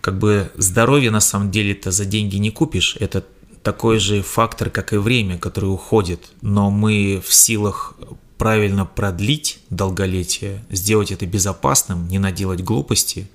как 0.00 0.18
бы 0.18 0.50
здоровье 0.56 1.10
на 1.12 1.20
самом 1.20 1.50
деле 1.52 1.72
это 1.72 1.92
за 1.92 2.04
деньги 2.04 2.36
не 2.36 2.50
купишь. 2.50 2.96
Это 2.98 3.24
такой 3.62 3.98
же 3.98 4.22
фактор, 4.22 4.68
как 4.68 4.92
и 4.92 4.96
время, 4.96 5.38
которое 5.38 5.68
уходит, 5.68 6.32
но 6.42 6.70
мы 6.70 7.22
в 7.24 7.32
силах 7.32 7.94
правильно 8.42 8.84
продлить 8.84 9.60
долголетие, 9.70 10.64
сделать 10.68 11.12
это 11.12 11.26
безопасным, 11.26 12.08
не 12.08 12.18
наделать 12.18 12.60
глупости, 12.60 13.30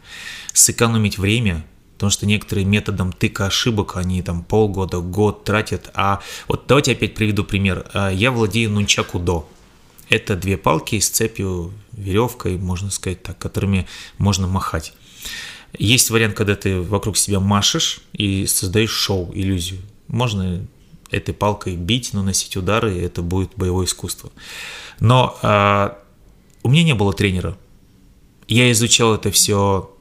сэкономить 0.51 1.17
время, 1.17 1.65
потому 1.93 2.09
что 2.09 2.25
некоторые 2.25 2.65
методом 2.65 3.13
тыка 3.13 3.45
ошибок, 3.45 3.95
они 3.95 4.21
там 4.21 4.43
полгода, 4.43 4.99
год 4.99 5.45
тратят, 5.45 5.91
а 5.93 6.19
вот 6.49 6.65
давайте 6.67 6.91
опять 6.91 7.15
приведу 7.15 7.45
пример. 7.45 7.89
А, 7.93 8.09
я 8.11 8.31
владею 8.31 8.69
нунчаку 8.69 9.17
до. 9.17 9.49
Это 10.09 10.35
две 10.35 10.57
палки 10.57 10.99
с 10.99 11.07
цепью, 11.07 11.71
веревкой, 11.93 12.57
можно 12.57 12.91
сказать 12.91 13.23
так, 13.23 13.37
которыми 13.37 13.87
можно 14.17 14.45
махать. 14.45 14.91
Есть 15.79 16.09
вариант, 16.09 16.35
когда 16.35 16.57
ты 16.57 16.81
вокруг 16.81 17.15
себя 17.15 17.39
машешь 17.39 18.01
и 18.11 18.45
создаешь 18.45 18.91
шоу, 18.91 19.31
иллюзию. 19.33 19.79
Можно 20.09 20.67
этой 21.09 21.33
палкой 21.33 21.75
бить, 21.75 22.13
наносить 22.13 22.55
удары, 22.57 22.97
и 22.97 23.01
это 23.01 23.21
будет 23.21 23.51
боевое 23.55 23.85
искусство. 23.85 24.31
Но 24.99 25.37
а, 25.41 25.97
у 26.63 26.69
меня 26.69 26.83
не 26.83 26.93
было 26.93 27.13
тренера. 27.13 27.57
Я 28.47 28.71
изучал 28.71 29.15
это 29.15 29.31
все 29.31 29.91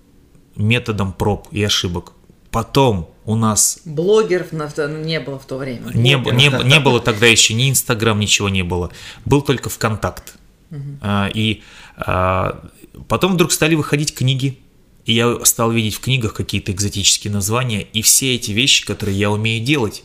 методом 0.57 1.13
проб 1.13 1.49
и 1.51 1.63
ошибок. 1.63 2.13
Потом 2.51 3.11
у 3.25 3.35
нас... 3.35 3.81
Блогеров 3.85 4.53
не 4.53 5.21
было 5.21 5.39
в 5.39 5.45
то 5.45 5.59
время. 5.59 5.91
Не, 5.93 6.15
не, 6.15 6.65
не 6.65 6.81
было 6.81 7.01
тогда 7.01 7.27
еще 7.27 7.55
ни 7.55 7.69
Инстаграм, 7.69 8.19
ничего 8.19 8.49
не 8.49 8.63
было. 8.63 8.91
Был 9.25 9.43
только 9.43 9.69
ВКонтакт. 9.69 10.37
Угу. 10.71 10.99
А, 11.03 11.31
и 11.33 11.63
а, 11.97 12.65
потом 13.09 13.35
вдруг 13.35 13.53
стали 13.53 13.75
выходить 13.75 14.15
книги 14.15 14.59
и 15.07 15.13
я 15.13 15.39
стал 15.45 15.71
видеть 15.71 15.95
в 15.95 16.01
книгах 16.01 16.35
какие-то 16.35 16.73
экзотические 16.73 17.33
названия 17.33 17.83
и 17.93 18.03
все 18.03 18.35
эти 18.35 18.51
вещи, 18.51 18.85
которые 18.85 19.17
я 19.17 19.31
умею 19.31 19.65
делать. 19.65 20.03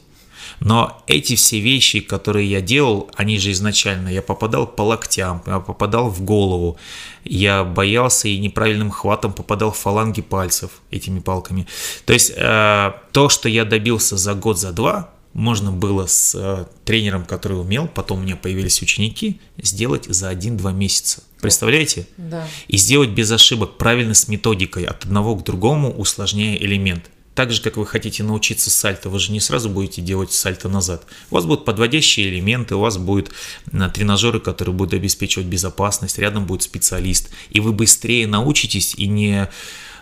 Но 0.59 1.01
эти 1.07 1.35
все 1.35 1.59
вещи, 1.59 1.99
которые 1.99 2.49
я 2.49 2.61
делал, 2.61 3.09
они 3.15 3.39
же 3.39 3.51
изначально, 3.51 4.09
я 4.09 4.21
попадал 4.21 4.67
по 4.67 4.83
локтям, 4.83 5.41
я 5.45 5.59
попадал 5.59 6.09
в 6.09 6.21
голову, 6.21 6.77
я 7.23 7.63
боялся 7.63 8.27
и 8.27 8.37
неправильным 8.37 8.91
хватом 8.91 9.33
попадал 9.33 9.71
в 9.71 9.77
фаланги 9.77 10.21
пальцев 10.21 10.71
этими 10.91 11.19
палками. 11.19 11.67
То 12.05 12.13
есть 12.13 12.33
э, 12.35 12.91
то, 13.11 13.29
что 13.29 13.49
я 13.49 13.65
добился 13.65 14.17
за 14.17 14.33
год, 14.33 14.59
за 14.59 14.71
два, 14.71 15.11
можно 15.33 15.71
было 15.71 16.07
с 16.07 16.35
э, 16.35 16.65
тренером, 16.83 17.25
который 17.25 17.59
умел, 17.59 17.87
потом 17.87 18.19
у 18.19 18.23
меня 18.23 18.35
появились 18.35 18.81
ученики, 18.81 19.39
сделать 19.57 20.05
за 20.05 20.29
один-два 20.29 20.71
месяца. 20.71 21.23
Представляете? 21.39 22.07
Да. 22.17 22.45
И 22.67 22.77
сделать 22.77 23.11
без 23.11 23.31
ошибок, 23.31 23.77
правильно 23.77 24.13
с 24.13 24.27
методикой, 24.27 24.83
от 24.83 25.05
одного 25.05 25.35
к 25.35 25.43
другому, 25.43 25.91
усложняя 25.91 26.57
элемент. 26.57 27.09
Так 27.33 27.51
же, 27.51 27.61
как 27.61 27.77
вы 27.77 27.85
хотите 27.85 28.23
научиться 28.23 28.69
сальто, 28.69 29.09
вы 29.09 29.19
же 29.19 29.31
не 29.31 29.39
сразу 29.39 29.69
будете 29.69 30.01
делать 30.01 30.33
сальто 30.33 30.67
назад. 30.67 31.05
У 31.29 31.35
вас 31.35 31.45
будут 31.45 31.63
подводящие 31.63 32.29
элементы, 32.29 32.75
у 32.75 32.79
вас 32.79 32.97
будут 32.97 33.31
э, 33.71 33.89
тренажеры, 33.93 34.39
которые 34.39 34.75
будут 34.75 34.93
обеспечивать 34.93 35.47
безопасность, 35.47 36.19
рядом 36.19 36.45
будет 36.45 36.63
специалист. 36.63 37.29
И 37.49 37.59
вы 37.59 37.71
быстрее 37.71 38.27
научитесь 38.27 38.95
и 38.95 39.07
не 39.07 39.49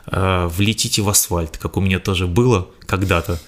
э, 0.07 0.47
влетите 0.47 1.01
в 1.01 1.09
асфальт, 1.09 1.57
как 1.57 1.77
у 1.77 1.81
меня 1.81 1.99
тоже 1.99 2.25
было 2.25 2.67
когда-то 2.85 3.39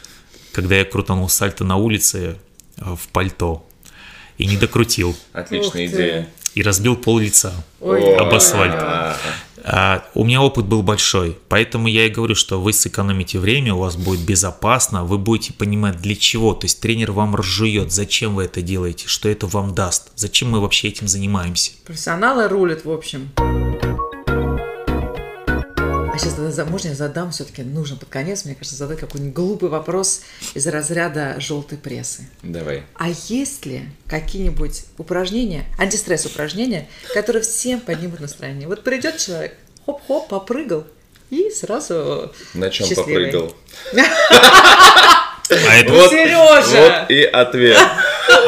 когда 0.51 0.75
я 0.75 0.86
крутанул 0.86 1.29
сальто 1.29 1.63
на 1.63 1.77
улице 1.77 2.38
э, 2.77 2.95
в 2.95 3.07
пальто 3.09 3.65
и 4.38 4.45
не 4.45 4.57
докрутил. 4.57 5.15
Отличная 5.34 5.88
идея. 5.88 6.29
И 6.53 6.63
разбил 6.63 6.97
пол 6.97 7.19
лица 7.19 7.53
Ой. 7.79 8.15
об 8.17 8.34
асфальт. 8.34 9.17
А, 9.64 10.03
у 10.14 10.24
меня 10.24 10.41
опыт 10.41 10.66
был 10.66 10.84
большой, 10.84 11.38
поэтому 11.49 11.88
я 11.88 12.05
и 12.05 12.09
говорю, 12.09 12.36
что 12.36 12.62
вы 12.62 12.74
сэкономите 12.74 13.39
время, 13.39 13.74
у 13.74 13.80
вас 13.80 13.95
будет 13.95 14.22
безопасно, 14.22 15.03
вы 15.03 15.18
будете 15.18 15.53
понимать 15.53 15.97
для 15.97 16.16
чего. 16.16 16.53
То 16.53 16.66
есть 16.66 16.80
тренер 16.82 17.12
вам 17.12 17.36
разжует, 17.36 17.91
зачем 17.91 18.36
вы 18.36 18.45
это 18.45 18.62
делаете, 18.62 19.07
что 19.07 19.30
это 19.30 19.47
вам 19.47 19.74
даст, 19.74 20.12
зачем 20.16 20.51
мы 20.51 20.59
вообще 20.59 20.89
этим 20.89 21.07
занимаемся. 21.07 21.72
Профессионалы 21.86 22.47
рулят, 22.47 22.86
в 22.86 22.91
общем 22.91 23.32
сейчас 26.22 26.36
тогда 26.36 26.51
замужня 26.51 26.93
задам, 26.93 27.32
все-таки 27.32 27.63
нужно 27.63 27.97
под 27.97 28.09
конец, 28.09 28.45
мне 28.45 28.53
кажется, 28.55 28.78
задать 28.78 28.99
какой-нибудь 28.99 29.34
глупый 29.34 29.69
вопрос 29.69 30.22
из 30.53 30.67
разряда 30.67 31.36
желтой 31.39 31.78
прессы. 31.78 32.28
Давай. 32.43 32.84
А 32.95 33.09
есть 33.28 33.65
ли 33.65 33.84
какие-нибудь 34.07 34.84
упражнения, 34.97 35.65
антистресс 35.78 36.26
упражнения, 36.26 36.88
которые 37.13 37.41
всем 37.41 37.80
поднимут 37.80 38.19
настроение? 38.19 38.67
Вот 38.67 38.84
придет 38.84 39.17
человек, 39.17 39.55
хоп-хоп, 39.86 40.28
попрыгал, 40.28 40.86
и 41.32 41.49
сразу 41.49 42.32
На 42.53 42.69
чем 42.69 42.88
счастливый. 42.88 43.32
попрыгал? 43.32 43.55
А 45.53 45.76
это 45.76 45.91
вот, 45.91 46.09
Сережа! 46.09 47.01
Вот 47.01 47.11
и 47.11 47.24
ответ. 47.24 47.78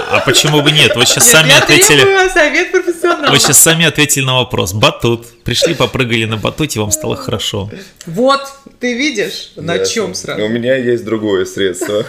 А 0.09 0.21
почему 0.25 0.61
бы 0.61 0.71
нет? 0.71 0.95
Вы 0.95 1.05
сейчас 1.05 1.29
сами 1.29 1.55
ответили. 1.57 2.29
совет 2.29 2.71
профессионала. 2.71 3.31
Вы 3.31 3.39
сейчас 3.39 3.61
сами 3.61 3.85
ответили 3.85 4.23
на 4.23 4.35
вопрос. 4.35 4.73
Батут. 4.73 5.43
Пришли, 5.43 5.73
попрыгали 5.73 6.25
на 6.25 6.37
батуте, 6.37 6.79
вам 6.79 6.91
стало 6.91 7.15
хорошо. 7.15 7.69
Вот, 8.05 8.41
ты 8.79 8.93
видишь, 8.93 9.51
на 9.55 9.79
чем 9.85 10.13
сразу. 10.13 10.43
У 10.43 10.49
меня 10.49 10.75
есть 10.75 11.03
другое 11.03 11.45
средство. 11.45 12.05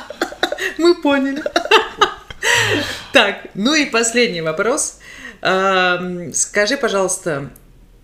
Мы 0.78 0.94
поняли. 0.94 1.42
Так, 3.12 3.46
ну 3.54 3.74
и 3.74 3.86
последний 3.86 4.40
вопрос. 4.40 4.98
Скажи, 5.40 6.76
пожалуйста, 6.76 7.50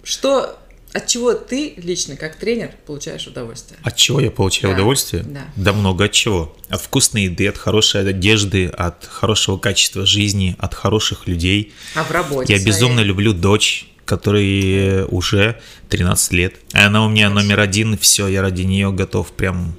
что 0.03 0.59
от 0.93 1.07
чего 1.07 1.35
ты 1.35 1.75
лично, 1.77 2.17
как 2.17 2.37
тренер, 2.37 2.71
получаешь 2.87 3.27
удовольствие? 3.27 3.79
От 3.83 3.97
чего 3.97 4.21
я 4.21 4.31
получаю 4.31 4.73
да. 4.73 4.79
удовольствие? 4.79 5.23
Да. 5.23 5.45
да 5.55 5.73
много 5.73 6.05
от 6.05 6.13
чего. 6.13 6.57
От 6.71 6.81
вкусной 6.81 7.25
еды, 7.25 7.47
от 7.47 7.59
хорошей 7.59 8.09
одежды, 8.09 8.67
от 8.67 9.05
хорошего 9.05 9.59
качества 9.59 10.07
жизни, 10.07 10.57
от 10.59 10.75
хороших 10.75 11.27
людей. 11.27 11.75
А 11.95 12.05
в 12.05 12.11
работе 12.11 12.53
Я 12.53 12.59
своей? 12.59 12.67
безумно 12.67 13.01
люблю 13.01 13.35
дочь, 13.35 13.89
которой 14.07 15.05
уже 15.05 15.61
13 15.91 16.33
лет. 16.33 16.55
И 16.73 16.79
она 16.79 17.05
у 17.05 17.11
меня 17.11 17.29
номер 17.29 17.61
один, 17.61 17.99
все, 17.99 18.27
я 18.27 18.41
ради 18.41 18.63
нее 18.63 18.91
готов 18.91 19.31
прям... 19.33 19.75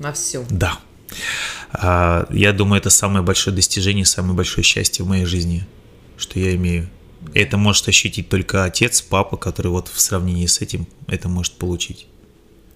На 0.00 0.12
все. 0.12 0.44
Да. 0.50 0.80
А, 1.72 2.26
я 2.30 2.52
думаю, 2.52 2.80
это 2.80 2.90
самое 2.90 3.24
большое 3.24 3.54
достижение, 3.54 4.04
самое 4.04 4.34
большое 4.34 4.64
счастье 4.64 5.04
в 5.04 5.08
моей 5.08 5.24
жизни, 5.24 5.66
что 6.16 6.40
я 6.40 6.54
имею. 6.56 6.88
Это 7.34 7.56
может 7.56 7.88
ощутить 7.88 8.28
только 8.28 8.64
отец, 8.64 9.00
папа, 9.02 9.36
который 9.36 9.68
вот 9.68 9.88
в 9.88 10.00
сравнении 10.00 10.46
с 10.46 10.60
этим 10.60 10.86
это 11.06 11.28
может 11.28 11.54
получить. 11.54 12.06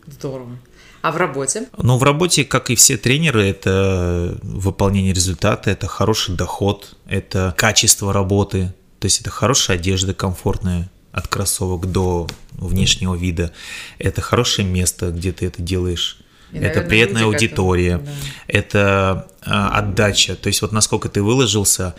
Здорово. 0.07 0.59
А 1.03 1.13
в 1.13 1.17
работе? 1.17 1.69
Ну, 1.79 1.97
в 1.97 2.03
работе, 2.03 2.45
как 2.45 2.71
и 2.71 2.75
все 2.75 2.97
тренеры, 2.99 3.45
это 3.45 4.39
выполнение 4.43 5.15
результата, 5.15 5.71
это 5.71 5.87
хороший 5.87 6.37
доход, 6.37 6.97
это 7.07 7.55
качество 7.57 8.13
работы, 8.13 8.75
то 8.99 9.07
есть 9.07 9.21
это 9.21 9.31
хорошая 9.31 9.79
одежда 9.79 10.13
комфортная, 10.13 10.91
от 11.13 11.27
кроссовок 11.29 11.91
до 11.91 12.29
внешнего 12.53 13.15
вида. 13.15 13.53
Это 13.99 14.21
хорошее 14.21 14.67
место, 14.67 15.11
где 15.11 15.33
ты 15.33 15.47
это 15.47 15.63
делаешь. 15.63 16.20
И, 16.53 16.57
это 16.57 16.67
наверное, 16.67 16.89
приятная 16.89 17.23
люди, 17.23 17.35
аудитория, 17.35 17.99
да. 17.99 18.11
это 18.49 19.29
а, 19.43 19.79
отдача. 19.79 20.37
То 20.37 20.49
есть 20.49 20.63
вот 20.63 20.73
насколько 20.73 21.09
ты 21.09 21.23
выложился, 21.23 21.95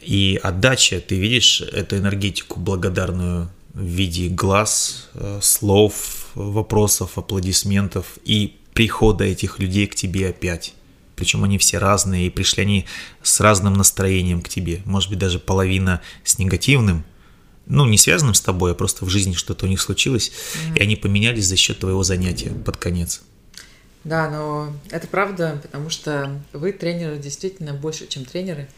и 0.00 0.38
отдача, 0.42 1.00
ты 1.00 1.16
видишь 1.16 1.60
эту 1.60 1.96
энергетику 1.96 2.60
благодарную 2.60 3.50
в 3.72 3.82
виде 3.82 4.28
глаз, 4.28 5.08
э, 5.14 5.40
слов, 5.42 6.28
вопросов, 6.34 7.18
аплодисментов 7.18 8.18
и 8.24 8.56
прихода 8.72 9.24
этих 9.24 9.58
людей 9.58 9.86
к 9.86 9.94
тебе 9.94 10.28
опять. 10.28 10.74
Причем 11.16 11.44
они 11.44 11.58
все 11.58 11.78
разные, 11.78 12.26
и 12.26 12.30
пришли 12.30 12.62
они 12.62 12.86
с 13.22 13.40
разным 13.40 13.74
настроением 13.74 14.42
к 14.42 14.48
тебе. 14.48 14.82
Может 14.84 15.10
быть, 15.10 15.18
даже 15.18 15.38
половина 15.38 16.00
с 16.24 16.38
негативным, 16.38 17.04
ну, 17.66 17.86
не 17.86 17.98
связанным 17.98 18.34
с 18.34 18.40
тобой, 18.40 18.72
а 18.72 18.74
просто 18.74 19.04
в 19.04 19.08
жизни 19.08 19.32
что-то 19.32 19.66
у 19.66 19.68
них 19.68 19.80
случилось, 19.80 20.30
mm-hmm. 20.30 20.78
и 20.78 20.82
они 20.82 20.96
поменялись 20.96 21.46
за 21.46 21.56
счет 21.56 21.78
твоего 21.78 22.02
занятия 22.02 22.50
под 22.50 22.76
конец. 22.76 23.22
Да, 24.04 24.28
но 24.28 24.72
это 24.90 25.06
правда, 25.08 25.58
потому 25.62 25.88
что 25.88 26.40
вы 26.52 26.72
тренеры 26.72 27.16
действительно 27.18 27.72
больше, 27.72 28.06
чем 28.06 28.24
тренеры. 28.24 28.68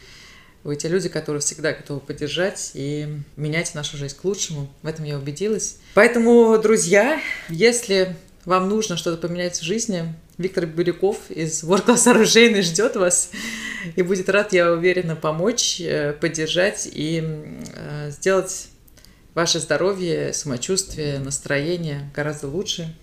Вы 0.62 0.76
те 0.76 0.88
люди, 0.88 1.08
которые 1.08 1.40
всегда 1.40 1.72
готовы 1.72 2.00
поддержать 2.00 2.72
и 2.74 3.06
менять 3.36 3.74
нашу 3.74 3.96
жизнь 3.96 4.16
к 4.16 4.24
лучшему. 4.24 4.68
В 4.82 4.86
этом 4.86 5.04
я 5.04 5.16
убедилась. 5.16 5.78
Поэтому, 5.94 6.58
друзья, 6.58 7.20
если 7.48 8.16
вам 8.44 8.68
нужно 8.68 8.96
что-то 8.96 9.16
поменять 9.28 9.58
в 9.58 9.62
жизни, 9.62 10.12
Виктор 10.38 10.66
Бирюков 10.66 11.30
из 11.30 11.62
World 11.64 11.86
Class 11.86 12.08
Оружейный 12.08 12.62
ждет 12.62 12.96
вас 12.96 13.30
и 13.94 14.02
будет 14.02 14.28
рад, 14.28 14.52
я 14.52 14.72
уверена, 14.72 15.16
помочь, 15.16 15.80
э, 15.80 16.12
поддержать 16.12 16.88
и 16.92 17.22
э, 17.74 18.10
сделать 18.10 18.68
ваше 19.34 19.60
здоровье, 19.60 20.32
самочувствие, 20.32 21.18
настроение 21.18 22.10
гораздо 22.14 22.48
лучше 22.48 22.94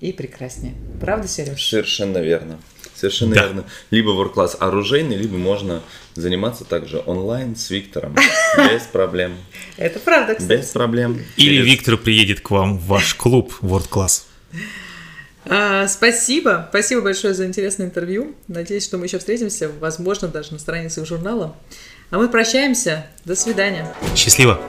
и 0.00 0.12
прекраснее. 0.12 0.74
Правда, 1.00 1.28
Сереж? 1.28 1.64
Совершенно 1.64 2.18
верно. 2.18 2.58
Совершенно 2.94 3.34
да. 3.34 3.42
верно. 3.44 3.64
Либо 3.90 4.10
work-class 4.10 4.56
оружейный, 4.58 5.16
либо 5.16 5.36
можно 5.36 5.82
заниматься 6.14 6.64
также 6.64 7.02
онлайн 7.04 7.54
с 7.54 7.70
Виктором. 7.70 8.14
Без 8.56 8.82
проблем. 8.82 9.36
Это 9.76 9.98
правда, 9.98 10.34
кстати. 10.34 10.60
Без 10.60 10.68
проблем. 10.68 11.22
Или 11.36 11.62
Виктор 11.62 11.96
приедет 11.96 12.40
к 12.40 12.50
вам 12.50 12.78
в 12.78 12.86
ваш 12.86 13.14
клуб 13.14 13.52
Class. 13.62 14.22
А, 15.44 15.86
спасибо. 15.88 16.66
Спасибо 16.70 17.02
большое 17.02 17.34
за 17.34 17.46
интересное 17.46 17.86
интервью. 17.86 18.34
Надеюсь, 18.48 18.84
что 18.84 18.98
мы 18.98 19.06
еще 19.06 19.18
встретимся, 19.18 19.70
возможно, 19.80 20.28
даже 20.28 20.52
на 20.52 20.58
страницах 20.58 21.06
журнала. 21.06 21.54
А 22.10 22.18
мы 22.18 22.28
прощаемся. 22.28 23.06
До 23.24 23.36
свидания. 23.36 23.94
Счастливо. 24.14 24.60